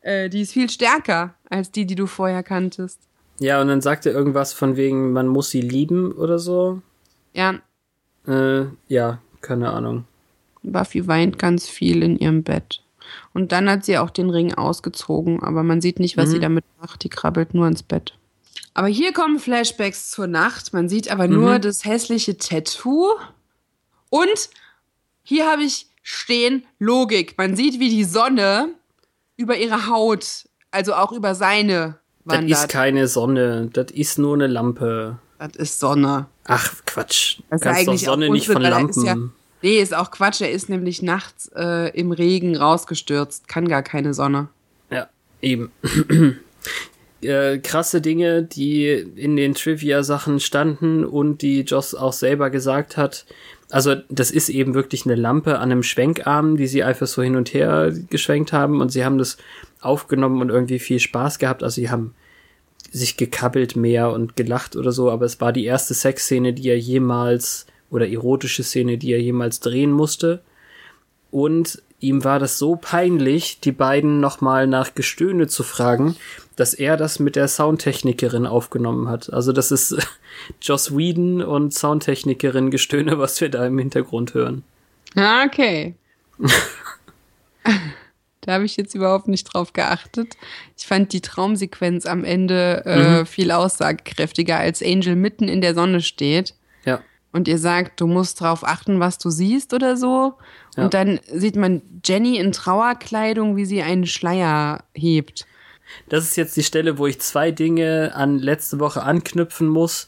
Äh, 0.00 0.30
die 0.30 0.40
ist 0.40 0.54
viel 0.54 0.70
stärker 0.70 1.34
als 1.50 1.70
die, 1.70 1.84
die 1.84 1.94
du 1.94 2.06
vorher 2.06 2.42
kanntest. 2.42 3.00
Ja, 3.38 3.60
und 3.60 3.68
dann 3.68 3.80
sagt 3.80 4.06
er 4.06 4.12
irgendwas 4.12 4.52
von 4.52 4.76
wegen, 4.76 5.12
man 5.12 5.26
muss 5.28 5.50
sie 5.50 5.60
lieben 5.60 6.12
oder 6.12 6.38
so. 6.38 6.82
Ja, 7.34 7.54
Äh, 8.26 8.66
ja, 8.88 9.20
keine 9.40 9.70
Ahnung. 9.70 10.04
Buffy 10.62 11.06
weint 11.06 11.38
ganz 11.38 11.66
viel 11.66 12.02
in 12.02 12.18
ihrem 12.18 12.42
Bett. 12.42 12.82
Und 13.32 13.52
dann 13.52 13.70
hat 13.70 13.86
sie 13.86 13.96
auch 13.96 14.10
den 14.10 14.28
Ring 14.28 14.52
ausgezogen, 14.52 15.42
aber 15.42 15.62
man 15.62 15.80
sieht 15.80 15.98
nicht, 15.98 16.18
was 16.18 16.28
Mhm. 16.28 16.32
sie 16.32 16.40
damit 16.40 16.64
macht. 16.78 17.04
Die 17.04 17.08
krabbelt 17.08 17.54
nur 17.54 17.66
ins 17.66 17.82
Bett. 17.82 18.14
Aber 18.74 18.88
hier 18.88 19.12
kommen 19.14 19.38
Flashbacks 19.38 20.10
zur 20.10 20.26
Nacht. 20.26 20.74
Man 20.74 20.90
sieht 20.90 21.10
aber 21.10 21.26
nur 21.26 21.54
Mhm. 21.54 21.60
das 21.62 21.84
hässliche 21.86 22.36
Tattoo. 22.36 23.08
Und 24.10 24.50
hier 25.22 25.50
habe 25.50 25.62
ich 25.62 25.86
stehen 26.02 26.64
Logik. 26.78 27.38
Man 27.38 27.56
sieht, 27.56 27.80
wie 27.80 27.88
die 27.90 28.04
Sonne 28.04 28.68
über 29.36 29.56
ihre 29.56 29.88
Haut, 29.88 30.48
also 30.70 30.92
auch 30.94 31.12
über 31.12 31.34
seine, 31.34 31.98
Das 32.28 32.44
ist 32.64 32.68
keine 32.68 33.08
Sonne, 33.08 33.68
das 33.72 33.90
ist 33.90 34.18
nur 34.18 34.34
eine 34.34 34.46
Lampe. 34.46 35.18
Das 35.38 35.56
ist 35.56 35.80
Sonne. 35.80 36.26
Ach, 36.44 36.72
Quatsch. 36.86 37.38
Das 37.50 37.60
ist 37.60 37.64
Kannst 37.64 37.64
doch 37.64 37.88
eigentlich 37.92 38.04
Sonne 38.04 38.26
auch 38.28 38.32
nicht 38.32 38.46
von 38.46 38.62
er 38.62 38.70
ist 38.70 38.76
Lampen. 38.96 39.04
ja- 39.04 39.16
Nee, 39.60 39.80
ist 39.80 39.94
auch 39.94 40.10
Quatsch. 40.12 40.40
Er 40.40 40.52
ist 40.52 40.68
nämlich 40.68 41.02
nachts 41.02 41.50
äh, 41.56 41.90
im 41.98 42.12
Regen 42.12 42.56
rausgestürzt. 42.56 43.48
Kann 43.48 43.66
gar 43.66 43.82
keine 43.82 44.14
Sonne. 44.14 44.48
Ja, 44.90 45.08
eben. 45.42 45.72
äh, 47.22 47.58
krasse 47.58 48.00
Dinge, 48.00 48.42
die 48.44 48.86
in 48.88 49.36
den 49.36 49.54
Trivia-Sachen 49.54 50.38
standen 50.40 51.04
und 51.04 51.42
die 51.42 51.62
Joss 51.62 51.94
auch 51.94 52.12
selber 52.12 52.50
gesagt 52.50 52.96
hat. 52.96 53.24
Also, 53.70 53.96
das 54.08 54.30
ist 54.30 54.48
eben 54.48 54.74
wirklich 54.74 55.04
eine 55.04 55.16
Lampe 55.16 55.58
an 55.58 55.70
einem 55.72 55.82
Schwenkarm, 55.82 56.56
die 56.56 56.66
sie 56.68 56.84
einfach 56.84 57.06
so 57.06 57.22
hin 57.22 57.36
und 57.36 57.52
her 57.52 57.92
geschwenkt 58.08 58.52
haben 58.52 58.80
und 58.80 58.90
sie 58.90 59.04
haben 59.04 59.18
das 59.18 59.36
aufgenommen 59.80 60.40
und 60.40 60.50
irgendwie 60.50 60.78
viel 60.78 61.00
Spaß 61.00 61.38
gehabt. 61.38 61.62
Also, 61.62 61.76
sie 61.76 61.90
haben 61.90 62.14
sich 62.90 63.16
gekabbelt 63.16 63.76
mehr 63.76 64.10
und 64.12 64.36
gelacht 64.36 64.76
oder 64.76 64.92
so, 64.92 65.10
aber 65.10 65.26
es 65.26 65.40
war 65.40 65.52
die 65.52 65.64
erste 65.64 65.94
Sexszene, 65.94 66.52
die 66.52 66.68
er 66.68 66.78
jemals 66.78 67.66
oder 67.90 68.08
erotische 68.08 68.62
Szene, 68.62 68.98
die 68.98 69.12
er 69.12 69.20
jemals 69.20 69.60
drehen 69.60 69.90
musste. 69.90 70.40
Und 71.30 71.82
ihm 72.00 72.24
war 72.24 72.38
das 72.38 72.58
so 72.58 72.76
peinlich, 72.76 73.60
die 73.60 73.72
beiden 73.72 74.20
nochmal 74.20 74.66
nach 74.66 74.94
Gestöhne 74.94 75.46
zu 75.48 75.62
fragen, 75.62 76.16
dass 76.56 76.74
er 76.74 76.96
das 76.96 77.18
mit 77.18 77.36
der 77.36 77.48
Soundtechnikerin 77.48 78.46
aufgenommen 78.46 79.08
hat. 79.08 79.32
Also 79.32 79.52
das 79.52 79.70
ist 79.70 79.96
Joss 80.62 80.96
Whedon 80.96 81.42
und 81.42 81.74
Soundtechnikerin 81.74 82.70
Gestöhne, 82.70 83.18
was 83.18 83.40
wir 83.40 83.48
da 83.48 83.66
im 83.66 83.78
Hintergrund 83.78 84.34
hören. 84.34 84.62
Ah, 85.14 85.44
Okay. 85.44 85.94
da 88.48 88.54
habe 88.54 88.64
ich 88.64 88.78
jetzt 88.78 88.94
überhaupt 88.94 89.28
nicht 89.28 89.44
drauf 89.44 89.74
geachtet. 89.74 90.38
Ich 90.78 90.86
fand 90.86 91.12
die 91.12 91.20
Traumsequenz 91.20 92.06
am 92.06 92.24
Ende 92.24 92.82
äh, 92.86 93.26
viel 93.26 93.50
aussagekräftiger, 93.50 94.56
als 94.56 94.82
Angel 94.82 95.16
mitten 95.16 95.48
in 95.48 95.60
der 95.60 95.74
Sonne 95.74 96.00
steht 96.00 96.54
Ja. 96.86 97.00
und 97.30 97.46
ihr 97.46 97.58
sagt, 97.58 98.00
du 98.00 98.06
musst 98.06 98.40
drauf 98.40 98.64
achten, 98.66 99.00
was 99.00 99.18
du 99.18 99.28
siehst 99.28 99.74
oder 99.74 99.98
so. 99.98 100.32
Ja. 100.78 100.84
Und 100.84 100.94
dann 100.94 101.20
sieht 101.30 101.56
man 101.56 101.82
Jenny 102.02 102.38
in 102.38 102.52
Trauerkleidung, 102.52 103.56
wie 103.56 103.66
sie 103.66 103.82
einen 103.82 104.06
Schleier 104.06 104.82
hebt. 104.94 105.46
Das 106.08 106.24
ist 106.24 106.36
jetzt 106.36 106.56
die 106.56 106.62
Stelle, 106.62 106.96
wo 106.96 107.06
ich 107.06 107.20
zwei 107.20 107.50
Dinge 107.50 108.12
an 108.14 108.38
letzte 108.38 108.80
Woche 108.80 109.02
anknüpfen 109.02 109.68
muss. 109.68 110.06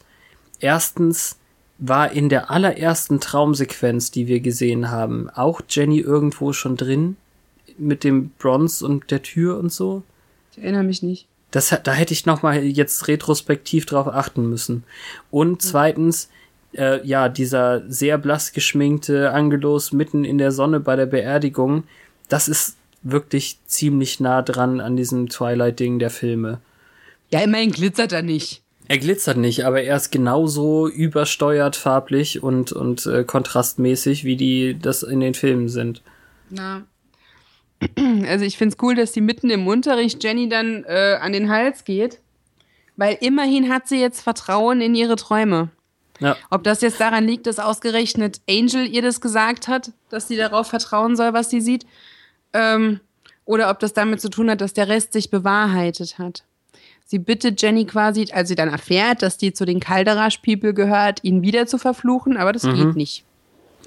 Erstens 0.59 1.37
war 1.77 2.11
in 2.11 2.27
der 2.29 2.49
allerersten 2.49 3.19
Traumsequenz, 3.19 4.09
die 4.09 4.25
wir 4.25 4.39
gesehen 4.39 4.89
haben, 4.89 5.29
auch 5.29 5.61
Jenny 5.69 5.99
irgendwo 5.99 6.53
schon 6.53 6.75
drin 6.75 7.17
mit 7.81 8.03
dem 8.03 8.29
Bronze 8.39 8.85
und 8.85 9.11
der 9.11 9.21
Tür 9.21 9.57
und 9.57 9.71
so. 9.71 10.03
Ich 10.51 10.61
erinnere 10.63 10.83
mich 10.83 11.01
nicht. 11.03 11.27
Das, 11.51 11.71
hat- 11.71 11.85
da 11.87 11.93
hätte 11.93 12.13
ich 12.13 12.25
noch 12.25 12.43
mal 12.43 12.63
jetzt 12.63 13.07
retrospektiv 13.07 13.85
drauf 13.85 14.07
achten 14.07 14.49
müssen. 14.49 14.83
Und 15.31 15.61
zweitens, 15.61 16.29
äh, 16.73 17.05
ja, 17.05 17.27
dieser 17.27 17.83
sehr 17.89 18.17
blass 18.17 18.53
geschminkte 18.53 19.31
Angelos 19.31 19.91
mitten 19.91 20.23
in 20.23 20.37
der 20.37 20.51
Sonne 20.51 20.79
bei 20.79 20.95
der 20.95 21.07
Beerdigung, 21.07 21.83
das 22.29 22.47
ist 22.47 22.77
wirklich 23.03 23.57
ziemlich 23.65 24.19
nah 24.19 24.41
dran 24.41 24.79
an 24.79 24.95
diesem 24.95 25.27
Twilight-Ding 25.27 25.99
der 25.99 26.09
Filme. 26.11 26.59
Ja, 27.31 27.39
immerhin 27.41 27.71
glitzert 27.71 28.11
er 28.13 28.21
nicht. 28.21 28.61
Er 28.87 28.97
glitzert 28.97 29.37
nicht, 29.37 29.65
aber 29.65 29.81
er 29.81 29.95
ist 29.95 30.11
genauso 30.11 30.87
übersteuert 30.87 31.75
farblich 31.77 32.43
und, 32.43 32.71
und 32.73 33.05
äh, 33.05 33.23
kontrastmäßig, 33.23 34.23
wie 34.25 34.35
die 34.35 34.77
das 34.79 35.01
in 35.03 35.19
den 35.21 35.33
Filmen 35.33 35.69
sind. 35.69 36.01
Na. 36.49 36.83
Also 38.27 38.45
ich 38.45 38.57
finde 38.57 38.75
es 38.75 38.83
cool, 38.83 38.95
dass 38.95 39.11
die 39.11 39.21
mitten 39.21 39.49
im 39.49 39.67
Unterricht 39.67 40.23
Jenny 40.23 40.47
dann 40.47 40.83
äh, 40.87 41.17
an 41.19 41.33
den 41.33 41.49
Hals 41.49 41.83
geht, 41.83 42.19
weil 42.95 43.17
immerhin 43.21 43.73
hat 43.73 43.87
sie 43.87 43.99
jetzt 43.99 44.21
Vertrauen 44.21 44.81
in 44.81 44.93
ihre 44.93 45.15
Träume. 45.15 45.69
Ja. 46.19 46.37
Ob 46.51 46.63
das 46.63 46.81
jetzt 46.81 47.01
daran 47.01 47.25
liegt, 47.25 47.47
dass 47.47 47.57
ausgerechnet 47.57 48.41
Angel 48.47 48.85
ihr 48.85 49.01
das 49.01 49.21
gesagt 49.21 49.67
hat, 49.67 49.91
dass 50.09 50.27
sie 50.27 50.37
darauf 50.37 50.67
vertrauen 50.67 51.15
soll, 51.15 51.33
was 51.33 51.49
sie 51.49 51.61
sieht, 51.61 51.87
ähm, 52.53 52.99
oder 53.45 53.71
ob 53.71 53.79
das 53.79 53.93
damit 53.93 54.21
zu 54.21 54.29
tun 54.29 54.49
hat, 54.51 54.61
dass 54.61 54.73
der 54.73 54.87
Rest 54.87 55.13
sich 55.13 55.31
bewahrheitet 55.31 56.19
hat. 56.19 56.43
Sie 57.05 57.19
bittet 57.19 57.61
Jenny 57.61 57.85
quasi, 57.85 58.27
als 58.31 58.47
sie 58.47 58.55
dann 58.55 58.69
erfährt, 58.69 59.23
dass 59.23 59.37
die 59.37 59.51
zu 59.51 59.65
den 59.65 59.79
Calderash 59.79 60.37
People 60.37 60.73
gehört, 60.73 61.23
ihn 61.23 61.41
wieder 61.41 61.65
zu 61.65 61.77
verfluchen, 61.77 62.37
aber 62.37 62.53
das 62.53 62.63
geht 62.63 62.95
nicht. 62.95 63.25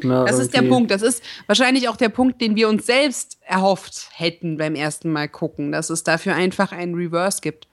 Na, 0.03 0.25
Das 0.25 0.39
ist 0.39 0.55
der 0.55 0.63
Punkt. 0.63 0.91
Das 0.91 1.03
ist 1.03 1.23
wahrscheinlich 1.47 1.89
auch 1.89 1.97
der 1.97 2.09
Punkt, 2.09 2.41
den 2.41 2.57
wir 2.57 2.69
uns 2.69 2.87
selbst 2.87 3.39
erhofft 3.47 4.09
hätten 4.13 4.57
beim 4.57 4.75
ersten 4.75 5.11
Mal 5.11 5.29
gucken, 5.29 5.73
dass 5.73 5.91
es 5.91 6.03
dafür 6.03 6.35
einfach 6.35 6.73
einen 6.73 6.95
Reverse 6.95 7.41
gibt. 7.41 7.69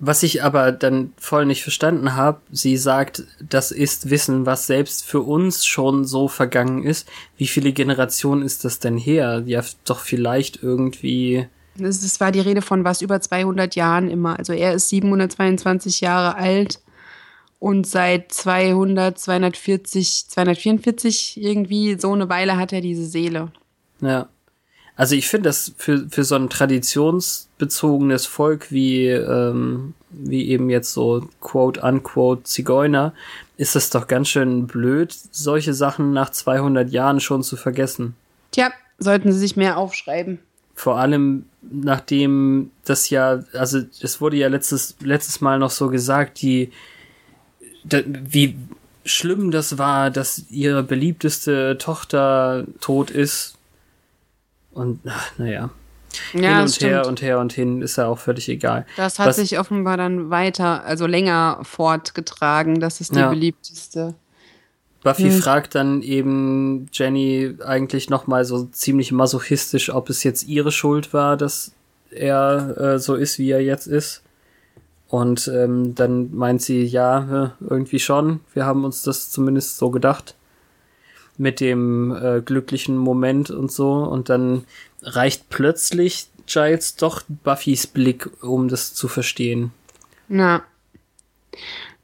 Was 0.00 0.24
ich 0.24 0.42
aber 0.42 0.72
dann 0.72 1.12
voll 1.16 1.46
nicht 1.46 1.62
verstanden 1.62 2.16
habe, 2.16 2.40
sie 2.50 2.76
sagt, 2.76 3.22
das 3.40 3.70
ist 3.70 4.10
Wissen, 4.10 4.44
was 4.44 4.66
selbst 4.66 5.04
für 5.04 5.20
uns 5.20 5.64
schon 5.64 6.04
so 6.04 6.26
vergangen 6.26 6.82
ist. 6.82 7.08
Wie 7.36 7.46
viele 7.46 7.72
Generationen 7.72 8.42
ist 8.42 8.64
das 8.64 8.80
denn 8.80 8.98
her? 8.98 9.44
Ja, 9.46 9.62
doch 9.84 10.00
vielleicht 10.00 10.62
irgendwie. 10.62 11.46
Das 11.76 12.20
war 12.20 12.32
die 12.32 12.40
Rede 12.40 12.60
von 12.60 12.84
was 12.84 13.02
über 13.02 13.20
200 13.20 13.76
Jahren 13.76 14.10
immer. 14.10 14.38
Also 14.38 14.52
er 14.52 14.74
ist 14.74 14.88
722 14.88 16.00
Jahre 16.00 16.36
alt 16.36 16.80
und 17.64 17.86
seit 17.86 18.30
200, 18.30 19.18
240, 19.18 20.26
244 20.28 21.42
irgendwie 21.42 21.98
so 21.98 22.12
eine 22.12 22.28
Weile 22.28 22.58
hat 22.58 22.74
er 22.74 22.82
diese 22.82 23.06
Seele. 23.06 23.52
Ja. 24.02 24.28
Also 24.96 25.14
ich 25.14 25.28
finde 25.28 25.48
das 25.48 25.72
für, 25.78 26.06
für 26.10 26.24
so 26.24 26.34
ein 26.34 26.50
traditionsbezogenes 26.50 28.26
Volk 28.26 28.70
wie, 28.70 29.08
ähm, 29.08 29.94
wie 30.10 30.50
eben 30.50 30.68
jetzt 30.68 30.92
so 30.92 31.26
quote-unquote 31.40 32.42
Zigeuner, 32.42 33.14
ist 33.56 33.76
es 33.76 33.88
doch 33.88 34.08
ganz 34.08 34.28
schön 34.28 34.66
blöd, 34.66 35.16
solche 35.30 35.72
Sachen 35.72 36.12
nach 36.12 36.28
200 36.28 36.90
Jahren 36.90 37.18
schon 37.18 37.42
zu 37.42 37.56
vergessen. 37.56 38.14
Tja, 38.50 38.72
sollten 38.98 39.32
sie 39.32 39.38
sich 39.38 39.56
mehr 39.56 39.78
aufschreiben. 39.78 40.38
Vor 40.74 40.98
allem 40.98 41.46
nachdem 41.62 42.72
das 42.84 43.08
ja, 43.08 43.42
also 43.54 43.80
es 44.02 44.20
wurde 44.20 44.36
ja 44.36 44.48
letztes, 44.48 44.96
letztes 45.00 45.40
Mal 45.40 45.58
noch 45.58 45.70
so 45.70 45.88
gesagt, 45.88 46.42
die, 46.42 46.70
wie 47.84 48.56
schlimm 49.04 49.50
das 49.50 49.76
war, 49.78 50.10
dass 50.10 50.44
ihre 50.50 50.82
beliebteste 50.82 51.76
Tochter 51.78 52.64
tot 52.80 53.10
ist. 53.10 53.56
Und 54.72 55.00
ach, 55.06 55.30
naja, 55.38 55.70
Ja, 56.32 56.40
hin 56.40 56.44
und 56.44 56.50
her 56.52 56.68
stimmt. 56.68 57.06
und 57.06 57.22
her 57.22 57.38
und 57.38 57.52
hin 57.52 57.82
ist 57.82 57.96
ja 57.96 58.06
auch 58.06 58.18
völlig 58.18 58.48
egal. 58.48 58.86
Das 58.96 59.18
hat 59.18 59.28
Was- 59.28 59.36
sich 59.36 59.58
offenbar 59.58 59.96
dann 59.96 60.30
weiter, 60.30 60.84
also 60.84 61.06
länger 61.06 61.60
fortgetragen. 61.62 62.80
Das 62.80 63.00
ist 63.00 63.14
die 63.14 63.18
Ja. 63.20 63.28
beliebteste. 63.30 64.14
Buffy 65.02 65.24
Hm. 65.30 65.32
fragt 65.32 65.74
dann 65.74 66.00
eben 66.00 66.86
Jenny 66.92 67.56
eigentlich 67.64 68.08
noch 68.08 68.26
mal 68.26 68.44
so 68.46 68.64
ziemlich 68.64 69.12
masochistisch, 69.12 69.90
ob 69.90 70.08
es 70.08 70.22
jetzt 70.24 70.44
ihre 70.44 70.72
Schuld 70.72 71.12
war, 71.12 71.36
dass 71.36 71.72
er 72.10 72.74
äh, 72.94 72.98
so 72.98 73.14
ist, 73.14 73.38
wie 73.38 73.50
er 73.50 73.60
jetzt 73.62 73.86
ist. 73.86 74.22
Und 75.14 75.46
ähm, 75.46 75.94
dann 75.94 76.34
meint 76.34 76.60
sie, 76.60 76.82
ja, 76.82 77.52
irgendwie 77.60 78.00
schon. 78.00 78.40
Wir 78.52 78.66
haben 78.66 78.84
uns 78.84 79.02
das 79.02 79.30
zumindest 79.30 79.78
so 79.78 79.90
gedacht. 79.90 80.34
Mit 81.38 81.60
dem 81.60 82.10
äh, 82.10 82.40
glücklichen 82.40 82.96
Moment 82.96 83.48
und 83.48 83.70
so. 83.70 83.92
Und 83.92 84.28
dann 84.28 84.64
reicht 85.02 85.50
plötzlich 85.50 86.26
Giles 86.46 86.96
doch 86.96 87.22
Buffys 87.28 87.86
Blick, 87.86 88.28
um 88.42 88.66
das 88.66 88.92
zu 88.92 89.06
verstehen. 89.06 89.70
Na. 90.26 90.64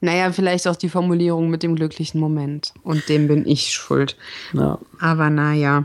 Naja, 0.00 0.30
vielleicht 0.30 0.68
auch 0.68 0.76
die 0.76 0.88
Formulierung 0.88 1.50
mit 1.50 1.64
dem 1.64 1.74
glücklichen 1.74 2.20
Moment. 2.20 2.72
Und 2.84 3.08
dem 3.08 3.26
bin 3.26 3.44
ich 3.44 3.72
schuld. 3.72 4.16
Ja. 4.52 4.78
Aber 5.00 5.30
naja. 5.30 5.84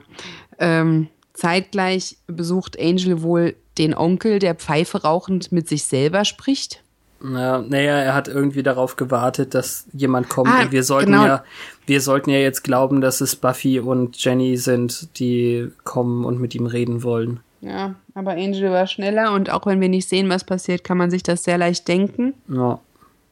Ähm, 0.60 1.08
zeitgleich 1.34 2.18
besucht 2.28 2.80
Angel 2.80 3.24
wohl 3.24 3.56
den 3.80 3.96
Onkel, 3.96 4.38
der 4.38 4.54
Pfeife 4.54 5.02
rauchend 5.02 5.52
mit 5.52 5.68
sich 5.68 5.86
selber 5.86 6.24
spricht. 6.24 6.85
Ja, 7.34 7.60
naja, 7.62 7.98
er 7.98 8.14
hat 8.14 8.28
irgendwie 8.28 8.62
darauf 8.62 8.98
gewartet, 8.98 9.54
dass 9.54 9.88
jemand 9.94 10.30
kommt. 10.30 10.50
Ah, 10.50 10.64
und 10.64 10.72
wir 10.72 10.84
sollten 10.84 11.14
genau. 11.14 11.26
ja, 11.26 11.44
wir 11.88 12.02
sollten 12.02 12.30
ja 12.30 12.38
jetzt 12.38 12.64
glauben, 12.64 13.02
dass 13.02 13.22
es 13.22 13.36
Buffy 13.36 13.80
und 13.80 14.22
Jenny 14.24 14.58
sind, 14.58 15.18
die 15.20 15.72
kommen 15.84 16.26
und 16.26 16.40
mit 16.40 16.54
ihm 16.56 16.66
reden 16.66 17.04
wollen. 17.04 17.40
Ja, 17.62 17.96
aber 18.14 18.32
Angel 18.32 18.70
war 18.72 18.86
schneller 18.86 19.34
und 19.34 19.50
auch 19.50 19.66
wenn 19.66 19.82
wir 19.82 19.90
nicht 19.90 20.08
sehen, 20.08 20.30
was 20.30 20.44
passiert, 20.44 20.84
kann 20.84 20.98
man 20.98 21.10
sich 21.10 21.24
das 21.24 21.44
sehr 21.44 21.58
leicht 21.58 21.88
denken. 21.88 22.34
Ja. 22.48 22.80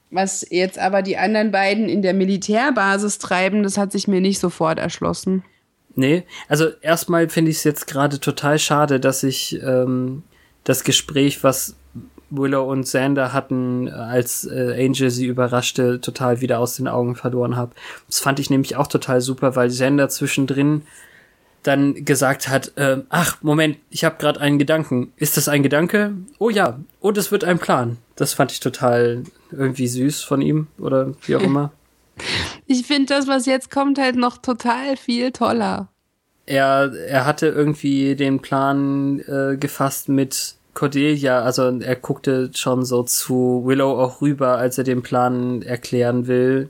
Was 0.10 0.46
jetzt 0.50 0.80
aber 0.80 1.02
die 1.02 1.18
anderen 1.18 1.52
beiden 1.52 1.90
in 1.90 2.02
der 2.02 2.14
Militärbasis 2.14 3.20
treiben, 3.20 3.64
das 3.64 3.78
hat 3.78 3.92
sich 3.92 4.08
mir 4.08 4.22
nicht 4.22 4.40
sofort 4.40 4.80
erschlossen. 4.80 5.44
Nee, 5.96 6.24
also 6.48 6.70
erstmal 6.82 7.30
finde 7.30 7.52
ich 7.52 7.58
es 7.58 7.64
jetzt 7.64 7.86
gerade 7.86 8.20
total 8.20 8.58
schade, 8.58 9.00
dass 9.00 9.22
ich 9.24 9.62
ähm, 9.62 10.24
das 10.64 10.84
Gespräch, 10.84 11.44
was 11.44 11.76
Willow 12.36 12.64
und 12.70 12.84
Xander 12.84 13.34
hatten, 13.34 13.90
als 13.90 14.46
äh, 14.46 14.86
Angel 14.86 15.10
sie 15.10 15.26
überraschte, 15.26 16.02
total 16.02 16.42
wieder 16.42 16.60
aus 16.60 16.76
den 16.76 16.88
Augen 16.88 17.16
verloren 17.16 17.56
habe. 17.56 17.74
Das 18.08 18.20
fand 18.20 18.40
ich 18.40 18.50
nämlich 18.50 18.76
auch 18.76 18.88
total 18.88 19.22
super, 19.22 19.56
weil 19.56 19.70
Xander 19.70 20.10
zwischendrin 20.10 20.84
dann 21.64 22.06
gesagt 22.06 22.50
hat, 22.50 22.74
ähm, 22.76 23.04
ach, 23.10 23.38
Moment, 23.42 23.78
ich 23.90 24.04
habe 24.04 24.18
gerade 24.18 24.42
einen 24.42 24.60
Gedanken. 24.60 25.14
Ist 25.16 25.38
das 25.38 25.48
ein 25.48 25.64
Gedanke? 25.64 26.14
Oh 26.38 26.50
ja, 26.50 26.80
und 27.00 27.18
es 27.18 27.32
wird 27.32 27.44
ein 27.46 27.60
Plan. 27.60 27.98
Das 28.16 28.34
fand 28.34 28.52
ich 28.52 28.60
total 28.60 29.24
irgendwie 29.52 29.88
süß 29.88 30.24
von 30.24 30.42
ihm 30.42 30.68
oder 30.78 31.14
wie 31.26 31.36
auch 31.36 31.42
immer. 31.42 31.72
Ich 32.66 32.88
finde 32.88 33.14
das, 33.14 33.28
was 33.28 33.46
jetzt 33.46 33.70
kommt, 33.72 34.00
halt 34.00 34.16
noch 34.16 34.38
total 34.38 34.96
viel 34.96 35.32
toller. 35.32 35.90
er, 36.46 36.94
er 36.94 37.26
hatte 37.26 37.48
irgendwie 37.48 38.16
den 38.16 38.40
Plan 38.40 39.20
äh, 39.20 39.58
gefasst 39.58 40.10
mit 40.10 40.56
Cordelia, 40.74 41.42
also 41.42 41.80
er 41.80 41.96
guckte 41.96 42.50
schon 42.56 42.84
so 42.84 43.04
zu 43.04 43.64
Willow 43.66 44.00
auch 44.00 44.22
rüber, 44.22 44.58
als 44.58 44.78
er 44.78 44.84
den 44.84 45.04
Plan 45.04 45.62
erklären 45.62 46.28
will, 46.28 46.70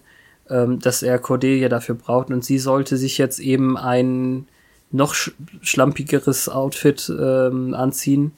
ähm, 0.49 0.79
dass 0.79 1.03
er 1.03 1.19
Cordelia 1.19 1.69
dafür 1.69 1.95
braucht 1.95 2.29
und 2.29 2.43
sie 2.43 2.59
sollte 2.59 2.97
sich 2.97 3.17
jetzt 3.17 3.39
eben 3.39 3.77
ein 3.77 4.47
noch 4.91 5.13
sch 5.13 5.31
schlampigeres 5.61 6.49
Outfit 6.49 7.09
ähm, 7.09 7.73
anziehen. 7.73 8.33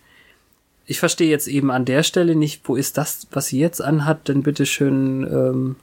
Ich 0.86 1.00
verstehe 1.00 1.30
jetzt 1.30 1.48
eben 1.48 1.72
an 1.72 1.86
der 1.86 2.04
Stelle 2.04 2.36
nicht, 2.36 2.62
wo 2.66 2.76
ist 2.76 2.98
das, 2.98 3.28
was 3.32 3.48
sie 3.48 3.60
jetzt 3.60 3.82
anhat, 3.82 4.28
denn 4.28 4.44
bitte 4.44 4.66
schön 4.66 5.24
ähm, 5.24 5.76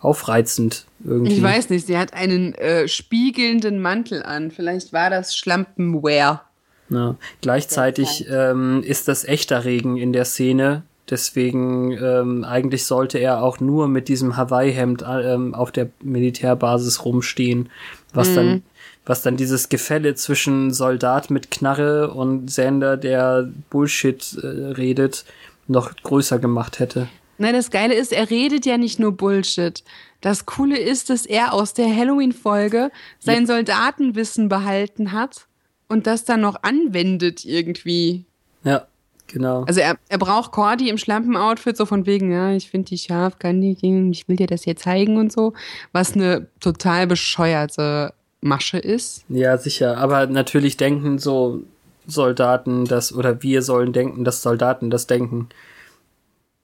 aufreizend 0.00 0.86
irgendwie. 1.04 1.32
Ich 1.32 1.42
weiß 1.42 1.70
nicht, 1.70 1.86
sie 1.86 1.96
hat 1.96 2.12
einen 2.14 2.54
äh, 2.54 2.88
spiegelnden 2.88 3.80
Mantel 3.80 4.22
an. 4.22 4.50
Vielleicht 4.50 4.92
war 4.92 5.10
das 5.10 5.34
Schlampenwear. 5.34 6.47
Ja. 6.90 7.16
Gleichzeitig 7.40 8.26
ähm, 8.30 8.82
ist 8.82 9.08
das 9.08 9.24
echter 9.24 9.64
Regen 9.64 9.96
in 9.96 10.12
der 10.12 10.24
Szene. 10.24 10.82
Deswegen 11.10 11.92
ähm, 11.92 12.44
eigentlich 12.44 12.84
sollte 12.84 13.18
er 13.18 13.42
auch 13.42 13.60
nur 13.60 13.88
mit 13.88 14.08
diesem 14.08 14.36
Hawaii-Hemd 14.36 15.04
ähm, 15.06 15.54
auf 15.54 15.72
der 15.72 15.88
Militärbasis 16.02 17.04
rumstehen, 17.04 17.70
was 18.12 18.34
dann 18.34 18.62
was 19.08 19.22
dann 19.22 19.38
dieses 19.38 19.70
Gefälle 19.70 20.14
zwischen 20.16 20.70
Soldat 20.70 21.30
mit 21.30 21.50
Knarre 21.50 22.10
und 22.10 22.50
Sender, 22.50 22.98
der 22.98 23.48
Bullshit 23.70 24.36
äh, 24.42 24.46
redet, 24.46 25.24
noch 25.66 25.96
größer 25.96 26.38
gemacht 26.38 26.78
hätte. 26.78 27.08
Na, 27.38 27.52
das 27.52 27.70
Geile 27.70 27.94
ist, 27.94 28.12
er 28.12 28.28
redet 28.28 28.66
ja 28.66 28.76
nicht 28.76 28.98
nur 28.98 29.12
Bullshit. 29.12 29.82
Das 30.20 30.44
Coole 30.44 30.78
ist, 30.78 31.08
dass 31.08 31.24
er 31.24 31.54
aus 31.54 31.72
der 31.72 31.86
Halloween-Folge 31.94 32.90
sein 33.18 33.46
Soldatenwissen 33.46 34.50
behalten 34.50 35.12
hat 35.12 35.47
und 35.88 36.06
das 36.06 36.24
dann 36.24 36.40
noch 36.40 36.62
anwendet 36.62 37.44
irgendwie. 37.44 38.24
Ja, 38.64 38.86
genau. 39.26 39.64
Also 39.64 39.80
er, 39.80 39.96
er 40.08 40.18
braucht 40.18 40.52
Cordy 40.52 40.88
im 40.88 40.98
Schlampen-Outfit, 40.98 41.76
so 41.76 41.86
von 41.86 42.06
wegen, 42.06 42.30
ja, 42.32 42.52
ich 42.52 42.70
finde 42.70 42.88
die 42.88 42.98
scharf, 42.98 43.38
kann 43.38 43.60
die, 43.60 43.76
ich 44.12 44.28
will 44.28 44.36
dir 44.36 44.46
das 44.46 44.64
hier 44.64 44.76
zeigen 44.76 45.16
und 45.16 45.32
so. 45.32 45.54
Was 45.92 46.14
eine 46.14 46.46
total 46.60 47.06
bescheuerte 47.06 48.12
Masche 48.40 48.78
ist. 48.78 49.24
Ja, 49.28 49.56
sicher. 49.58 49.98
Aber 49.98 50.26
natürlich 50.26 50.76
denken 50.76 51.18
so 51.18 51.62
Soldaten 52.06 52.84
das, 52.84 53.12
oder 53.12 53.42
wir 53.42 53.62
sollen 53.62 53.92
denken, 53.92 54.24
dass 54.24 54.42
Soldaten 54.42 54.90
das 54.90 55.06
denken. 55.06 55.48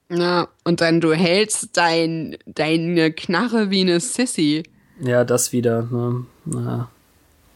Ja, 0.09 0.47
und 0.63 0.81
dann 0.81 1.01
du 1.01 1.13
hältst 1.13 1.77
dein, 1.77 2.37
deine 2.45 3.11
Knarre 3.11 3.71
wie 3.71 3.81
eine 3.81 3.99
Sissy. 3.99 4.63
Ja, 5.01 5.23
das 5.23 5.51
wieder. 5.51 5.83
Ne? 5.91 6.25
Na. 6.45 6.89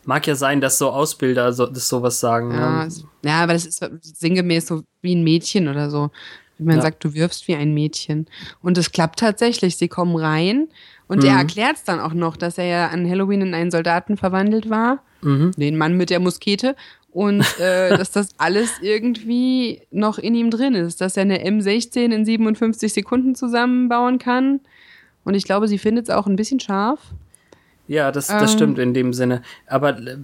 Mag 0.10 0.26
ja 0.26 0.34
sein, 0.34 0.60
dass 0.60 0.80
so 0.80 0.90
Ausbilder 0.90 1.54
so, 1.54 1.68
das 1.68 1.88
sowas 1.88 2.20
sagen. 2.20 2.50
Ja, 2.52 2.86
ne? 2.86 2.92
ja, 3.24 3.44
aber 3.44 3.54
das 3.54 3.68
ist 3.68 3.84
sinngemäß 4.02 4.66
so 4.66 4.82
wie 5.04 5.14
ein 5.14 5.24
Mädchen 5.24 5.68
oder 5.68 5.92
so. 5.92 6.10
Wie 6.58 6.64
man 6.64 6.78
Ja. 6.78 6.82
sagt, 6.82 7.04
du 7.04 7.14
wirfst 7.14 7.48
wie 7.48 7.54
ein 7.56 7.76
Mädchen. 7.76 8.26
Und 8.64 8.80
es 8.80 8.92
klappt 8.92 9.20
tatsächlich. 9.20 9.78
Sie 9.78 9.88
kommen 9.88 10.16
rein 10.16 10.68
und 11.08 11.24
er 11.24 11.34
Mhm. 11.34 11.40
erklärt 11.42 11.76
es 11.78 11.84
dann 11.84 12.00
auch 12.00 12.14
noch, 12.14 12.38
dass 12.38 12.58
er 12.58 12.66
ja 12.66 12.88
an 12.88 13.08
Halloween 13.08 13.42
in 13.42 13.54
einen 13.54 13.70
Soldaten 13.70 14.18
verwandelt 14.18 14.68
war. 14.70 15.04
Mhm. 15.22 15.52
Den 15.58 15.78
Mann 15.78 15.96
mit 15.96 16.10
der 16.10 16.20
Muskete. 16.20 16.76
Und 17.12 17.40
äh, 17.60 17.96
dass 17.96 18.10
das 18.12 18.30
alles 18.40 18.72
irgendwie 18.82 19.84
noch 19.92 20.18
in 20.18 20.34
ihm 20.34 20.50
drin 20.50 20.74
ist. 20.74 21.02
Dass 21.02 21.18
er 21.18 21.22
eine 21.22 21.44
M16 21.48 22.12
in 22.12 22.26
57 22.26 22.92
Sekunden 22.94 23.36
zusammenbauen 23.36 24.18
kann. 24.18 24.60
Und 25.24 25.36
ich 25.36 25.44
glaube, 25.44 25.68
sie 25.68 25.78
findet 25.78 26.10
es 26.10 26.16
auch 26.16 26.26
ein 26.26 26.36
bisschen 26.36 26.60
scharf. 26.60 27.00
Ja, 27.90 28.12
das, 28.14 28.28
das 28.28 28.52
Ähm. 28.52 28.58
stimmt 28.58 28.80
in 28.80 28.94
dem 28.94 29.14
Sinne. 29.14 29.42
Aber 29.66 29.98
äh, 30.00 30.18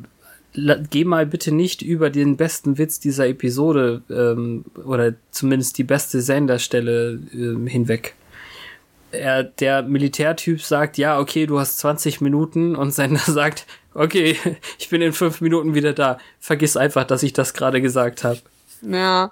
geh 0.90 1.04
mal 1.04 1.26
bitte 1.26 1.52
nicht 1.52 1.82
über 1.82 2.10
den 2.10 2.38
besten 2.38 2.78
Witz 2.78 3.00
dieser 3.02 3.28
Episode 3.28 4.04
ähm, 4.10 4.64
oder 4.86 5.16
zumindest 5.32 5.78
die 5.78 5.84
beste 5.84 6.22
Senderstelle 6.22 7.20
ähm, 7.34 7.68
hinweg. 7.68 8.14
Er, 9.12 9.44
der 9.44 9.82
Militärtyp 9.82 10.62
sagt, 10.62 10.98
ja, 10.98 11.20
okay, 11.20 11.46
du 11.48 11.60
hast 11.60 11.80
20 11.80 12.22
Minuten 12.22 12.76
und 12.76 12.92
Sender 12.92 13.20
sagt, 13.26 13.66
okay, 13.94 14.38
ich 14.78 14.90
bin 14.90 15.02
in 15.02 15.12
fünf 15.12 15.42
Minuten 15.42 15.74
wieder 15.74 15.94
da. 15.94 16.20
Vergiss 16.40 16.78
einfach, 16.78 17.04
dass 17.06 17.24
ich 17.24 17.34
das 17.34 17.54
gerade 17.54 17.82
gesagt 17.82 18.24
habe. 18.24 18.40
Ja, 18.88 19.32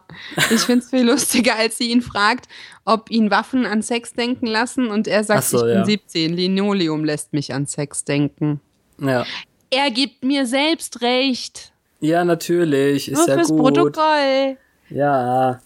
ich 0.49 0.61
find's 0.61 0.89
viel 0.89 1.05
lustiger, 1.05 1.55
als 1.55 1.77
sie 1.77 1.91
ihn 1.91 2.01
fragt, 2.01 2.47
ob 2.85 3.11
ihn 3.11 3.29
Waffen 3.29 3.65
an 3.65 3.81
Sex 3.81 4.13
denken 4.13 4.47
lassen 4.47 4.87
und 4.87 5.07
er 5.07 5.23
sagt, 5.23 5.43
so, 5.43 5.57
ich 5.57 5.63
bin 5.63 5.73
ja. 5.75 5.85
17, 5.85 6.33
Linoleum 6.33 7.03
lässt 7.05 7.33
mich 7.33 7.53
an 7.53 7.67
Sex 7.67 8.03
denken. 8.03 8.59
Ja. 8.99 9.25
Er 9.69 9.91
gibt 9.91 10.23
mir 10.23 10.45
selbst 10.45 11.01
recht. 11.01 11.71
Ja, 11.99 12.25
natürlich, 12.25 13.09
ist 13.09 13.17
Nur 13.17 13.27
ja 13.27 13.33
fürs 13.35 13.49
gut. 13.49 13.59
Protokoll. 13.59 14.57
Ja. 14.89 15.61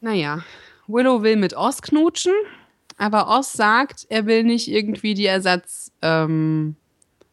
Naja, 0.00 0.44
Willow 0.86 1.22
will 1.22 1.36
mit 1.36 1.56
Oz 1.56 1.82
knutschen, 1.82 2.32
aber 2.96 3.28
Oz 3.28 3.52
sagt, 3.52 4.06
er 4.08 4.26
will 4.26 4.44
nicht 4.44 4.68
irgendwie 4.68 5.14
die 5.14 5.26
Ersatznummer 5.26 6.74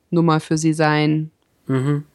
ähm, 0.10 0.42
für 0.42 0.58
sie 0.58 0.74
sein. 0.74 1.32
Mhm. 1.68 2.06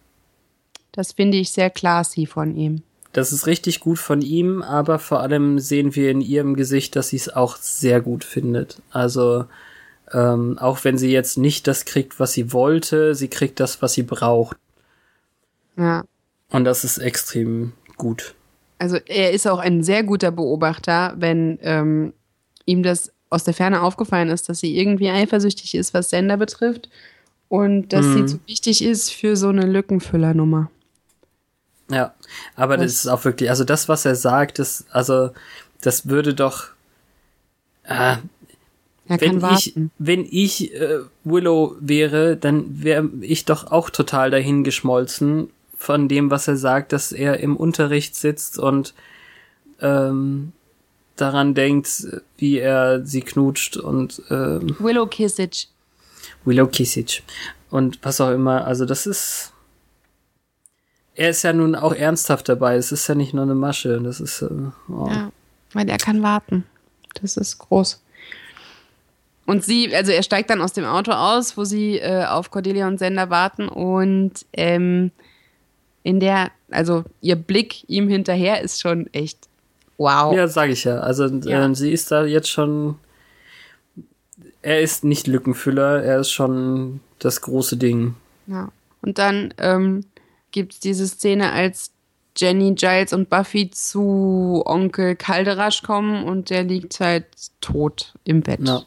Das 0.92 1.12
finde 1.12 1.38
ich 1.38 1.50
sehr 1.50 1.70
classy 1.70 2.26
von 2.26 2.54
ihm. 2.54 2.82
Das 3.12 3.32
ist 3.32 3.46
richtig 3.46 3.80
gut 3.80 3.98
von 3.98 4.22
ihm, 4.22 4.62
aber 4.62 4.98
vor 4.98 5.20
allem 5.20 5.58
sehen 5.58 5.94
wir 5.94 6.10
in 6.10 6.20
ihrem 6.22 6.54
Gesicht, 6.54 6.96
dass 6.96 7.08
sie 7.08 7.16
es 7.16 7.28
auch 7.28 7.56
sehr 7.56 8.00
gut 8.00 8.24
findet. 8.24 8.80
Also 8.90 9.44
ähm, 10.12 10.58
auch 10.58 10.82
wenn 10.84 10.96
sie 10.96 11.10
jetzt 11.10 11.36
nicht 11.36 11.66
das 11.66 11.84
kriegt, 11.84 12.18
was 12.18 12.32
sie 12.32 12.52
wollte, 12.52 13.14
sie 13.14 13.28
kriegt 13.28 13.60
das, 13.60 13.82
was 13.82 13.92
sie 13.92 14.02
braucht. 14.02 14.56
Ja. 15.76 16.04
Und 16.50 16.64
das 16.64 16.84
ist 16.84 16.98
extrem 16.98 17.72
gut. 17.96 18.34
Also 18.78 18.96
er 19.06 19.30
ist 19.32 19.46
auch 19.46 19.58
ein 19.58 19.82
sehr 19.82 20.02
guter 20.02 20.30
Beobachter, 20.30 21.14
wenn 21.16 21.58
ähm, 21.62 22.12
ihm 22.66 22.82
das 22.82 23.12
aus 23.30 23.44
der 23.44 23.54
Ferne 23.54 23.82
aufgefallen 23.82 24.28
ist, 24.28 24.48
dass 24.48 24.60
sie 24.60 24.76
irgendwie 24.76 25.08
eifersüchtig 25.10 25.74
ist, 25.74 25.94
was 25.94 26.10
Sender 26.10 26.36
betrifft 26.36 26.88
und 27.48 27.92
dass 27.92 28.04
Mhm. 28.06 28.14
sie 28.14 28.26
zu 28.26 28.40
wichtig 28.46 28.84
ist 28.84 29.12
für 29.12 29.36
so 29.36 29.48
eine 29.48 29.66
Lückenfüllernummer. 29.66 30.70
Ja, 31.90 32.14
aber 32.56 32.76
das 32.76 32.86
Das- 32.86 32.94
ist 33.04 33.06
auch 33.08 33.24
wirklich, 33.24 33.50
also 33.50 33.64
das, 33.64 33.88
was 33.88 34.04
er 34.04 34.14
sagt, 34.16 34.58
das, 34.58 34.84
also 34.90 35.30
das 35.82 36.08
würde 36.08 36.34
doch, 36.34 36.68
äh, 37.84 38.16
Er 39.08 39.20
wenn 39.20 39.40
kann 39.40 39.54
ich, 39.56 39.74
wenn 39.98 40.24
ich 40.30 40.72
äh, 40.74 41.00
Willow 41.24 41.76
wäre, 41.80 42.36
dann 42.36 42.82
wäre 42.82 43.08
ich 43.20 43.44
doch 43.44 43.70
auch 43.70 43.90
total 43.90 44.30
dahin 44.30 44.62
geschmolzen 44.64 45.50
von 45.76 46.08
dem, 46.08 46.30
was 46.30 46.46
er 46.48 46.56
sagt, 46.56 46.92
dass 46.92 47.10
er 47.10 47.40
im 47.40 47.56
Unterricht 47.56 48.14
sitzt 48.14 48.58
und 48.58 48.94
ähm, 49.80 50.52
daran 51.16 51.54
denkt, 51.54 52.06
wie 52.38 52.58
er 52.58 53.04
sie 53.04 53.22
knutscht 53.22 53.76
und 53.76 54.22
ähm, 54.30 54.76
Willow 54.78 55.06
Kissage. 55.06 55.66
Willow 56.44 56.68
Kisic 56.68 57.22
und 57.70 57.98
was 58.02 58.20
auch 58.20 58.30
immer. 58.30 58.64
Also 58.64 58.84
das 58.84 59.06
ist, 59.06 59.51
er 61.14 61.30
ist 61.30 61.42
ja 61.42 61.52
nun 61.52 61.74
auch 61.74 61.94
ernsthaft 61.94 62.48
dabei. 62.48 62.76
Es 62.76 62.92
ist 62.92 63.06
ja 63.08 63.14
nicht 63.14 63.34
nur 63.34 63.42
eine 63.42 63.54
Masche. 63.54 64.00
Das 64.00 64.20
ist, 64.20 64.42
äh, 64.42 64.48
oh. 64.88 65.08
Ja, 65.08 65.30
weil 65.72 65.88
er 65.88 65.98
kann 65.98 66.22
warten. 66.22 66.64
Das 67.20 67.36
ist 67.36 67.58
groß. 67.58 68.00
Und 69.44 69.64
sie, 69.64 69.94
also 69.94 70.12
er 70.12 70.22
steigt 70.22 70.50
dann 70.50 70.60
aus 70.62 70.72
dem 70.72 70.84
Auto 70.84 71.10
aus, 71.12 71.56
wo 71.56 71.64
sie 71.64 71.98
äh, 71.98 72.24
auf 72.26 72.50
Cordelia 72.50 72.86
und 72.86 72.98
Sender 72.98 73.28
warten 73.28 73.68
und 73.68 74.32
ähm, 74.52 75.10
in 76.04 76.20
der, 76.20 76.50
also 76.70 77.04
ihr 77.20 77.36
Blick 77.36 77.88
ihm 77.88 78.08
hinterher 78.08 78.62
ist 78.62 78.80
schon 78.80 79.12
echt 79.12 79.38
wow. 79.98 80.34
Ja, 80.34 80.46
sage 80.48 80.72
ich 80.72 80.84
ja. 80.84 81.00
Also 81.00 81.26
Ja. 81.26 81.64
ähm, 81.64 81.74
sie 81.74 81.92
ist 81.92 82.10
da 82.10 82.24
jetzt 82.24 82.48
schon. 82.50 82.96
Er 84.62 84.80
ist 84.80 85.02
nicht 85.04 85.26
Lückenfüller, 85.26 86.02
er 86.02 86.20
ist 86.20 86.30
schon 86.30 87.00
das 87.18 87.40
große 87.40 87.76
Ding. 87.76 88.14
Ja. 88.46 88.70
Und 89.02 89.18
dann 89.18 89.52
ähm, 89.58 90.04
gibt 90.52 90.74
es 90.74 90.80
diese 90.80 91.06
Szene, 91.08 91.52
als 91.52 91.90
Jenny, 92.36 92.74
Giles 92.74 93.12
und 93.12 93.28
Buffy 93.28 93.70
zu 93.70 94.62
Onkel 94.64 95.16
Calderasch 95.16 95.82
kommen 95.82 96.24
und 96.24 96.50
der 96.50 96.64
liegt 96.64 97.00
halt 97.00 97.26
tot 97.60 98.14
im 98.24 98.42
Bett. 98.42 98.60
Ja. 98.62 98.82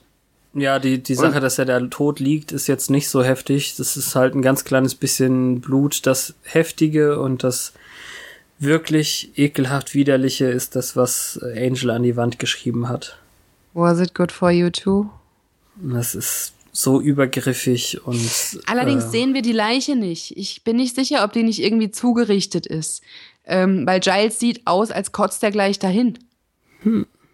Ja, 0.58 0.80
die, 0.80 1.04
die 1.04 1.16
Sache, 1.16 1.42
dass 1.42 1.60
er 1.60 1.66
da 1.66 1.82
tot 1.82 2.22
liegt, 2.22 2.54
ist 2.54 2.68
jetzt 2.68 2.90
nicht 2.90 3.10
so 3.10 3.22
heftig. 3.22 3.76
Das 3.76 3.98
ist 3.98 4.16
halt 4.16 4.36
ein 4.36 4.42
ganz 4.42 4.64
kleines 4.64 4.96
bisschen 4.96 5.60
Blut. 5.60 6.06
Das 6.06 6.34
Heftige 6.44 7.20
und 7.20 7.44
das 7.44 7.74
wirklich 8.58 9.38
ekelhaft 9.38 9.94
Widerliche 9.94 10.46
ist 10.46 10.78
das, 10.78 10.96
was 10.96 11.38
Angel 11.44 11.90
an 11.90 12.04
die 12.04 12.16
Wand 12.16 12.40
geschrieben 12.40 12.88
hat. 12.88 13.20
Was 13.74 14.00
it 14.00 14.16
good 14.16 14.32
for 14.32 14.50
you 14.50 14.70
too? 14.70 15.10
Das 15.76 16.16
ist 16.16 16.54
so 16.76 17.00
übergriffig 17.00 18.06
und. 18.06 18.60
Allerdings 18.66 19.06
äh, 19.06 19.10
sehen 19.10 19.34
wir 19.34 19.42
die 19.42 19.54
Leiche 19.54 19.96
nicht. 19.96 20.36
Ich 20.36 20.64
bin 20.64 20.76
nicht 20.76 20.94
sicher, 20.96 21.24
ob 21.24 21.32
die 21.32 21.44
nicht 21.44 21.62
irgendwie 21.62 21.90
zugerichtet 21.90 22.66
ist. 22.66 23.02
Ähm, 23.46 23.86
weil 23.86 24.00
Giles 24.00 24.40
sieht 24.40 24.66
aus, 24.66 24.92
als 24.92 25.12
kotzt 25.12 25.42
er 25.44 25.52
gleich 25.52 25.80
dahin. 25.80 26.20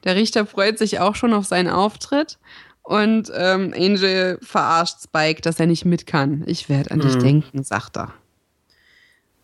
Der 0.04 0.16
Richter 0.16 0.46
freut 0.46 0.78
sich 0.78 1.00
auch 1.00 1.16
schon 1.16 1.34
auf 1.34 1.46
seinen 1.46 1.70
Auftritt. 1.70 2.38
Und 2.84 3.32
ähm, 3.36 3.74
Angel 3.76 4.38
verarscht 4.42 4.98
Spike, 5.04 5.42
dass 5.42 5.60
er 5.60 5.68
nicht 5.68 5.86
mit 5.86 6.06
kann. 6.06 6.44
Ich 6.48 6.68
werde 6.68 6.92
an 6.92 7.00
dich 7.00 7.16
denken, 7.16 7.64
sagt 7.64 7.98
er. 7.98 8.14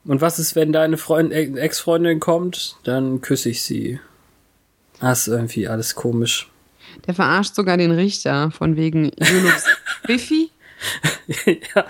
Und 0.06 0.22
was 0.22 0.40
ist, 0.40 0.56
wenn 0.56 0.74
deine 0.74 0.98
Freund 0.98 1.32
Ex- 1.34 1.58
Ex-Freundin 1.58 2.20
kommt? 2.20 2.78
Dann 2.84 3.22
küsse 3.22 3.50
ich 3.50 3.64
sie. 3.64 4.00
Das 5.00 5.28
ist 5.28 5.34
irgendwie 5.34 5.68
alles 5.68 5.96
komisch. 5.96 6.50
Der 7.06 7.14
verarscht 7.14 7.56
sogar 7.56 7.78
den 7.78 7.92
Richter 7.92 8.52
von 8.52 8.76
wegen 8.76 9.12
Junux 9.20 9.66
Biffy. 10.08 10.50
ja. 11.76 11.86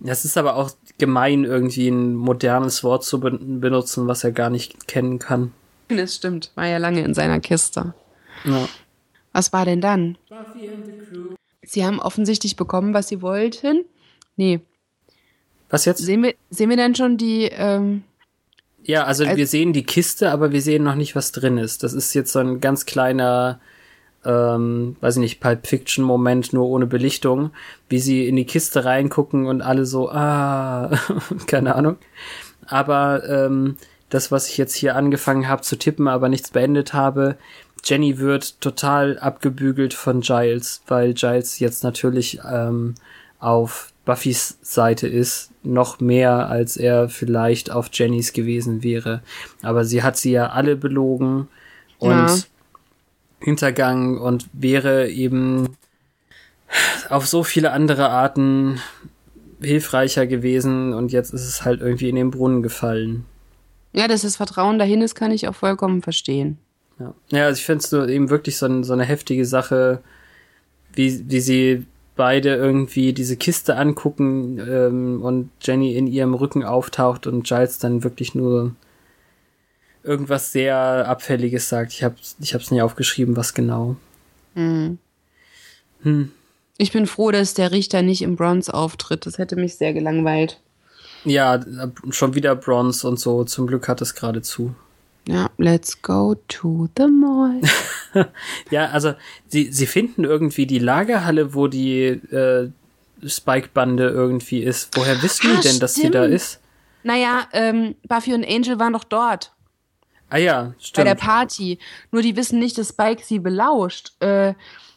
Das 0.00 0.24
ist 0.24 0.38
aber 0.38 0.56
auch 0.56 0.70
gemein, 0.98 1.44
irgendwie 1.44 1.88
ein 1.88 2.14
modernes 2.14 2.82
Wort 2.82 3.04
zu 3.04 3.20
ben- 3.20 3.60
benutzen, 3.60 4.06
was 4.06 4.24
er 4.24 4.32
gar 4.32 4.48
nicht 4.50 4.88
kennen 4.88 5.18
kann. 5.18 5.52
Das 5.88 6.14
stimmt, 6.14 6.50
war 6.54 6.66
ja 6.66 6.78
lange 6.78 7.02
in 7.02 7.14
seiner 7.14 7.40
Kiste. 7.40 7.92
Ja. 8.44 8.68
Was 9.32 9.52
war 9.52 9.64
denn 9.64 9.80
dann? 9.80 10.16
Sie 11.62 11.84
haben 11.84 12.00
offensichtlich 12.00 12.56
bekommen, 12.56 12.94
was 12.94 13.08
sie 13.08 13.20
wollten. 13.22 13.84
Nee, 14.36 14.60
Was 15.68 15.84
jetzt? 15.84 15.98
sehen 16.02 16.22
wir, 16.22 16.34
sehen 16.48 16.70
wir 16.70 16.76
dann 16.76 16.94
schon 16.94 17.16
die, 17.18 17.44
ähm, 17.52 18.02
Ja, 18.82 19.04
also 19.04 19.24
Als- 19.24 19.36
wir 19.36 19.46
sehen 19.46 19.72
die 19.74 19.84
Kiste, 19.84 20.30
aber 20.30 20.50
wir 20.52 20.62
sehen 20.62 20.82
noch 20.82 20.94
nicht, 20.94 21.14
was 21.14 21.32
drin 21.32 21.58
ist. 21.58 21.82
Das 21.82 21.92
ist 21.92 22.14
jetzt 22.14 22.32
so 22.32 22.38
ein 22.38 22.60
ganz 22.60 22.86
kleiner, 22.86 23.60
ähm, 24.24 24.96
weiß 25.00 25.16
ich 25.16 25.20
nicht, 25.20 25.40
Pulp 25.40 25.66
Fiction 25.66 26.04
Moment, 26.04 26.52
nur 26.52 26.68
ohne 26.68 26.86
Belichtung, 26.86 27.50
wie 27.88 27.98
sie 27.98 28.28
in 28.28 28.36
die 28.36 28.44
Kiste 28.44 28.84
reingucken 28.84 29.46
und 29.46 29.62
alle 29.62 29.86
so, 29.86 30.10
ah, 30.10 30.90
keine 31.46 31.74
Ahnung. 31.74 31.96
Aber 32.66 33.28
ähm, 33.28 33.76
das, 34.10 34.30
was 34.30 34.48
ich 34.48 34.58
jetzt 34.58 34.74
hier 34.74 34.96
angefangen 34.96 35.48
habe 35.48 35.62
zu 35.62 35.76
tippen, 35.76 36.08
aber 36.08 36.28
nichts 36.28 36.50
beendet 36.50 36.92
habe, 36.92 37.36
Jenny 37.82 38.18
wird 38.18 38.60
total 38.60 39.18
abgebügelt 39.18 39.94
von 39.94 40.20
Giles, 40.20 40.82
weil 40.86 41.14
Giles 41.14 41.58
jetzt 41.60 41.82
natürlich 41.82 42.40
ähm, 42.48 42.94
auf 43.38 43.92
Buffys 44.04 44.58
Seite 44.60 45.06
ist, 45.06 45.50
noch 45.62 46.00
mehr 46.00 46.48
als 46.48 46.76
er 46.76 47.08
vielleicht 47.08 47.70
auf 47.70 47.88
Jennys 47.92 48.32
gewesen 48.32 48.82
wäre. 48.82 49.22
Aber 49.62 49.84
sie 49.84 50.02
hat 50.02 50.16
sie 50.16 50.32
ja 50.32 50.50
alle 50.50 50.76
belogen 50.76 51.48
und 51.98 52.10
Ja. 52.10 52.36
Hintergangen 53.40 54.18
und 54.18 54.48
wäre 54.52 55.08
eben 55.08 55.76
auf 57.08 57.26
so 57.26 57.42
viele 57.42 57.72
andere 57.72 58.10
Arten 58.10 58.80
hilfreicher 59.60 60.26
gewesen 60.26 60.92
und 60.92 61.12
jetzt 61.12 61.34
ist 61.34 61.46
es 61.46 61.64
halt 61.64 61.80
irgendwie 61.80 62.08
in 62.08 62.16
den 62.16 62.30
Brunnen 62.30 62.62
gefallen. 62.62 63.24
ja, 63.92 64.08
dass 64.08 64.22
das 64.22 64.36
Vertrauen 64.36 64.78
dahin 64.78 65.02
ist, 65.02 65.14
kann 65.14 65.32
ich 65.32 65.48
auch 65.48 65.54
vollkommen 65.54 66.02
verstehen. 66.02 66.58
Ja, 66.98 67.14
ja 67.30 67.46
also 67.46 67.58
ich 67.58 67.66
finde 67.66 67.84
es 67.84 68.10
eben 68.10 68.30
wirklich 68.30 68.56
so, 68.56 68.66
ein, 68.66 68.84
so 68.84 68.92
eine 68.92 69.04
heftige 69.04 69.44
Sache, 69.44 70.00
wie, 70.94 71.24
wie 71.28 71.40
sie 71.40 71.86
beide 72.16 72.54
irgendwie 72.54 73.12
diese 73.12 73.36
Kiste 73.36 73.76
angucken 73.76 74.58
ähm, 74.58 75.22
und 75.22 75.50
Jenny 75.62 75.94
in 75.94 76.06
ihrem 76.06 76.34
Rücken 76.34 76.64
auftaucht 76.64 77.26
und 77.26 77.46
Giles 77.46 77.78
dann 77.78 78.04
wirklich 78.04 78.34
nur 78.34 78.74
irgendwas 80.02 80.52
sehr 80.52 80.76
Abfälliges 81.08 81.68
sagt. 81.68 81.92
Ich 81.92 82.02
habe 82.04 82.16
ich 82.40 82.54
hab's 82.54 82.70
nicht 82.70 82.82
aufgeschrieben, 82.82 83.36
was 83.36 83.54
genau. 83.54 83.96
Mhm. 84.54 84.98
Hm. 86.02 86.32
Ich 86.78 86.92
bin 86.92 87.06
froh, 87.06 87.30
dass 87.30 87.54
der 87.54 87.72
Richter 87.72 88.02
nicht 88.02 88.22
im 88.22 88.36
Bronze 88.36 88.72
auftritt. 88.72 89.26
Das 89.26 89.38
hätte 89.38 89.56
mich 89.56 89.74
sehr 89.76 89.92
gelangweilt. 89.92 90.58
Ja, 91.24 91.60
schon 92.10 92.34
wieder 92.34 92.56
Bronze 92.56 93.06
und 93.06 93.20
so. 93.20 93.44
Zum 93.44 93.66
Glück 93.66 93.86
hat 93.88 94.00
es 94.00 94.14
gerade 94.14 94.40
zu. 94.40 94.74
Ja, 95.28 95.50
let's 95.58 96.00
go 96.00 96.34
to 96.48 96.88
the 96.96 97.06
mall. 97.06 97.60
ja, 98.70 98.86
also 98.86 99.12
sie, 99.48 99.70
sie 99.70 99.86
finden 99.86 100.24
irgendwie 100.24 100.66
die 100.66 100.78
Lagerhalle, 100.78 101.52
wo 101.52 101.66
die 101.68 102.04
äh, 102.04 102.70
Spike-Bande 103.24 104.08
irgendwie 104.08 104.62
ist. 104.62 104.96
Woher 104.96 105.22
wissen 105.22 105.50
Ah, 105.52 105.60
die 105.60 105.68
denn, 105.68 105.78
dass 105.80 105.94
sie 105.94 106.10
da 106.10 106.22
stimmt. 106.22 106.34
ist? 106.34 106.60
Naja, 107.02 107.46
ähm, 107.52 107.94
Buffy 108.08 108.32
und 108.32 108.46
Angel 108.48 108.78
waren 108.78 108.94
doch 108.94 109.04
dort. 109.04 109.52
Ah 110.30 110.38
ja, 110.38 110.62
Bei 110.62 110.74
stimmt. 110.78 111.06
der 111.08 111.14
Party. 111.16 111.78
Nur 112.12 112.22
die 112.22 112.36
wissen 112.36 112.58
nicht, 112.58 112.78
dass 112.78 112.88
Spike 112.90 113.22
sie 113.24 113.38
belauscht. 113.38 114.12
Äh, 114.20 114.54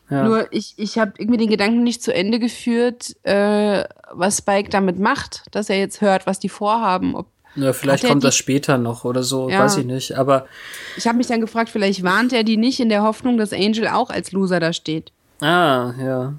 Ja. 0.10 0.24
Nur 0.26 0.48
ich, 0.52 0.74
ich 0.78 1.00
habe 1.00 1.14
irgendwie 1.18 1.38
den 1.40 1.50
Gedanken 1.50 1.82
nicht 1.84 2.04
zu 2.04 2.14
Ende 2.14 2.38
geführt, 2.38 3.16
äh, 3.24 3.86
was 4.12 4.38
Spike 4.40 4.70
damit 4.70 5.00
macht, 5.00 5.44
dass 5.52 5.70
er 5.70 5.80
jetzt 5.80 6.02
hört, 6.02 6.28
was 6.28 6.40
die 6.40 6.50
vorhaben. 6.50 7.16
Ob, 7.16 7.28
Ja, 7.56 7.72
vielleicht 7.74 8.06
kommt 8.06 8.22
die- 8.22 8.28
das 8.28 8.36
später 8.36 8.78
noch 8.78 9.06
oder 9.06 9.24
so, 9.24 9.50
Ja. 9.50 9.60
weiß 9.60 9.78
ich 9.78 9.86
nicht. 9.86 10.18
Aber 10.18 10.46
ich 10.98 11.08
habe 11.08 11.18
mich 11.18 11.28
dann 11.28 11.40
gefragt, 11.42 11.70
vielleicht 11.70 12.04
warnt 12.04 12.34
er 12.34 12.44
die 12.44 12.58
nicht 12.58 12.80
in 12.82 12.90
der 12.90 13.02
Hoffnung, 13.02 13.38
dass 13.38 13.54
Angel 13.54 13.88
auch 13.88 14.10
als 14.10 14.32
Loser 14.34 14.60
da 14.60 14.74
steht. 14.74 15.12
ah, 15.42 15.94
ja. 16.00 16.34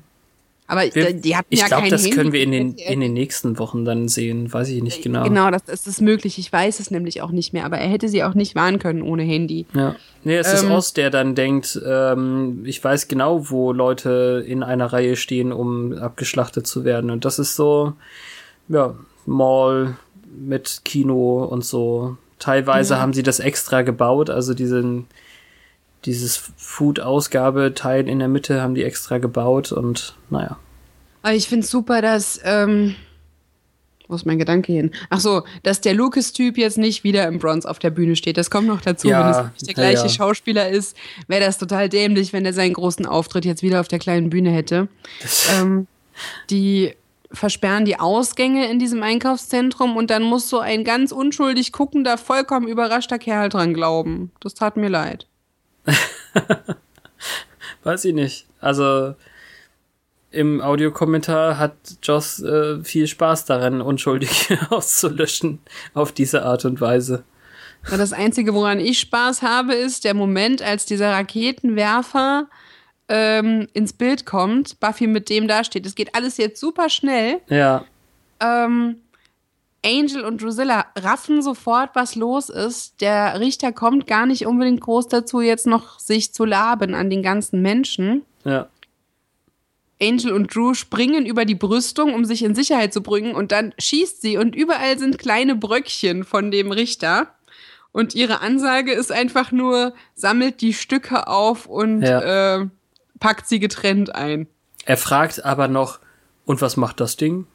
Aber 0.67 0.83
Wir, 0.95 1.13
die, 1.13 1.37
hatten 1.37 1.49
ich 1.51 1.61
ja 1.61 1.67
glaube, 1.67 1.91
das 1.91 2.03
Handy. 2.05 2.17
können 2.17 2.33
wir 2.33 2.43
in 2.43 2.51
den, 2.53 2.75
in 2.75 3.01
den 3.01 3.13
nächsten 3.13 3.59
Wochen 3.59 3.85
dann 3.85 4.09
sehen. 4.09 4.51
Weiß 4.51 4.69
ich 4.71 4.83
nicht 4.83 5.03
genau. 5.03 5.25
Genau, 5.25 5.51
das, 5.51 5.65
das 5.65 5.87
ist 5.87 6.01
möglich. 6.01 6.39
Ich 6.39 6.51
weiß 6.51 6.81
es 6.81 6.91
nämlich 6.91 7.21
auch 7.21 7.33
nicht 7.33 7.53
mehr. 7.53 7.67
Aber 7.67 7.77
er 7.77 7.89
hätte 7.89 8.09
sie 8.09 8.25
auch 8.25 8.33
nicht 8.35 8.55
warnen 8.55 8.79
können 8.79 9.03
ohne 9.03 9.25
Handy. 9.25 9.67
Ja. 9.75 9.95
Nee, 10.25 10.37
es 10.37 10.51
ist 10.51 10.63
Ähm, 10.63 10.71
Oz, 10.71 10.95
der 10.95 11.11
dann 11.11 11.35
denkt, 11.35 11.79
ähm, 11.87 12.63
ich 12.65 12.83
weiß 12.83 13.09
genau, 13.09 13.51
wo 13.51 13.73
Leute 13.73 14.43
in 14.47 14.63
einer 14.63 14.87
Reihe 14.87 15.17
stehen, 15.17 15.53
um 15.53 15.93
abgeschlachtet 15.93 16.67
zu 16.67 16.87
werden. 16.87 17.11
Und 17.11 17.27
das 17.27 17.39
ist 17.39 17.57
so, 17.57 17.93
ja, 18.69 18.95
Mall 19.27 19.97
mit 20.35 20.81
Kino 20.87 21.45
und 21.45 21.63
so. 21.65 22.17
Teilweise 22.39 22.99
haben 22.99 23.13
sie 23.13 23.23
das 23.23 23.39
extra 23.39 23.83
gebaut, 23.83 24.31
also 24.31 24.55
diesen, 24.55 25.07
dieses 26.05 26.37
Food-Ausgabe-Teil 26.57 28.09
in 28.09 28.19
der 28.19 28.29
Mitte 28.29 28.61
haben 28.61 28.75
die 28.75 28.85
extra 28.85 29.19
gebaut 29.19 29.73
und 29.73 30.17
naja. 30.31 30.59
Aber 31.23 31.35
ich 31.35 31.49
finde 31.49 31.65
es 31.65 31.71
super, 31.71 32.03
dass. 32.03 32.41
Ähm, 32.45 32.97
wo 34.07 34.15
ist 34.15 34.27
mein 34.27 34.39
Gedanke 34.39 34.71
hin? 34.71 34.91
Ach 35.09 35.21
so, 35.21 35.45
dass 35.63 35.81
der 35.81 35.95
Lucas-Typ 35.95 36.59
jetzt 36.59 36.77
nicht 36.77 37.05
wieder 37.05 37.27
im 37.27 37.39
Bronze 37.39 37.69
auf 37.69 37.79
der 37.79 37.89
Bühne 37.89 38.17
steht. 38.17 38.37
Das 38.37 38.51
kommt 38.51 38.69
noch 38.69 38.83
dazu. 38.83 39.09
Ja, 39.09 39.25
wenn 39.25 39.31
es 39.31 39.53
nicht 39.53 39.67
der 39.69 39.75
gleiche 39.75 40.03
ja. 40.03 40.09
Schauspieler 40.11 40.69
ist, 40.69 40.95
wäre 41.27 41.43
das 41.43 41.57
total 41.57 41.89
dämlich, 41.89 42.35
wenn 42.35 42.45
er 42.45 42.53
seinen 42.53 42.75
großen 42.75 43.07
Auftritt 43.07 43.47
jetzt 43.47 43.63
wieder 43.63 43.81
auf 43.81 43.89
der 43.89 43.99
kleinen 43.99 44.31
Bühne 44.31 44.51
hätte. 44.51 44.89
Ähm, 45.59 45.87
die 46.49 46.95
versperren 47.33 47.85
die 47.85 47.99
Ausgänge 47.99 48.71
in 48.71 48.79
diesem 48.79 49.03
Einkaufszentrum 49.03 49.97
und 49.97 50.11
dann 50.11 50.23
muss 50.23 50.49
so 50.49 50.61
ein 50.61 50.85
ganz 50.85 51.13
unschuldig 51.13 51.73
guckender, 51.73 52.19
vollkommen 52.19 52.69
überraschter 52.69 53.19
Kerl 53.19 53.49
dran 53.49 53.75
glauben. 53.75 54.31
Das 54.41 54.55
tat 54.55 54.77
mir 54.77 54.89
leid. 54.89 55.27
Weiß 57.85 58.05
ich 58.05 58.15
nicht. 58.15 58.47
Also 58.61 59.15
im 60.31 60.61
Audiokommentar 60.61 61.59
hat 61.59 61.77
Joss 62.03 62.43
äh, 62.43 62.83
viel 62.83 63.07
Spaß 63.07 63.45
daran, 63.45 63.81
unschuldig 63.81 64.57
auszulöschen 64.71 65.61
auf 65.95 66.13
diese 66.13 66.45
Art 66.45 66.65
und 66.65 66.81
Weise. 66.81 67.25
Das 67.91 68.13
Einzige, 68.13 68.55
woran 68.55 68.81
ich 68.81 68.99
Spaß 69.01 69.43
habe, 69.43 69.75
ist 69.75 70.05
der 70.05 70.15
Moment, 70.15 70.63
als 70.63 70.87
dieser 70.87 71.13
Raketenwerfer 71.13 72.49
ähm, 73.09 73.69
ins 73.75 73.93
Bild 73.93 74.25
kommt, 74.25 74.81
Buffy 74.81 75.07
mit 75.07 75.29
dem 75.29 75.47
dasteht. 75.47 75.85
Es 75.85 75.95
geht 75.95 76.15
alles 76.15 76.39
jetzt 76.39 76.59
super 76.59 76.89
schnell. 76.89 77.41
Ja, 77.49 77.85
Ähm, 78.41 78.97
Angel 79.85 80.25
und 80.25 80.43
Drusilla 80.43 80.87
raffen 80.97 81.43
sofort, 81.43 81.91
was 81.95 82.15
los 82.15 82.49
ist. 82.49 83.01
Der 83.01 83.39
Richter 83.41 83.73
kommt 83.73 84.07
gar 84.07 84.25
nicht 84.27 84.47
unbedingt 84.47 84.81
groß 84.81 85.09
dazu, 85.09 85.41
jetzt 85.41 85.67
noch 85.67 85.99
sich 85.99 86.33
zu 86.33 86.45
laben 86.45 86.95
an 86.95 87.11
den 87.11 87.23
ganzen 87.23 87.61
Menschen. 87.63 88.23
ja. 88.45 88.69
Angel 90.03 90.33
und 90.33 90.55
Drew 90.55 90.75
springen 90.75 91.25
über 91.25 91.45
die 91.45 91.55
Brüstung, 91.55 92.15
um 92.15 92.25
sich 92.25 92.43
in 92.43 92.55
Sicherheit 92.57 92.93
zu 92.93 93.01
bringen, 93.01 93.35
und 93.35 93.53
dann 93.53 93.73
schießt 93.79 94.21
sie 94.21 94.37
und 94.37 94.55
überall 94.55 94.99
sind 94.99 95.19
kleine 95.19 95.55
Bröckchen 95.55 96.25
von 96.25 96.51
dem 96.51 96.73
Richter. 96.73 97.29
Und 97.93 98.13
ihre 98.15 98.41
Ansage 98.41 98.93
ist 98.93 99.13
einfach 99.13 99.53
nur, 99.53 99.95
sammelt 100.17 100.61
die 100.61 100.75
Stücke 100.75 101.29
auf 101.29 101.67
und 101.67 102.03
Ja. 102.03 102.57
äh, 102.61 102.67
packt 103.21 103.47
sie 103.49 103.61
getrennt 103.61 104.15
ein. 104.15 104.49
Er 104.85 104.97
fragt 104.97 105.45
aber 105.45 105.69
noch, 105.69 106.01
und 106.45 106.61
was 106.61 106.77
macht 106.77 106.99
das 107.01 107.17
Ding? 107.17 107.47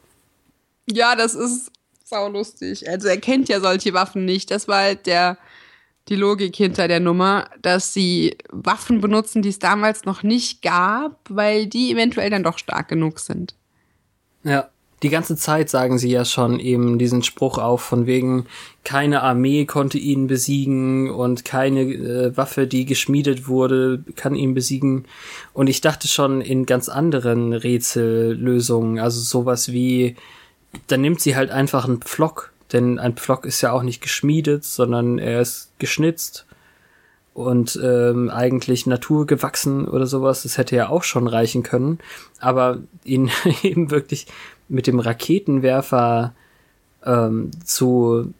Ja, 0.89 1.15
das 1.17 1.35
ist 1.35 1.71
saulustig. 2.09 2.89
Also 2.89 3.07
er 3.07 3.17
kennt 3.17 3.49
ja 3.49 3.59
solche 3.59 3.93
Waffen 3.93 4.25
nicht. 4.25 4.51
Das 4.51 4.67
war 4.67 4.81
halt 4.81 5.05
der, 5.05 5.37
die 6.09 6.15
Logik 6.15 6.55
hinter 6.55 6.87
der 6.87 6.99
Nummer, 6.99 7.49
dass 7.61 7.93
sie 7.93 8.37
Waffen 8.49 8.99
benutzen, 9.01 9.41
die 9.41 9.49
es 9.49 9.59
damals 9.59 10.05
noch 10.05 10.23
nicht 10.23 10.61
gab, 10.61 11.19
weil 11.29 11.67
die 11.67 11.91
eventuell 11.91 12.29
dann 12.29 12.43
doch 12.43 12.57
stark 12.57 12.87
genug 12.87 13.19
sind. 13.19 13.55
Ja. 14.43 14.69
Die 15.01 15.09
ganze 15.09 15.37
Zeit 15.37 15.69
sagen 15.69 15.97
sie 15.97 16.09
ja 16.09 16.25
schon 16.25 16.59
eben 16.59 16.99
diesen 16.99 17.23
Spruch 17.23 17.57
auf, 17.57 17.81
von 17.81 18.05
wegen, 18.05 18.47
keine 18.83 19.23
Armee 19.23 19.63
konnte 19.63 19.97
ihn 19.97 20.27
besiegen 20.27 21.09
und 21.09 21.45
keine 21.45 21.83
äh, 21.83 22.35
Waffe, 22.35 22.67
die 22.67 22.83
geschmiedet 22.83 23.47
wurde, 23.47 24.03
kann 24.17 24.35
ihn 24.35 24.53
besiegen. 24.53 25.05
Und 25.53 25.67
ich 25.67 25.79
dachte 25.79 26.09
schon 26.09 26.41
in 26.41 26.65
ganz 26.65 26.89
anderen 26.89 27.53
Rätsellösungen, 27.53 28.99
also 28.99 29.21
sowas 29.21 29.71
wie, 29.71 30.17
dann 30.87 31.01
nimmt 31.01 31.21
sie 31.21 31.35
halt 31.35 31.51
einfach 31.51 31.85
einen 31.85 32.01
Pflock, 32.01 32.51
denn 32.71 32.99
ein 32.99 33.15
Pflock 33.15 33.45
ist 33.45 33.61
ja 33.61 33.71
auch 33.71 33.83
nicht 33.83 34.01
geschmiedet, 34.01 34.63
sondern 34.63 35.19
er 35.19 35.41
ist 35.41 35.71
geschnitzt 35.79 36.45
und 37.33 37.79
ähm, 37.81 38.29
eigentlich 38.29 38.85
naturgewachsen 38.85 39.87
oder 39.87 40.05
sowas. 40.05 40.43
Das 40.43 40.57
hätte 40.57 40.75
ja 40.75 40.89
auch 40.89 41.03
schon 41.03 41.27
reichen 41.27 41.63
können. 41.63 41.99
Aber 42.39 42.79
ihn 43.03 43.31
eben 43.63 43.91
wirklich 43.91 44.27
mit 44.67 44.87
dem 44.87 44.99
Raketenwerfer 44.99 46.33
ähm, 47.05 47.51
zu 47.63 48.33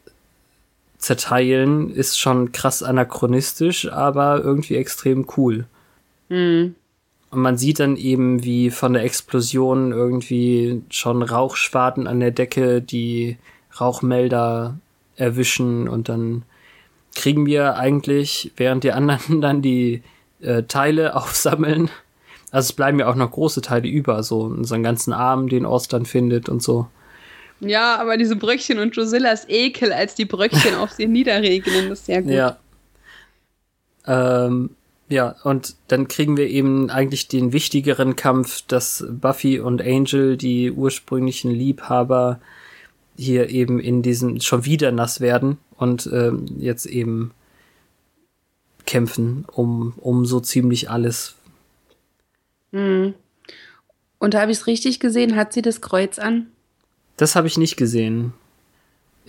zerteilen, 0.98 1.90
ist 1.90 2.18
schon 2.18 2.52
krass 2.52 2.82
anachronistisch, 2.82 3.90
aber 3.90 4.42
irgendwie 4.44 4.76
extrem 4.76 5.26
cool. 5.36 5.64
Hm. 6.28 6.74
Und 7.30 7.40
man 7.40 7.56
sieht 7.56 7.78
dann 7.78 7.96
eben, 7.96 8.42
wie 8.42 8.70
von 8.70 8.92
der 8.92 9.04
Explosion 9.04 9.92
irgendwie 9.92 10.82
schon 10.90 11.22
Rauchschwaden 11.22 12.06
an 12.06 12.20
der 12.20 12.32
Decke 12.32 12.82
die 12.82 13.36
Rauchmelder 13.80 14.78
erwischen 15.16 15.88
und 15.88 16.08
dann 16.08 16.42
kriegen 17.14 17.46
wir 17.46 17.76
eigentlich, 17.76 18.52
während 18.56 18.84
die 18.84 18.92
anderen 18.92 19.40
dann 19.40 19.62
die 19.62 20.02
äh, 20.40 20.64
Teile 20.64 21.14
aufsammeln, 21.16 21.90
also 22.50 22.66
es 22.66 22.72
bleiben 22.72 22.98
ja 22.98 23.08
auch 23.08 23.14
noch 23.14 23.30
große 23.30 23.60
Teile 23.60 23.88
über, 23.88 24.22
so 24.22 24.40
unseren 24.40 24.82
ganzen 24.82 25.12
Arm, 25.12 25.48
den 25.48 25.66
dann 25.88 26.04
findet 26.04 26.48
und 26.48 26.62
so. 26.62 26.88
Ja, 27.60 27.96
aber 27.96 28.16
diese 28.16 28.36
Bröckchen 28.36 28.78
und 28.78 28.96
Drusillas 28.96 29.48
Ekel, 29.48 29.92
als 29.92 30.14
die 30.14 30.24
Bröckchen 30.24 30.74
auf 30.74 30.90
sie 30.90 31.06
niederregnen, 31.06 31.92
ist 31.92 32.06
sehr 32.06 32.22
gut. 32.22 32.32
Ja. 32.32 32.58
Ähm, 34.06 34.70
ja, 35.10 35.34
und 35.42 35.74
dann 35.88 36.06
kriegen 36.06 36.36
wir 36.36 36.48
eben 36.48 36.88
eigentlich 36.88 37.26
den 37.26 37.52
wichtigeren 37.52 38.14
Kampf, 38.14 38.62
dass 38.62 39.04
Buffy 39.10 39.58
und 39.58 39.82
Angel, 39.82 40.36
die 40.36 40.70
ursprünglichen 40.70 41.50
Liebhaber, 41.50 42.40
hier 43.16 43.50
eben 43.50 43.80
in 43.80 44.02
diesem 44.02 44.40
schon 44.40 44.64
wieder 44.64 44.92
nass 44.92 45.20
werden 45.20 45.58
und 45.76 46.08
ähm, 46.12 46.46
jetzt 46.58 46.86
eben 46.86 47.32
kämpfen 48.86 49.44
um, 49.52 49.94
um 49.96 50.24
so 50.24 50.38
ziemlich 50.38 50.90
alles. 50.90 51.34
Hm. 52.72 53.14
Und 54.20 54.34
habe 54.36 54.52
ich 54.52 54.58
es 54.58 54.66
richtig 54.68 55.00
gesehen? 55.00 55.34
Hat 55.34 55.52
sie 55.52 55.62
das 55.62 55.80
Kreuz 55.80 56.20
an? 56.20 56.46
Das 57.16 57.34
habe 57.34 57.48
ich 57.48 57.58
nicht 57.58 57.76
gesehen. 57.76 58.32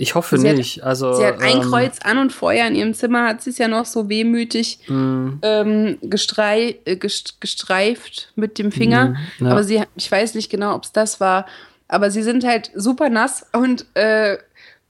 Ich 0.02 0.16
hoffe 0.16 0.38
Sie 0.40 0.50
hat- 0.50 0.56
nicht. 0.58 0.84
also, 0.84 1.14
Sie 1.14 1.24
hat 1.26 1.40
ein 1.42 1.58
ähm, 1.58 1.62
Kreuz 1.62 2.00
an 2.04 2.18
und 2.18 2.34
vorher 2.34 2.68
in 2.68 2.74
ihrem 2.76 2.94
Zimmer 2.96 3.28
hat 3.28 3.44
sie 3.44 3.52
es 3.52 3.60
ja 3.60 3.68
noch 3.68 3.86
so 3.86 4.10
wehmütig 4.10 4.80
mh, 4.88 5.38
ähm, 5.44 5.98
gestrei 6.02 6.78
äh, 6.86 6.96
gest 6.96 7.40
gestreift 7.40 8.32
mit 8.36 8.58
dem 8.58 8.72
Finger. 8.72 9.10
Mhm, 9.40 9.46
ja. 9.46 9.52
Aber 9.52 9.64
sie, 9.64 9.84
ich 9.96 10.12
weiß 10.12 10.34
nicht 10.34 10.50
genau, 10.50 10.74
ob 10.76 10.86
es 10.86 10.92
das 10.92 11.20
war. 11.20 11.46
Aber 11.88 12.10
sie 12.10 12.24
sind 12.24 12.44
halt 12.44 12.72
super 12.74 13.10
nass 13.10 13.46
und 13.54 13.86
äh, 13.94 14.38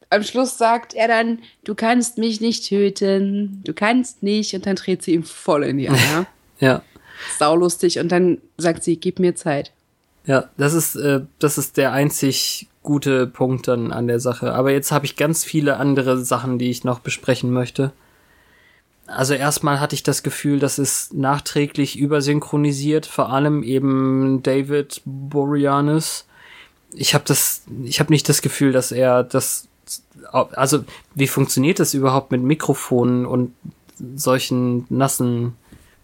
am 0.09 0.23
Schluss 0.23 0.57
sagt 0.57 0.93
er 0.93 1.07
dann, 1.09 1.39
du 1.65 1.75
kannst 1.75 2.17
mich 2.17 2.39
nicht 2.39 2.67
töten, 2.69 3.61
du 3.65 3.73
kannst 3.73 4.23
nicht. 4.23 4.53
Und 4.53 4.65
dann 4.65 4.75
dreht 4.77 5.03
sie 5.03 5.13
ihm 5.13 5.23
voll 5.23 5.63
in 5.63 5.77
die 5.77 5.89
Eier. 5.89 6.25
ja. 6.59 6.83
Saulustig. 7.37 7.99
Und 7.99 8.11
dann 8.11 8.37
sagt 8.57 8.83
sie, 8.83 8.95
gib 8.97 9.19
mir 9.19 9.35
Zeit. 9.35 9.71
Ja, 10.25 10.49
das 10.57 10.73
ist, 10.73 10.95
äh, 10.95 11.21
das 11.39 11.57
ist 11.57 11.75
der 11.77 11.91
einzig 11.91 12.67
gute 12.83 13.27
Punkt 13.27 13.67
dann 13.67 13.91
an 13.91 14.07
der 14.07 14.19
Sache. 14.19 14.53
Aber 14.53 14.71
jetzt 14.71 14.91
habe 14.91 15.05
ich 15.05 15.15
ganz 15.15 15.43
viele 15.43 15.77
andere 15.77 16.23
Sachen, 16.23 16.57
die 16.57 16.69
ich 16.69 16.83
noch 16.83 16.99
besprechen 16.99 17.51
möchte. 17.51 17.91
Also 19.07 19.33
erstmal 19.33 19.79
hatte 19.79 19.95
ich 19.95 20.03
das 20.03 20.23
Gefühl, 20.23 20.59
dass 20.59 20.77
es 20.77 21.11
nachträglich 21.13 21.99
übersynchronisiert, 21.99 23.05
vor 23.05 23.29
allem 23.29 23.61
eben 23.61 24.41
David 24.41 25.01
Boreanaz. 25.05 26.25
Ich 26.93 27.13
habe 27.13 27.25
das, 27.27 27.63
ich 27.83 27.99
habe 27.99 28.11
nicht 28.11 28.27
das 28.29 28.41
Gefühl, 28.41 28.71
dass 28.71 28.91
er 28.91 29.23
das, 29.23 29.67
also 30.31 30.85
wie 31.13 31.27
funktioniert 31.27 31.79
das 31.79 31.93
überhaupt 31.93 32.31
mit 32.31 32.41
Mikrofonen 32.41 33.25
und 33.25 33.53
solchen 34.15 34.85
nassen 34.89 35.55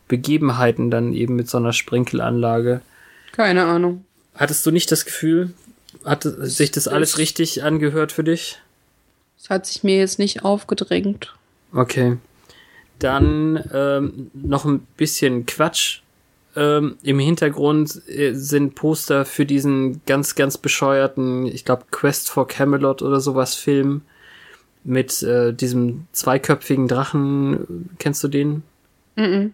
Begebenheiten 0.07 0.91
dann 0.91 1.13
eben 1.13 1.36
mit 1.36 1.49
so 1.49 1.57
einer 1.57 1.73
Sprinkelanlage? 1.73 2.82
Keine 3.32 3.65
Ahnung. 3.65 4.05
Hattest 4.36 4.65
du 4.65 4.71
nicht 4.71 4.91
das 4.91 5.05
Gefühl, 5.05 5.53
hat 6.07 6.23
sich 6.23 6.71
das 6.71 6.87
alles 6.87 7.17
richtig 7.17 7.63
angehört 7.63 8.11
für 8.11 8.23
dich? 8.23 8.59
Das 9.37 9.49
hat 9.49 9.65
sich 9.65 9.83
mir 9.83 9.97
jetzt 9.97 10.19
nicht 10.19 10.43
aufgedrängt. 10.43 11.35
Okay. 11.73 12.17
Dann 12.99 13.63
ähm, 13.73 14.31
noch 14.33 14.65
ein 14.65 14.79
bisschen 14.97 15.45
Quatsch. 15.45 15.99
Ähm, 16.55 16.97
Im 17.03 17.19
Hintergrund 17.19 18.01
äh, 18.07 18.33
sind 18.33 18.73
Poster 18.73 19.25
für 19.25 19.45
diesen 19.45 20.01
ganz, 20.05 20.33
ganz 20.33 20.57
bescheuerten, 20.57 21.45
ich 21.45 21.65
glaube, 21.65 21.83
Quest 21.91 22.31
for 22.31 22.47
Camelot 22.47 23.03
oder 23.03 23.19
sowas 23.19 23.53
Film 23.53 24.01
mit 24.83 25.21
äh, 25.21 25.53
diesem 25.53 26.07
zweiköpfigen 26.13 26.87
Drachen. 26.87 27.89
Kennst 27.99 28.23
du 28.23 28.27
den? 28.27 28.63
Mm, 29.15 29.21
-mm. 29.21 29.51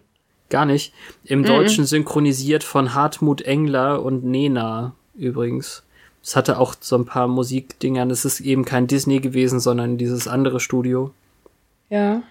Gar 0.48 0.64
nicht. 0.64 0.94
Im 1.24 1.40
mm 1.40 1.44
Deutschen 1.44 1.84
synchronisiert 1.84 2.64
von 2.64 2.94
Hartmut 2.94 3.42
Engler 3.42 4.02
und 4.02 4.24
Nena 4.24 4.94
übrigens. 5.14 5.82
Es 6.24 6.34
hatte 6.34 6.58
auch 6.58 6.74
so 6.80 6.96
ein 6.96 7.04
paar 7.04 7.28
Musikdingern. 7.28 8.10
Es 8.10 8.24
ist 8.24 8.40
eben 8.40 8.64
kein 8.64 8.86
Disney 8.88 9.20
gewesen, 9.20 9.60
sondern 9.60 9.98
dieses 9.98 10.26
andere 10.26 10.58
Studio. 10.58 11.12
Ja 11.90 12.22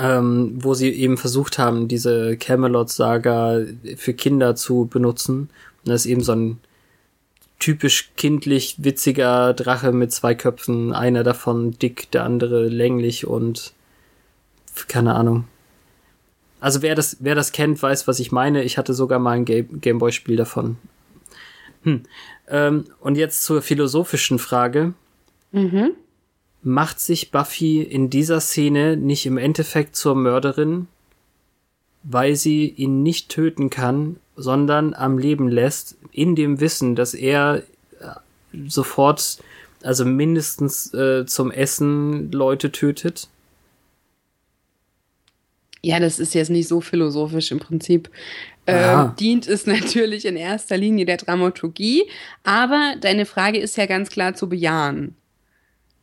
ähm, 0.00 0.52
wo 0.56 0.74
sie 0.74 0.90
eben 0.90 1.18
versucht 1.18 1.58
haben, 1.58 1.88
diese 1.88 2.36
Camelot-Saga 2.36 3.60
für 3.96 4.14
Kinder 4.14 4.56
zu 4.56 4.86
benutzen. 4.86 5.50
Und 5.84 5.88
das 5.92 6.02
ist 6.02 6.10
eben 6.10 6.22
so 6.22 6.32
ein 6.32 6.58
typisch 7.58 8.12
kindlich 8.16 8.76
witziger 8.78 9.52
Drache 9.52 9.92
mit 9.92 10.12
zwei 10.12 10.34
Köpfen, 10.34 10.94
einer 10.94 11.22
davon 11.22 11.72
dick, 11.72 12.10
der 12.12 12.24
andere 12.24 12.68
länglich 12.68 13.26
und 13.26 13.74
keine 14.88 15.14
Ahnung. 15.14 15.44
Also 16.60 16.80
wer 16.80 16.94
das, 16.94 17.18
wer 17.20 17.34
das 17.34 17.52
kennt, 17.52 17.82
weiß, 17.82 18.08
was 18.08 18.20
ich 18.20 18.32
meine. 18.32 18.62
Ich 18.62 18.78
hatte 18.78 18.94
sogar 18.94 19.18
mal 19.18 19.32
ein 19.32 19.44
Gameboy-Spiel 19.44 20.36
davon. 20.36 20.76
Hm. 21.82 22.02
Ähm, 22.48 22.84
und 23.00 23.16
jetzt 23.16 23.42
zur 23.44 23.62
philosophischen 23.62 24.38
Frage. 24.38 24.94
Mhm 25.52 25.92
macht 26.62 27.00
sich 27.00 27.30
Buffy 27.30 27.82
in 27.82 28.10
dieser 28.10 28.40
Szene 28.40 28.96
nicht 28.96 29.26
im 29.26 29.38
Endeffekt 29.38 29.96
zur 29.96 30.14
Mörderin, 30.14 30.88
weil 32.02 32.36
sie 32.36 32.68
ihn 32.68 33.02
nicht 33.02 33.28
töten 33.28 33.70
kann, 33.70 34.16
sondern 34.36 34.94
am 34.94 35.18
Leben 35.18 35.48
lässt, 35.48 35.96
in 36.12 36.34
dem 36.34 36.60
Wissen, 36.60 36.96
dass 36.96 37.14
er 37.14 37.62
äh, 38.00 38.62
sofort, 38.66 39.38
also 39.82 40.04
mindestens 40.04 40.92
äh, 40.94 41.24
zum 41.26 41.50
Essen 41.50 42.30
Leute 42.32 42.72
tötet? 42.72 43.28
Ja, 45.82 45.98
das 45.98 46.18
ist 46.18 46.34
jetzt 46.34 46.50
nicht 46.50 46.68
so 46.68 46.80
philosophisch 46.80 47.50
im 47.52 47.58
Prinzip. 47.58 48.10
Äh, 48.66 49.08
dient 49.18 49.46
es 49.46 49.66
natürlich 49.66 50.26
in 50.26 50.36
erster 50.36 50.76
Linie 50.76 51.06
der 51.06 51.16
Dramaturgie, 51.16 52.04
aber 52.44 52.94
deine 53.00 53.26
Frage 53.26 53.58
ist 53.58 53.76
ja 53.76 53.86
ganz 53.86 54.10
klar 54.10 54.34
zu 54.34 54.48
bejahen. 54.48 55.16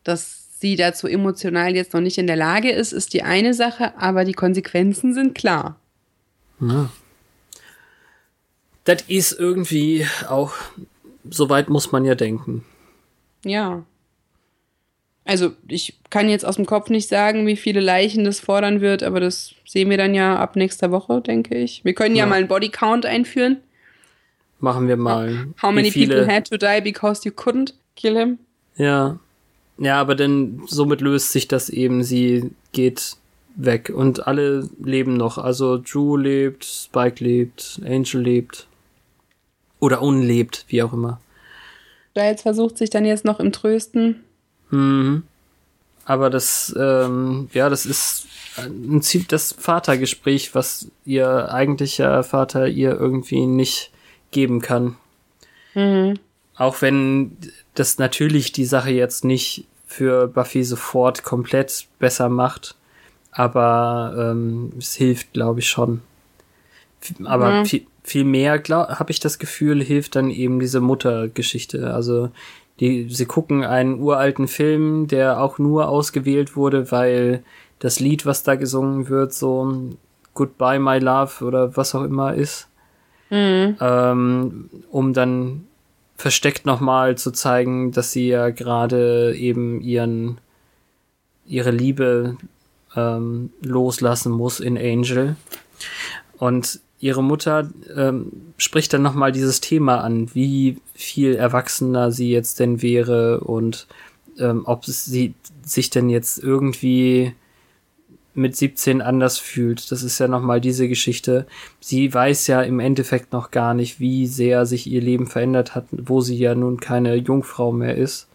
Das 0.03 0.47
sie 0.59 0.75
dazu 0.75 1.07
emotional 1.07 1.75
jetzt 1.75 1.93
noch 1.93 2.01
nicht 2.01 2.17
in 2.17 2.27
der 2.27 2.35
Lage 2.35 2.71
ist, 2.71 2.91
ist 2.91 3.13
die 3.13 3.23
eine 3.23 3.53
Sache, 3.53 3.97
aber 3.97 4.25
die 4.25 4.33
Konsequenzen 4.33 5.13
sind 5.13 5.35
klar. 5.35 5.79
Ja. 6.59 6.89
Das 8.83 9.03
ist 9.07 9.33
irgendwie 9.33 10.07
auch, 10.27 10.53
soweit 11.29 11.69
muss 11.69 11.91
man 11.91 12.05
ja 12.05 12.15
denken. 12.15 12.63
Ja. 13.43 13.83
Also 15.27 15.51
ich 15.67 15.99
kann 16.09 16.29
jetzt 16.29 16.45
aus 16.45 16.55
dem 16.55 16.65
Kopf 16.65 16.89
nicht 16.89 17.09
sagen, 17.09 17.45
wie 17.45 17.57
viele 17.57 17.81
Leichen 17.81 18.23
das 18.23 18.39
fordern 18.39 18.79
wird, 18.79 19.03
aber 19.03 19.19
das 19.19 19.53
sehen 19.65 19.89
wir 19.89 19.97
dann 19.97 20.15
ja 20.15 20.37
ab 20.37 20.55
nächster 20.55 20.89
Woche, 20.89 21.21
denke 21.21 21.55
ich. 21.55 21.83
Wir 21.83 21.93
können 21.93 22.15
ja, 22.15 22.23
ja 22.23 22.29
mal 22.29 22.35
einen 22.35 22.47
Bodycount 22.47 23.05
einführen. 23.05 23.57
Machen 24.59 24.87
wir 24.87 24.95
mal. 24.95 25.47
How 25.61 25.71
many 25.71 25.91
people 25.91 26.25
had 26.25 26.49
to 26.49 26.57
die 26.57 26.81
because 26.81 27.27
you 27.27 27.31
couldn't 27.31 27.73
kill 27.95 28.17
him? 28.17 28.39
Ja. 28.77 29.19
Ja, 29.77 29.99
aber 29.99 30.15
dann 30.15 30.63
somit 30.65 31.01
löst 31.01 31.33
sich 31.33 31.47
das 31.47 31.69
eben, 31.69 32.03
sie 32.03 32.49
geht 32.71 33.17
weg 33.55 33.91
und 33.93 34.27
alle 34.27 34.69
leben 34.81 35.17
noch. 35.17 35.37
Also 35.37 35.77
Drew 35.77 36.15
lebt, 36.15 36.63
Spike 36.63 37.23
lebt, 37.23 37.81
Angel 37.85 38.21
lebt. 38.21 38.67
Oder 39.79 40.01
unlebt, 40.01 40.65
wie 40.69 40.81
auch 40.81 40.93
immer. 40.93 41.19
Giles 42.15 42.41
versucht 42.41 42.77
sich 42.77 42.89
dann 42.89 43.05
jetzt 43.05 43.25
noch 43.25 43.39
im 43.39 43.51
Trösten. 43.51 44.23
Mhm. 44.69 45.23
Aber 46.05 46.29
das, 46.29 46.73
ähm, 46.79 47.49
ja, 47.53 47.69
das 47.69 47.85
ist 47.85 48.27
ein 48.57 49.01
Ziel, 49.01 49.25
das 49.27 49.53
Vatergespräch, 49.57 50.55
was 50.55 50.87
ihr 51.05 51.51
eigentlicher 51.51 52.23
Vater 52.23 52.67
ihr 52.67 52.97
irgendwie 52.97 53.45
nicht 53.45 53.91
geben 54.31 54.61
kann. 54.61 54.95
Mhm. 55.73 56.17
Auch 56.55 56.81
wenn 56.81 57.37
das 57.75 57.97
natürlich 57.97 58.51
die 58.51 58.65
Sache 58.65 58.89
jetzt 58.91 59.25
nicht 59.25 59.65
für 59.85 60.27
Buffy 60.27 60.63
sofort 60.63 61.23
komplett 61.23 61.87
besser 61.99 62.29
macht, 62.29 62.75
aber 63.31 64.15
ähm, 64.17 64.73
es 64.77 64.95
hilft, 64.95 65.33
glaube 65.33 65.59
ich, 65.59 65.69
schon. 65.69 66.01
Aber 67.25 67.51
ja. 67.51 67.65
viel, 67.65 67.85
viel 68.03 68.23
mehr, 68.23 68.63
habe 68.69 69.11
ich 69.11 69.19
das 69.19 69.39
Gefühl, 69.39 69.83
hilft 69.83 70.15
dann 70.15 70.29
eben 70.29 70.59
diese 70.59 70.81
Muttergeschichte. 70.81 71.93
Also 71.93 72.31
die, 72.79 73.09
sie 73.09 73.25
gucken 73.25 73.63
einen 73.63 73.99
uralten 73.99 74.47
Film, 74.47 75.07
der 75.07 75.41
auch 75.41 75.57
nur 75.57 75.89
ausgewählt 75.89 76.55
wurde, 76.55 76.91
weil 76.91 77.43
das 77.79 77.99
Lied, 77.99 78.25
was 78.25 78.43
da 78.43 78.55
gesungen 78.55 79.09
wird, 79.09 79.33
so 79.33 79.91
Goodbye 80.33 80.79
My 80.79 80.99
Love 80.99 81.43
oder 81.43 81.75
was 81.75 81.95
auch 81.95 82.03
immer 82.03 82.33
ist, 82.33 82.67
mhm. 83.29 83.77
ähm, 83.79 84.69
um 84.91 85.13
dann 85.13 85.65
versteckt 86.15 86.65
nochmal 86.65 87.17
zu 87.17 87.31
zeigen, 87.31 87.91
dass 87.91 88.11
sie 88.11 88.27
ja 88.29 88.49
gerade 88.49 89.35
eben 89.35 89.81
ihren 89.81 90.39
ihre 91.47 91.71
Liebe 91.71 92.37
ähm, 92.95 93.51
loslassen 93.61 94.31
muss 94.31 94.59
in 94.59 94.77
Angel. 94.77 95.35
Und 96.37 96.81
ihre 96.99 97.23
Mutter 97.23 97.69
ähm, 97.95 98.31
spricht 98.57 98.93
dann 98.93 99.03
nochmal 99.03 99.31
dieses 99.31 99.61
Thema 99.61 100.01
an, 100.01 100.33
wie 100.33 100.77
viel 100.93 101.35
erwachsener 101.35 102.11
sie 102.11 102.31
jetzt 102.31 102.59
denn 102.59 102.81
wäre 102.81 103.41
und 103.41 103.87
ähm, 104.39 104.63
ob 104.65 104.85
sie 104.85 105.33
sich 105.63 105.89
denn 105.89 106.09
jetzt 106.09 106.41
irgendwie 106.41 107.33
mit 108.33 108.55
17 108.55 109.01
anders 109.01 109.39
fühlt. 109.39 109.91
Das 109.91 110.03
ist 110.03 110.19
ja 110.19 110.27
nochmal 110.27 110.61
diese 110.61 110.87
Geschichte. 110.87 111.47
Sie 111.79 112.13
weiß 112.13 112.47
ja 112.47 112.61
im 112.61 112.79
Endeffekt 112.79 113.33
noch 113.33 113.49
gar 113.49 113.73
nicht, 113.73 113.99
wie 113.99 114.27
sehr 114.27 114.65
sich 114.65 114.85
ihr 114.87 115.01
Leben 115.01 115.25
verändert 115.25 115.73
hat, 115.73 115.85
wo 115.91 116.21
sie 116.21 116.37
ja 116.37 116.53
nun 116.53 116.79
keine 116.79 117.15
Jungfrau 117.15 117.71
mehr 117.71 117.95
ist. 117.95 118.27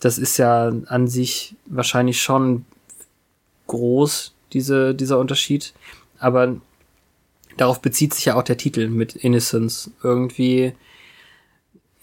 Das 0.00 0.16
ist 0.16 0.38
ja 0.38 0.72
an 0.86 1.06
sich 1.06 1.54
wahrscheinlich 1.66 2.22
schon 2.22 2.64
groß, 3.66 4.32
diese, 4.54 4.94
dieser 4.94 5.18
Unterschied. 5.18 5.74
Aber 6.18 6.56
darauf 7.60 7.80
bezieht 7.80 8.14
sich 8.14 8.26
ja 8.26 8.36
auch 8.36 8.42
der 8.42 8.56
Titel 8.56 8.88
mit 8.88 9.14
Innocence. 9.14 9.90
Irgendwie 10.02 10.72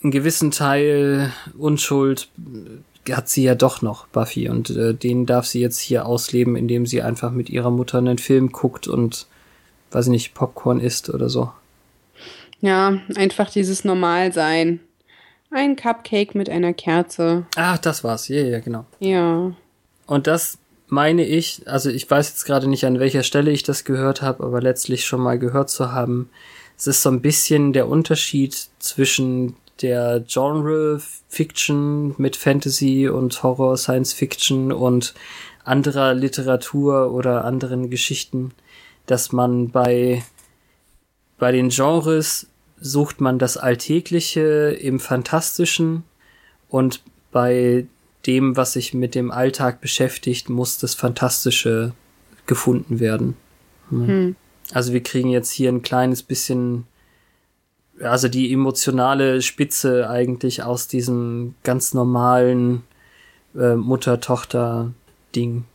einen 0.03 0.12
gewissen 0.12 0.51
Teil 0.51 1.32
Unschuld 1.58 2.30
hat 3.10 3.30
sie 3.30 3.43
ja 3.43 3.56
doch 3.56 3.82
noch, 3.82 4.08
Buffy. 4.08 4.49
Und 4.49 4.70
äh, 4.70 4.93
den 4.93 5.26
darf 5.26 5.45
sie 5.45 5.62
jetzt 5.62 5.80
hier 5.80 6.06
ausleben, 6.06 6.56
indem 6.56 6.86
sie 6.86 7.01
einfach 7.01 7.32
mit 7.32 7.49
ihrer 7.49 7.72
Mutter 7.72 7.97
einen 7.97 8.18
Film 8.18 8.51
guckt 8.51 8.88
und, 8.88 9.28
weiß 9.91 10.06
ich 10.06 10.12
nicht, 10.12 10.34
Popcorn 10.34 10.80
isst 10.80 11.10
oder 11.10 11.30
so. 11.30 11.51
Ja, 12.62 12.99
einfach 13.16 13.49
dieses 13.49 13.84
Normalsein. 13.84 14.80
Ein 15.51 15.76
Cupcake 15.76 16.36
mit 16.36 16.49
einer 16.49 16.74
Kerze. 16.74 17.45
Ach, 17.56 17.78
das 17.78 18.03
war's. 18.03 18.28
Ja, 18.28 18.41
ja, 18.41 18.60
genau. 18.60 18.86
Ja. 18.99 19.53
Und 20.08 20.28
das 20.28 20.58
meine 20.88 21.26
ich, 21.26 21.68
also 21.68 21.90
ich 21.90 22.10
weiß 22.10 22.30
jetzt 22.30 22.46
gerade 22.46 22.68
nicht, 22.68 22.86
an 22.86 23.00
welcher 23.00 23.24
Stelle 23.24 23.52
ich 23.52 23.64
das 23.64 23.84
gehört 23.86 24.22
habe, 24.22 24.44
aber 24.44 24.62
letztlich 24.62 25.06
schon 25.06 25.22
mal 25.22 25.40
gehört 25.40 25.70
zu 25.70 25.92
haben. 25.92 26.30
Es 26.78 26.88
ist 26.88 27.02
so 27.02 27.10
ein 27.10 27.22
bisschen 27.22 27.74
der 27.74 27.88
Unterschied 27.88 28.68
zwischen 28.80 29.56
der 29.82 30.24
Genre 30.28 31.02
Fiction 31.28 32.16
mit 32.18 32.36
Fantasy 32.36 33.10
und 33.10 33.42
Horror, 33.44 33.78
Science 33.78 34.14
Fiction 34.14 34.72
und 34.72 35.14
anderer 35.64 36.14
Literatur 36.14 37.12
oder 37.12 37.44
anderen 37.44 37.90
Geschichten, 37.90 38.52
dass 39.06 39.32
man 39.32 39.70
bei, 39.72 40.24
bei 41.38 41.52
den 41.52 41.70
Genres 41.70 42.48
sucht 42.80 43.20
man 43.22 43.40
das 43.40 43.58
Alltägliche 43.58 44.78
im 44.80 45.00
Fantastischen 45.00 46.04
und 46.70 47.02
bei 47.32 47.88
dem, 48.28 48.58
was 48.58 48.74
sich 48.74 48.94
mit 48.94 49.16
dem 49.16 49.32
Alltag 49.32 49.82
beschäftigt, 49.82 50.50
muss 50.50 50.78
das 50.78 50.96
Fantastische 50.96 51.94
gefunden 52.46 53.00
werden. 53.00 53.36
Hm. 53.90 54.36
Also 54.72 54.94
wir 54.94 55.04
kriegen 55.04 55.30
jetzt 55.30 55.52
hier 55.52 55.70
ein 55.72 55.82
kleines 55.82 56.24
bisschen, 56.24 56.86
also 58.00 58.28
die 58.28 58.52
emotionale 58.52 59.42
Spitze 59.42 60.10
eigentlich 60.10 60.64
aus 60.64 60.88
diesem 60.88 61.56
ganz 61.64 61.94
normalen 61.94 62.84
äh, 63.56 63.76
Mutter-Tochter-Ding. 63.76 65.66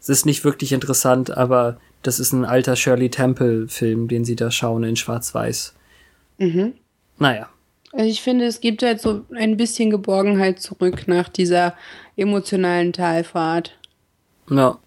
Es 0.00 0.08
ist 0.08 0.26
nicht 0.26 0.44
wirklich 0.44 0.72
interessant, 0.72 1.36
aber 1.36 1.78
das 2.02 2.18
ist 2.18 2.32
ein 2.32 2.44
alter 2.44 2.74
Shirley 2.74 3.10
Temple-Film, 3.10 4.08
den 4.08 4.24
sie 4.24 4.34
da 4.34 4.50
schauen 4.50 4.82
in 4.82 4.96
Schwarz-Weiß. 4.96 5.74
Mhm. 6.38 6.74
Naja. 7.18 7.48
Also 7.92 8.06
ich 8.06 8.22
finde, 8.22 8.46
es 8.46 8.60
gibt 8.60 8.82
halt 8.82 9.00
so 9.00 9.24
ein 9.34 9.56
bisschen 9.56 9.90
Geborgenheit 9.90 10.60
zurück 10.60 11.06
nach 11.06 11.28
dieser 11.28 11.76
emotionalen 12.16 12.92
Talfahrt. 12.92 13.78
Ja. 14.50 14.78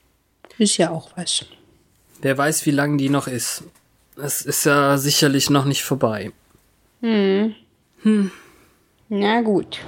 Ist 0.58 0.78
ja 0.78 0.90
auch 0.90 1.12
was. 1.16 1.46
Wer 2.22 2.38
weiß, 2.38 2.66
wie 2.66 2.72
lang 2.72 2.98
die 2.98 3.10
noch 3.10 3.28
ist. 3.28 3.64
Es 4.18 4.42
ist 4.42 4.66
ja 4.66 4.98
sicherlich 4.98 5.50
noch 5.50 5.66
nicht 5.66 5.84
vorbei. 5.84 6.32
Hm. 7.02 7.54
Hm. 8.02 8.32
Na 9.10 9.42
gut. 9.42 9.80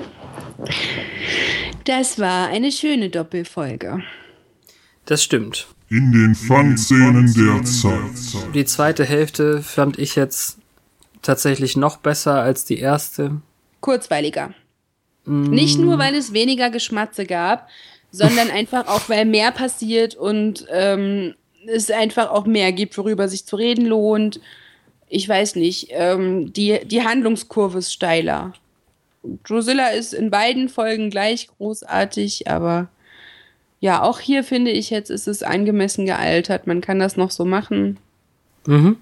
Das 1.86 2.20
war 2.20 2.50
eine 2.50 2.72
schöne 2.72 3.10
Doppelfolge. 3.10 4.04
Das 5.06 5.24
stimmt. 5.24 5.68
In 5.90 6.12
den 6.12 6.36
Fun-Szenen 6.36 7.34
der 7.34 7.64
Zeit. 7.64 8.54
Die 8.54 8.66
zweite 8.66 9.06
Hälfte 9.06 9.64
fand 9.64 9.98
ich 9.98 10.16
jetzt 10.16 10.60
tatsächlich 11.28 11.78
noch 11.78 11.98
besser 11.98 12.42
als 12.42 12.66
die 12.66 12.80
erste. 12.80 13.42
Kurzweiliger. 13.82 14.54
Nicht 15.26 15.78
nur, 15.78 16.00
weil 16.00 16.16
es 16.16 16.32
weniger 16.32 16.70
Geschmatze 16.70 17.26
gab, 17.26 17.68
sondern 18.12 18.50
einfach 18.52 18.88
auch, 18.88 19.10
weil 19.10 19.26
mehr 19.26 19.52
passiert 19.52 20.16
und 20.16 20.66
ähm, 20.72 21.36
es 21.68 21.92
einfach 21.92 22.32
auch 22.32 22.46
mehr 22.46 22.72
gibt, 22.72 22.98
worüber 22.98 23.28
sich 23.28 23.46
zu 23.46 23.58
reden 23.58 23.86
lohnt. 23.86 24.40
Ich 25.10 25.28
weiß 25.28 25.56
nicht, 25.56 25.90
ähm, 25.92 26.54
die, 26.54 26.80
die 26.86 27.04
Handlungskurve 27.04 27.80
ist 27.80 27.92
steiler. 27.92 28.54
Drusilla 29.44 29.90
ist 29.90 30.14
in 30.14 30.32
beiden 30.32 30.70
Folgen 30.70 31.10
gleich 31.10 31.50
großartig, 31.58 32.50
aber 32.50 32.88
ja, 33.82 34.02
auch 34.02 34.20
hier 34.20 34.46
finde 34.46 34.72
ich 34.72 34.90
jetzt 34.90 35.10
ist 35.10 35.28
es 35.28 35.44
angemessen 35.44 36.06
gealtert. 36.06 36.68
Man 36.68 36.80
kann 36.80 37.00
das 37.00 37.18
noch 37.18 37.32
so 37.32 37.44
machen. 37.44 37.98
Mhm. 38.66 38.98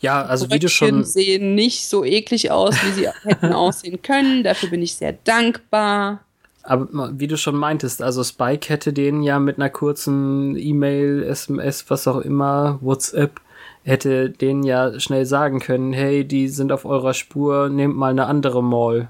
Ja, 0.00 0.22
also 0.22 0.50
wie 0.50 0.58
du 0.58 0.68
schon 0.68 1.04
sehen 1.04 1.54
nicht 1.54 1.88
so 1.88 2.04
eklig 2.04 2.50
aus, 2.50 2.74
wie 2.84 2.92
sie 2.92 3.08
hätten 3.24 3.52
aussehen 3.52 4.00
können. 4.02 4.42
Dafür 4.42 4.70
bin 4.70 4.82
ich 4.82 4.94
sehr 4.94 5.12
dankbar. 5.12 6.20
Aber 6.62 6.88
wie 7.18 7.28
du 7.28 7.36
schon 7.36 7.56
meintest, 7.56 8.02
also 8.02 8.24
Spike 8.24 8.68
hätte 8.68 8.92
denen 8.92 9.22
ja 9.22 9.38
mit 9.38 9.56
einer 9.56 9.70
kurzen 9.70 10.56
E-Mail, 10.56 11.22
SMS, 11.22 11.84
was 11.88 12.08
auch 12.08 12.18
immer, 12.18 12.78
WhatsApp, 12.82 13.40
hätte 13.84 14.30
denen 14.30 14.64
ja 14.64 14.98
schnell 14.98 15.26
sagen 15.26 15.60
können, 15.60 15.92
hey, 15.92 16.24
die 16.24 16.48
sind 16.48 16.72
auf 16.72 16.84
eurer 16.84 17.14
Spur, 17.14 17.68
nehmt 17.68 17.96
mal 17.96 18.10
eine 18.10 18.26
andere 18.26 18.64
Mall. 18.64 19.08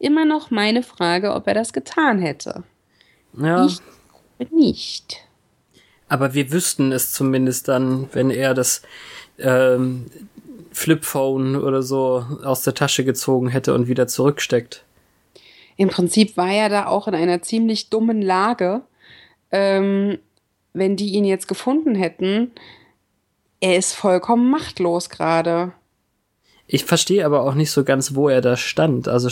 Immer 0.00 0.24
noch 0.24 0.50
meine 0.50 0.82
Frage, 0.82 1.32
ob 1.32 1.46
er 1.46 1.54
das 1.54 1.72
getan 1.72 2.18
hätte. 2.18 2.64
Ja. 3.38 3.66
Ich 3.66 3.78
glaube 4.38 4.56
nicht. 4.56 5.16
Aber 6.08 6.34
wir 6.34 6.52
wüssten 6.52 6.92
es 6.92 7.12
zumindest 7.12 7.68
dann, 7.68 8.08
wenn 8.12 8.30
er 8.30 8.52
das 8.52 8.82
ähm, 9.38 10.06
Flipphone 10.72 11.56
oder 11.56 11.82
so 11.82 12.24
aus 12.42 12.62
der 12.62 12.74
Tasche 12.74 13.04
gezogen 13.04 13.48
hätte 13.48 13.74
und 13.74 13.88
wieder 13.88 14.06
zurücksteckt. 14.06 14.84
Im 15.76 15.88
Prinzip 15.88 16.36
war 16.36 16.50
er 16.50 16.68
da 16.68 16.86
auch 16.86 17.08
in 17.08 17.14
einer 17.14 17.42
ziemlich 17.42 17.90
dummen 17.90 18.22
Lage. 18.22 18.82
Ähm, 19.50 20.18
wenn 20.72 20.96
die 20.96 21.12
ihn 21.12 21.24
jetzt 21.24 21.48
gefunden 21.48 21.94
hätten, 21.94 22.52
er 23.60 23.76
ist 23.76 23.94
vollkommen 23.94 24.50
machtlos 24.50 25.08
gerade. 25.08 25.72
Ich 26.66 26.84
verstehe 26.84 27.24
aber 27.24 27.42
auch 27.42 27.54
nicht 27.54 27.70
so 27.70 27.84
ganz, 27.84 28.14
wo 28.14 28.28
er 28.28 28.40
da 28.40 28.56
stand. 28.56 29.08
Also 29.08 29.28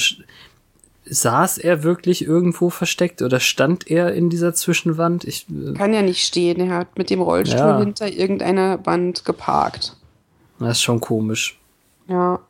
saß 1.15 1.59
er 1.59 1.83
wirklich 1.83 2.25
irgendwo 2.25 2.71
versteckt 2.71 3.21
oder 3.23 3.39
stand 3.41 3.91
er 3.91 4.15
in 4.15 4.31
dieser 4.31 4.55
Zwischenwand? 4.55 5.25
Ich 5.25 5.47
äh 5.51 5.75
kann 5.75 5.93
ja 5.93 6.03
nicht 6.03 6.25
stehen. 6.27 6.61
Er 6.61 6.79
hat 6.79 6.97
mit 6.99 7.11
dem 7.11 7.21
Rollstuhl 7.21 7.59
Ja. 7.59 7.79
hinter 7.79 8.09
irgendeiner 8.11 8.85
Wand 8.87 9.25
geparkt. 9.25 9.97
das 10.59 10.79
ist 10.79 10.83
schon 10.83 11.01
komisch. 11.01 11.59
Ja. 12.09 12.41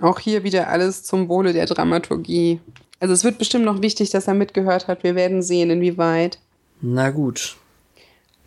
Auch 0.00 0.18
hier 0.18 0.44
wieder 0.44 0.68
alles 0.68 1.02
zum 1.04 1.28
Wohle 1.28 1.52
der 1.52 1.66
Dramaturgie. 1.66 2.60
Also 3.00 3.14
es 3.14 3.24
wird 3.24 3.38
bestimmt 3.38 3.64
noch 3.64 3.82
wichtig, 3.82 4.10
dass 4.10 4.26
er 4.28 4.34
mitgehört 4.34 4.88
hat. 4.88 5.02
Wir 5.04 5.14
werden 5.14 5.42
sehen, 5.42 5.70
inwieweit. 5.70 6.38
Na 6.80 7.10
gut. 7.10 7.56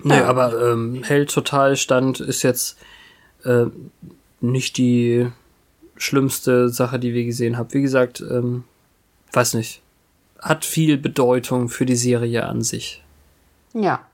Nee, 0.04 0.16
Ja. 0.16 0.26
aber 0.26 0.72
ähm, 0.72 1.04
Held 1.04 1.32
total 1.32 1.76
stand 1.78 2.20
ist 2.20 2.42
jetzt 2.44 2.78
äh, 3.46 3.66
nicht 4.42 4.78
die 4.78 5.28
schlimmste 5.96 6.70
Sache, 6.70 6.98
die 7.00 7.14
wir 7.14 7.24
gesehen 7.26 7.58
haben. 7.58 7.72
Wie 7.74 7.82
gesagt, 7.82 8.22
ähm, 8.22 8.64
weiß 9.34 9.56
nicht. 9.56 9.82
Hat 10.40 10.66
viel 10.66 10.98
Bedeutung 10.98 11.70
für 11.70 11.86
die 11.86 11.96
Serie 11.96 12.46
an 12.46 12.62
sich. 12.62 13.04
Ja. 13.74 14.06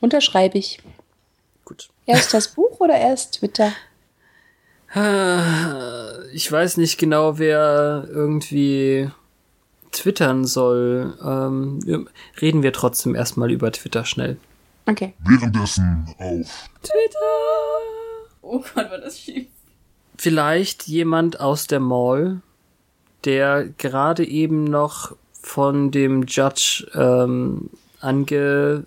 Unterschreibe 0.00 0.58
ich. 0.58 0.80
Gut. 1.64 1.88
Erst 2.06 2.34
das 2.34 2.48
Buch 2.54 2.80
oder 2.80 2.96
erst 2.96 3.38
Twitter? 3.38 3.72
Ich 6.32 6.52
weiß 6.52 6.76
nicht 6.76 6.98
genau, 6.98 7.38
wer 7.38 8.06
irgendwie 8.08 9.10
twittern 9.90 10.44
soll. 10.44 11.18
Ähm, 11.24 12.08
reden 12.40 12.62
wir 12.62 12.72
trotzdem 12.72 13.14
erstmal 13.14 13.50
über 13.50 13.72
Twitter 13.72 14.04
schnell. 14.04 14.36
Okay. 14.86 15.14
Währenddessen 15.18 16.14
auf 16.18 16.68
Oh 18.42 18.62
Gott, 18.74 18.90
war 18.90 18.98
das 18.98 19.18
schief. 19.18 19.46
Vielleicht 20.16 20.86
jemand 20.86 21.40
aus 21.40 21.66
der 21.66 21.80
Mall, 21.80 22.40
der 23.24 23.68
gerade 23.78 24.26
eben 24.26 24.64
noch 24.64 25.14
von 25.40 25.90
dem 25.90 26.24
Judge 26.26 26.86
ähm, 26.94 27.70
ange, 28.00 28.84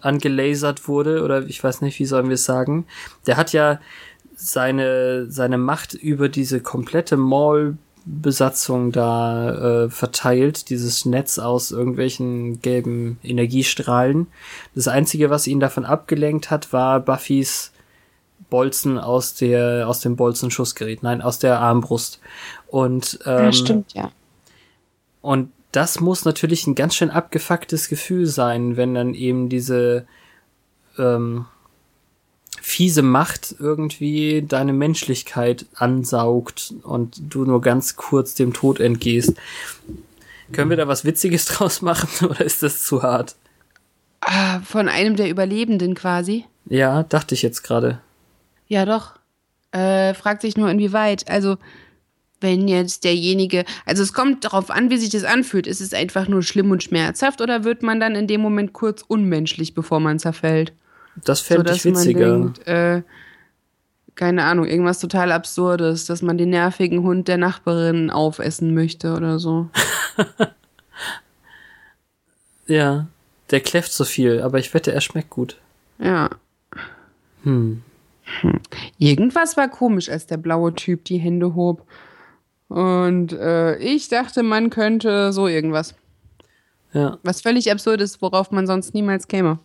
angelasert 0.00 0.88
wurde, 0.88 1.22
oder 1.22 1.46
ich 1.46 1.62
weiß 1.62 1.82
nicht, 1.82 1.98
wie 1.98 2.06
sollen 2.06 2.28
wir 2.28 2.34
es 2.34 2.44
sagen. 2.44 2.86
Der 3.26 3.36
hat 3.36 3.52
ja 3.52 3.80
seine, 4.34 5.30
seine 5.30 5.58
Macht 5.58 5.94
über 5.94 6.28
diese 6.28 6.60
komplette 6.60 7.16
Mall-Besatzung 7.16 8.90
da 8.90 9.84
äh, 9.84 9.90
verteilt, 9.90 10.70
dieses 10.70 11.04
Netz 11.04 11.38
aus 11.38 11.70
irgendwelchen 11.70 12.60
gelben 12.62 13.18
Energiestrahlen. 13.22 14.28
Das 14.74 14.88
Einzige, 14.88 15.30
was 15.30 15.46
ihn 15.46 15.60
davon 15.60 15.84
abgelenkt 15.84 16.50
hat, 16.50 16.72
war 16.72 17.00
Buffys 17.00 17.72
Bolzen 18.50 18.98
aus 18.98 19.34
der 19.34 19.88
aus 19.88 20.00
dem 20.00 20.16
Bolzenschussgerät, 20.16 21.02
nein, 21.02 21.22
aus 21.22 21.38
der 21.38 21.60
Armbrust. 21.60 22.20
Und 22.70 23.18
ähm, 23.26 23.44
ja, 23.44 23.52
stimmt, 23.52 23.92
ja. 23.94 24.12
und 25.22 25.50
das 25.72 26.00
muss 26.00 26.24
natürlich 26.24 26.66
ein 26.66 26.74
ganz 26.74 26.94
schön 26.94 27.10
abgefucktes 27.10 27.88
Gefühl 27.88 28.26
sein, 28.26 28.76
wenn 28.76 28.94
dann 28.94 29.14
eben 29.14 29.48
diese 29.48 30.06
ähm, 30.98 31.46
fiese 32.60 33.02
Macht 33.02 33.54
irgendwie 33.58 34.42
deine 34.46 34.72
Menschlichkeit 34.72 35.66
ansaugt 35.74 36.74
und 36.82 37.20
du 37.32 37.44
nur 37.44 37.60
ganz 37.60 37.96
kurz 37.96 38.34
dem 38.34 38.52
Tod 38.52 38.80
entgehst. 38.80 39.34
Können 40.52 40.70
wir 40.70 40.76
da 40.76 40.88
was 40.88 41.04
Witziges 41.04 41.44
draus 41.46 41.82
machen 41.82 42.26
oder 42.26 42.40
ist 42.40 42.62
das 42.62 42.84
zu 42.84 43.02
hart? 43.02 43.36
Ah, 44.20 44.60
von 44.60 44.88
einem 44.88 45.16
der 45.16 45.30
Überlebenden 45.30 45.94
quasi. 45.94 46.44
Ja, 46.66 47.04
dachte 47.04 47.34
ich 47.34 47.42
jetzt 47.42 47.62
gerade. 47.62 48.00
Ja, 48.68 48.84
doch. 48.84 49.14
Äh, 49.72 50.14
fragt 50.14 50.42
sich 50.42 50.56
nur, 50.56 50.68
inwieweit. 50.68 51.30
Also, 51.30 51.56
wenn 52.40 52.68
jetzt 52.68 53.04
derjenige, 53.04 53.64
also 53.84 54.02
es 54.02 54.12
kommt 54.12 54.44
darauf 54.44 54.70
an, 54.70 54.90
wie 54.90 54.96
sich 54.96 55.10
das 55.10 55.24
anfühlt. 55.24 55.66
Ist 55.66 55.80
es 55.80 55.92
einfach 55.92 56.28
nur 56.28 56.42
schlimm 56.42 56.70
und 56.70 56.82
schmerzhaft 56.82 57.40
oder 57.40 57.64
wird 57.64 57.82
man 57.82 58.00
dann 58.00 58.14
in 58.14 58.26
dem 58.26 58.40
Moment 58.40 58.72
kurz 58.72 59.04
unmenschlich, 59.06 59.74
bevor 59.74 60.00
man 60.00 60.18
zerfällt? 60.18 60.72
Das 61.24 61.40
fände 61.40 61.72
ich 61.72 61.84
witziger. 61.84 62.32
denkt, 62.32 62.66
äh, 62.66 63.02
keine 64.14 64.44
Ahnung, 64.44 64.66
irgendwas 64.66 65.00
total 65.00 65.32
Absurdes, 65.32 66.06
dass 66.06 66.22
man 66.22 66.38
den 66.38 66.50
nervigen 66.50 67.02
Hund 67.02 67.28
der 67.28 67.38
Nachbarin 67.38 68.10
aufessen 68.10 68.74
möchte 68.74 69.14
oder 69.14 69.38
so. 69.38 69.70
ja, 72.66 73.06
der 73.50 73.60
kläfft 73.60 73.92
so 73.92 74.04
viel, 74.04 74.42
aber 74.42 74.58
ich 74.58 74.72
wette, 74.74 74.92
er 74.92 75.00
schmeckt 75.00 75.30
gut. 75.30 75.56
Ja. 75.98 76.30
Hm. 77.44 77.82
Irgendwas 78.98 79.56
war 79.56 79.68
komisch, 79.68 80.08
als 80.08 80.26
der 80.26 80.36
blaue 80.36 80.74
Typ 80.74 81.04
die 81.04 81.18
Hände 81.18 81.54
hob. 81.54 81.86
Und 82.70 83.32
äh, 83.32 83.76
ich 83.76 84.08
dachte, 84.08 84.42
man 84.42 84.70
könnte 84.70 85.34
so 85.34 85.46
irgendwas. 85.46 85.94
Ja. 86.94 87.18
Was 87.22 87.42
völlig 87.42 87.70
absurd 87.70 88.00
ist, 88.00 88.22
worauf 88.22 88.50
man 88.50 88.66
sonst 88.66 88.94
niemals 88.94 89.28
käme. 89.28 89.58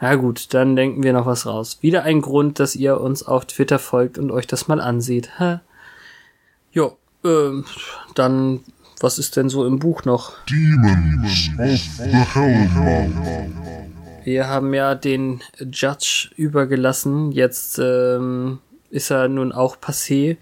Ja 0.00 0.16
gut, 0.16 0.52
dann 0.52 0.74
denken 0.74 1.04
wir 1.04 1.12
noch 1.12 1.26
was 1.26 1.46
raus. 1.46 1.78
Wieder 1.80 2.02
ein 2.02 2.20
Grund, 2.20 2.58
dass 2.58 2.74
ihr 2.74 3.00
uns 3.00 3.22
auf 3.22 3.44
Twitter 3.44 3.78
folgt 3.78 4.18
und 4.18 4.32
euch 4.32 4.48
das 4.48 4.66
mal 4.66 4.80
ansieht. 4.80 5.38
Ha. 5.38 5.62
Ähm, 7.24 7.64
dann, 8.14 8.60
was 9.00 9.18
ist 9.18 9.36
denn 9.36 9.48
so 9.48 9.64
im 9.66 9.78
Buch 9.78 10.04
noch? 10.04 10.32
Demons 10.46 11.50
of 11.58 12.04
the 12.04 12.10
Hellmouth. 12.10 13.50
Wir 14.24 14.46
haben 14.46 14.74
ja 14.74 14.94
den 14.94 15.42
Judge 15.58 16.30
übergelassen. 16.36 17.32
Jetzt 17.32 17.78
ähm, 17.78 18.58
ist 18.90 19.10
er 19.10 19.28
nun 19.28 19.52
auch 19.52 19.76
passé. 19.78 20.36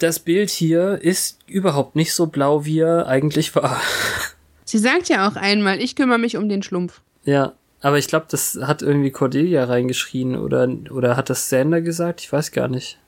Das 0.00 0.18
Bild 0.18 0.48
hier 0.48 0.98
ist 1.02 1.38
überhaupt 1.46 1.94
nicht 1.94 2.14
so 2.14 2.26
blau, 2.26 2.64
wie 2.64 2.80
er 2.80 3.06
eigentlich 3.06 3.54
war. 3.54 3.80
Sie 4.64 4.78
sagt 4.78 5.10
ja 5.10 5.28
auch 5.28 5.36
einmal, 5.36 5.80
ich 5.80 5.94
kümmere 5.94 6.18
mich 6.18 6.38
um 6.38 6.48
den 6.48 6.62
Schlumpf. 6.62 7.02
Ja, 7.24 7.52
aber 7.82 7.98
ich 7.98 8.08
glaube, 8.08 8.26
das 8.30 8.58
hat 8.62 8.80
irgendwie 8.80 9.10
Cordelia 9.10 9.64
reingeschrien 9.64 10.36
oder, 10.36 10.68
oder 10.90 11.16
hat 11.18 11.28
das 11.28 11.50
Sander 11.50 11.82
gesagt? 11.82 12.22
Ich 12.22 12.32
weiß 12.32 12.50
gar 12.52 12.68
nicht. 12.68 12.98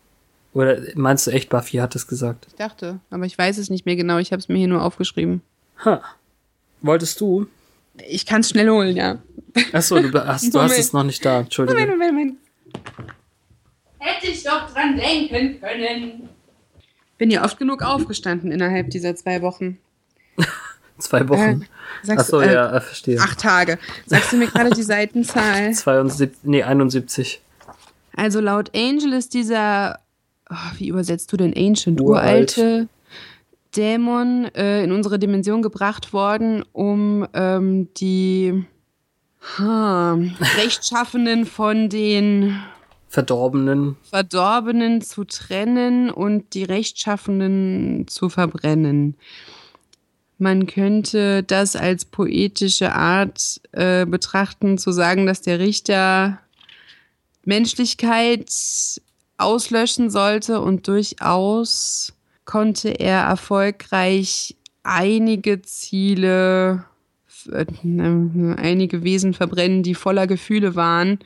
Oder 0.53 0.81
meinst 0.95 1.27
du 1.27 1.31
echt, 1.31 1.49
Buffy 1.49 1.79
hat 1.79 1.97
es 1.97 2.07
gesagt? 2.07 2.47
Ich 2.49 2.57
dachte, 2.57 3.01
aber 3.09 3.25
ich 3.25 3.39
weiß 3.39 3.57
es 3.57 3.71
nicht 3.71 3.87
mehr 3.87 3.97
genau. 3.97 4.19
Ich 4.19 4.33
habe 4.33 4.41
es 4.41 4.49
mir 4.49 4.59
hier 4.59 4.69
nur 4.69 4.83
aufgeschrieben. 4.83 5.41
Ha. 5.87 6.03
Wolltest 6.83 7.21
du? 7.23 7.47
Ich 8.07 8.27
kann 8.27 8.43
es 8.43 8.51
schnell 8.51 8.69
holen, 8.69 8.97
ja. 8.97 9.19
Achso, 9.73 9.99
du, 9.99 10.13
hast, 10.27 10.55
du 10.55 10.61
hast 10.61 10.79
es 10.79 10.93
noch 10.93 11.05
nicht 11.05 11.25
da. 11.25 11.41
Entschuldige. 11.41 11.79
Moment, 11.79 11.99
Moment, 11.99 12.13
Moment. 12.13 12.39
Hätte 13.99 14.27
ich 14.27 14.43
doch 14.43 14.71
dran 14.71 14.97
denken 14.97 15.59
können. 15.59 16.29
Bin 17.23 17.31
ja 17.31 17.45
oft 17.45 17.57
genug 17.57 17.83
aufgestanden 17.83 18.51
innerhalb 18.51 18.91
dieser 18.91 19.15
zwei 19.15 19.43
Wochen. 19.43 19.79
Zwei 20.99 21.29
Wochen. 21.29 21.63
Äh, 21.63 21.67
sagst, 22.03 22.35
Achso, 22.35 22.41
äh, 22.41 22.53
ja, 22.53 22.77
äh, 22.77 22.81
verstehe. 22.81 23.21
Acht 23.21 23.39
Tage. 23.39 23.79
Sagst 24.07 24.33
du 24.33 24.39
mir 24.39 24.49
gerade 24.49 24.71
die 24.71 24.83
Seitenzahl? 24.83 25.73
72, 25.73 26.39
nee, 26.43 26.65
71. 26.65 27.41
Also 28.17 28.41
laut 28.41 28.73
Angel 28.75 29.13
ist 29.13 29.35
dieser, 29.35 30.01
oh, 30.51 30.57
wie 30.79 30.89
übersetzt 30.89 31.33
du 31.33 31.37
denn 31.37 31.55
Ancient, 31.57 32.01
Uralt. 32.01 32.59
uralte 32.59 32.89
Dämon 33.77 34.47
äh, 34.57 34.83
in 34.83 34.91
unsere 34.91 35.21
Dimension 35.21 35.63
gebracht 35.63 36.13
worden, 36.13 36.65
um 36.73 37.25
ähm, 37.35 37.87
die 37.95 38.65
ha, 39.59 40.15
Rechtschaffenen 40.57 41.47
von 41.47 41.89
den 41.89 42.59
Verdorbenen. 43.13 43.99
Verdorbenen 44.09 45.03
zu 45.03 45.25
trennen 45.25 46.11
und 46.11 46.55
die 46.55 46.65
Rechtschaffenen 46.65 48.09
zu 48.09 48.31
verbrennen. 48.31 49.19
Man 50.39 50.67
könnte 50.67 51.43
das 51.43 51.77
als 51.77 52.07
poetische 52.07 52.95
Art 52.95 53.61
äh, 53.73 54.07
betrachten, 54.07 54.79
zu 54.79 54.93
sagen, 54.93 55.27
dass 55.27 55.43
der 55.43 55.59
Richter 55.59 56.39
Menschlichkeit 57.45 58.51
auslöschen 59.37 60.09
sollte 60.09 60.63
und 60.63 60.89
durchaus 60.89 62.15
konnte 62.47 62.99
er 62.99 63.25
erfolgreich 63.25 64.57
einige 64.85 65.61
Ziele, 65.61 66.87
äh, 67.53 67.67
einige 67.85 69.05
Wesen 69.05 69.35
verbrennen, 69.35 69.83
die 69.83 69.95
voller 69.95 70.27
Gefühle 70.27 70.77
waren, 70.77 71.19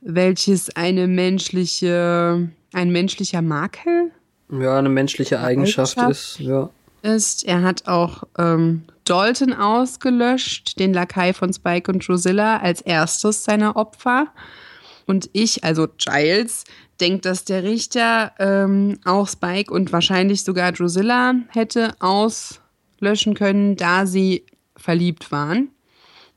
welches 0.00 0.74
eine 0.76 1.06
menschliche, 1.06 2.48
ein 2.72 2.90
menschlicher 2.90 3.42
Makel 3.42 4.10
Ja, 4.50 4.78
eine 4.78 4.88
menschliche 4.88 5.40
Eigenschaft 5.40 5.98
Eigenschaft? 5.98 6.38
ist, 6.38 6.40
ja. 6.40 6.70
ist. 7.02 7.44
Er 7.44 7.62
hat 7.62 7.88
auch 7.88 8.24
ähm, 8.38 8.84
Dalton 9.04 9.54
ausgelöscht, 9.54 10.78
den 10.78 10.92
Lakai 10.92 11.32
von 11.32 11.52
Spike 11.52 11.90
und 11.90 12.06
Drusilla, 12.06 12.58
als 12.58 12.80
erstes 12.80 13.44
seiner 13.44 13.76
Opfer. 13.76 14.28
Und 15.06 15.30
ich, 15.32 15.64
also 15.64 15.88
Giles, 15.96 16.64
denkt, 17.00 17.24
dass 17.24 17.44
der 17.44 17.62
Richter 17.62 18.32
ähm, 18.38 18.98
auch 19.04 19.28
Spike 19.28 19.72
und 19.72 19.92
wahrscheinlich 19.92 20.42
sogar 20.42 20.72
Drusilla 20.72 21.34
hätte 21.48 21.94
auslöschen 22.00 23.34
können, 23.34 23.76
da 23.76 24.06
sie 24.06 24.44
verliebt 24.76 25.32
waren. 25.32 25.70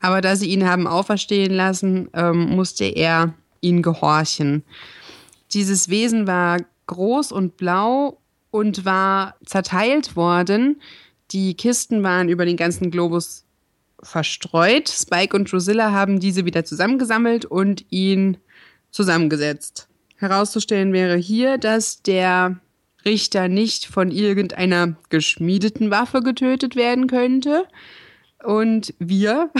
Aber 0.00 0.20
da 0.20 0.34
sie 0.34 0.50
ihn 0.50 0.68
haben 0.68 0.86
auferstehen 0.86 1.52
lassen, 1.52 2.08
ähm, 2.14 2.50
musste 2.50 2.84
er 2.84 3.34
ihnen 3.62 3.80
gehorchen. 3.80 4.62
Dieses 5.52 5.88
Wesen 5.88 6.26
war 6.26 6.58
groß 6.86 7.32
und 7.32 7.56
blau 7.56 8.18
und 8.50 8.84
war 8.84 9.36
zerteilt 9.46 10.14
worden. 10.14 10.80
Die 11.30 11.54
Kisten 11.54 12.02
waren 12.02 12.28
über 12.28 12.44
den 12.44 12.58
ganzen 12.58 12.90
Globus 12.90 13.44
verstreut. 14.02 14.88
Spike 14.88 15.34
und 15.36 15.50
Drusilla 15.50 15.92
haben 15.92 16.20
diese 16.20 16.44
wieder 16.44 16.64
zusammengesammelt 16.64 17.44
und 17.46 17.86
ihn 17.90 18.36
zusammengesetzt. 18.90 19.88
Herauszustellen 20.16 20.92
wäre 20.92 21.16
hier, 21.16 21.58
dass 21.58 22.02
der 22.02 22.58
Richter 23.04 23.48
nicht 23.48 23.86
von 23.86 24.10
irgendeiner 24.10 24.96
geschmiedeten 25.08 25.90
Waffe 25.90 26.20
getötet 26.20 26.76
werden 26.76 27.06
könnte. 27.06 27.66
Und 28.44 28.94
wir, 28.98 29.50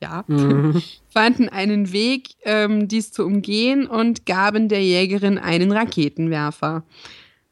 ja, 0.00 0.24
fanden 1.08 1.48
einen 1.48 1.92
Weg, 1.92 2.30
ähm, 2.44 2.88
dies 2.88 3.12
zu 3.12 3.24
umgehen 3.24 3.86
und 3.86 4.26
gaben 4.26 4.68
der 4.68 4.82
Jägerin 4.82 5.38
einen 5.38 5.72
Raketenwerfer. 5.72 6.82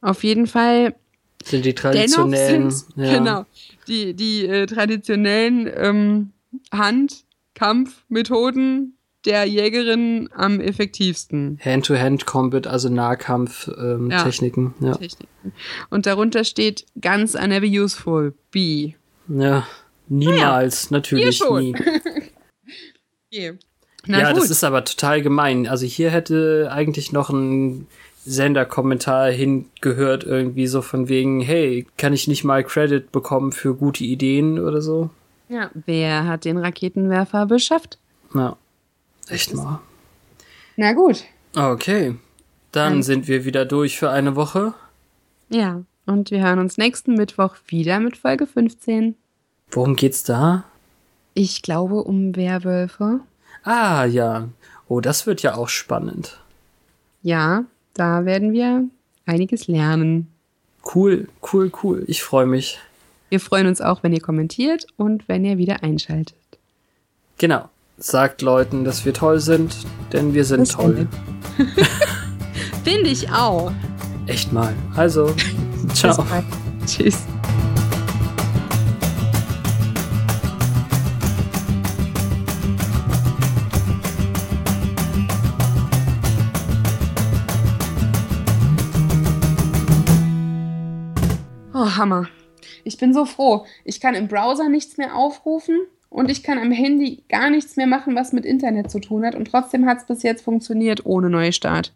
Auf 0.00 0.24
jeden 0.24 0.46
Fall 0.46 0.94
Sind 1.42 1.64
die 1.64 1.74
traditionellen. 1.74 2.70
sind 2.70 2.96
ja. 3.04 3.18
genau 3.18 3.46
die, 3.88 4.14
die 4.14 4.46
äh, 4.46 4.66
traditionellen 4.66 5.68
ähm, 5.74 6.30
Handkampfmethoden 6.72 8.96
der 9.24 9.46
Jägerin 9.46 10.28
am 10.34 10.60
effektivsten. 10.60 11.58
Hand-to-Hand-Combat, 11.64 12.66
also 12.66 12.90
Nahkampf-Techniken. 12.90 14.10
Ja. 14.10 14.22
Techniken, 14.22 14.74
ja. 14.80 14.94
Techniken. 14.94 15.52
Und 15.88 16.04
darunter 16.04 16.44
steht 16.44 16.84
ganz 17.00 17.34
are 17.34 17.48
never 17.48 17.66
useful. 17.66 18.34
B. 18.50 18.92
ja. 19.28 19.66
Niemals, 20.06 20.90
natürlich 20.90 21.38
hier 21.38 21.46
schon. 21.46 21.62
nie. 21.62 21.74
Okay. 23.34 23.58
Na 24.06 24.20
ja, 24.20 24.32
gut. 24.32 24.42
das 24.42 24.50
ist 24.50 24.62
aber 24.64 24.84
total 24.84 25.22
gemein. 25.22 25.66
Also 25.66 25.86
hier 25.86 26.10
hätte 26.10 26.68
eigentlich 26.70 27.10
noch 27.12 27.30
ein 27.30 27.86
Senderkommentar 28.26 29.30
hingehört, 29.30 30.24
irgendwie 30.24 30.66
so 30.66 30.82
von 30.82 31.08
wegen, 31.08 31.40
hey, 31.40 31.86
kann 31.96 32.12
ich 32.12 32.28
nicht 32.28 32.44
mal 32.44 32.62
Credit 32.64 33.10
bekommen 33.12 33.52
für 33.52 33.74
gute 33.74 34.04
Ideen 34.04 34.58
oder 34.58 34.80
so? 34.82 35.10
ja. 35.48 35.70
Wer 35.86 36.26
hat 36.26 36.44
den 36.44 36.58
Raketenwerfer 36.58 37.46
beschafft? 37.46 37.98
Ja. 38.34 38.56
Echt 39.28 39.54
mal. 39.54 39.80
Na 40.76 40.92
gut. 40.92 41.24
Okay. 41.56 42.14
Dann 42.72 42.94
Ähm. 42.94 43.02
sind 43.02 43.28
wir 43.28 43.44
wieder 43.44 43.64
durch 43.64 43.98
für 43.98 44.10
eine 44.10 44.36
Woche. 44.36 44.74
Ja. 45.48 45.82
Und 46.06 46.30
wir 46.30 46.42
hören 46.42 46.58
uns 46.58 46.76
nächsten 46.76 47.14
Mittwoch 47.14 47.56
wieder 47.68 48.00
mit 48.00 48.16
Folge 48.18 48.46
15. 48.46 49.14
Worum 49.70 49.96
geht's 49.96 50.24
da? 50.24 50.64
Ich 51.34 51.62
glaube 51.62 52.02
um 52.04 52.36
Werwölfe. 52.36 53.20
Ah, 53.64 54.04
ja. 54.04 54.48
Oh, 54.88 55.00
das 55.00 55.26
wird 55.26 55.42
ja 55.42 55.56
auch 55.56 55.68
spannend. 55.68 56.40
Ja, 57.22 57.64
da 57.94 58.24
werden 58.24 58.52
wir 58.52 58.84
einiges 59.26 59.66
lernen. 59.66 60.28
Cool, 60.94 61.28
cool, 61.52 61.72
cool. 61.82 62.04
Ich 62.06 62.22
freue 62.22 62.46
mich. 62.46 62.78
Wir 63.30 63.40
freuen 63.40 63.66
uns 63.66 63.80
auch, 63.80 64.02
wenn 64.02 64.12
ihr 64.12 64.20
kommentiert 64.20 64.86
und 64.96 65.26
wenn 65.28 65.44
ihr 65.44 65.58
wieder 65.58 65.82
einschaltet. 65.82 66.36
Genau. 67.38 67.68
Sagt 67.96 68.42
Leuten, 68.42 68.84
dass 68.84 69.04
wir 69.04 69.14
toll 69.14 69.40
sind, 69.40 69.76
denn 70.12 70.34
wir 70.34 70.44
sind 70.44 70.60
Das 70.60 70.70
toll. 70.70 71.08
Finde 72.84 73.08
ich 73.08 73.30
auch. 73.30 73.72
Echt 74.26 74.52
mal. 74.52 74.74
Also, 74.94 75.34
ciao. 75.94 76.24
Tschüss. 76.86 77.24
Hammer. 91.96 92.28
Ich 92.84 92.98
bin 92.98 93.12
so 93.12 93.24
froh. 93.24 93.66
Ich 93.84 94.00
kann 94.00 94.14
im 94.14 94.28
Browser 94.28 94.68
nichts 94.68 94.96
mehr 94.96 95.14
aufrufen 95.14 95.78
und 96.10 96.30
ich 96.30 96.42
kann 96.42 96.58
am 96.58 96.70
Handy 96.70 97.24
gar 97.28 97.50
nichts 97.50 97.76
mehr 97.76 97.86
machen, 97.86 98.14
was 98.14 98.32
mit 98.32 98.44
Internet 98.44 98.90
zu 98.90 99.00
tun 99.00 99.24
hat. 99.24 99.34
Und 99.34 99.50
trotzdem 99.50 99.86
hat 99.86 99.98
es 99.98 100.06
bis 100.06 100.22
jetzt 100.22 100.42
funktioniert 100.42 101.04
ohne 101.04 101.28
Neustart. 101.28 101.92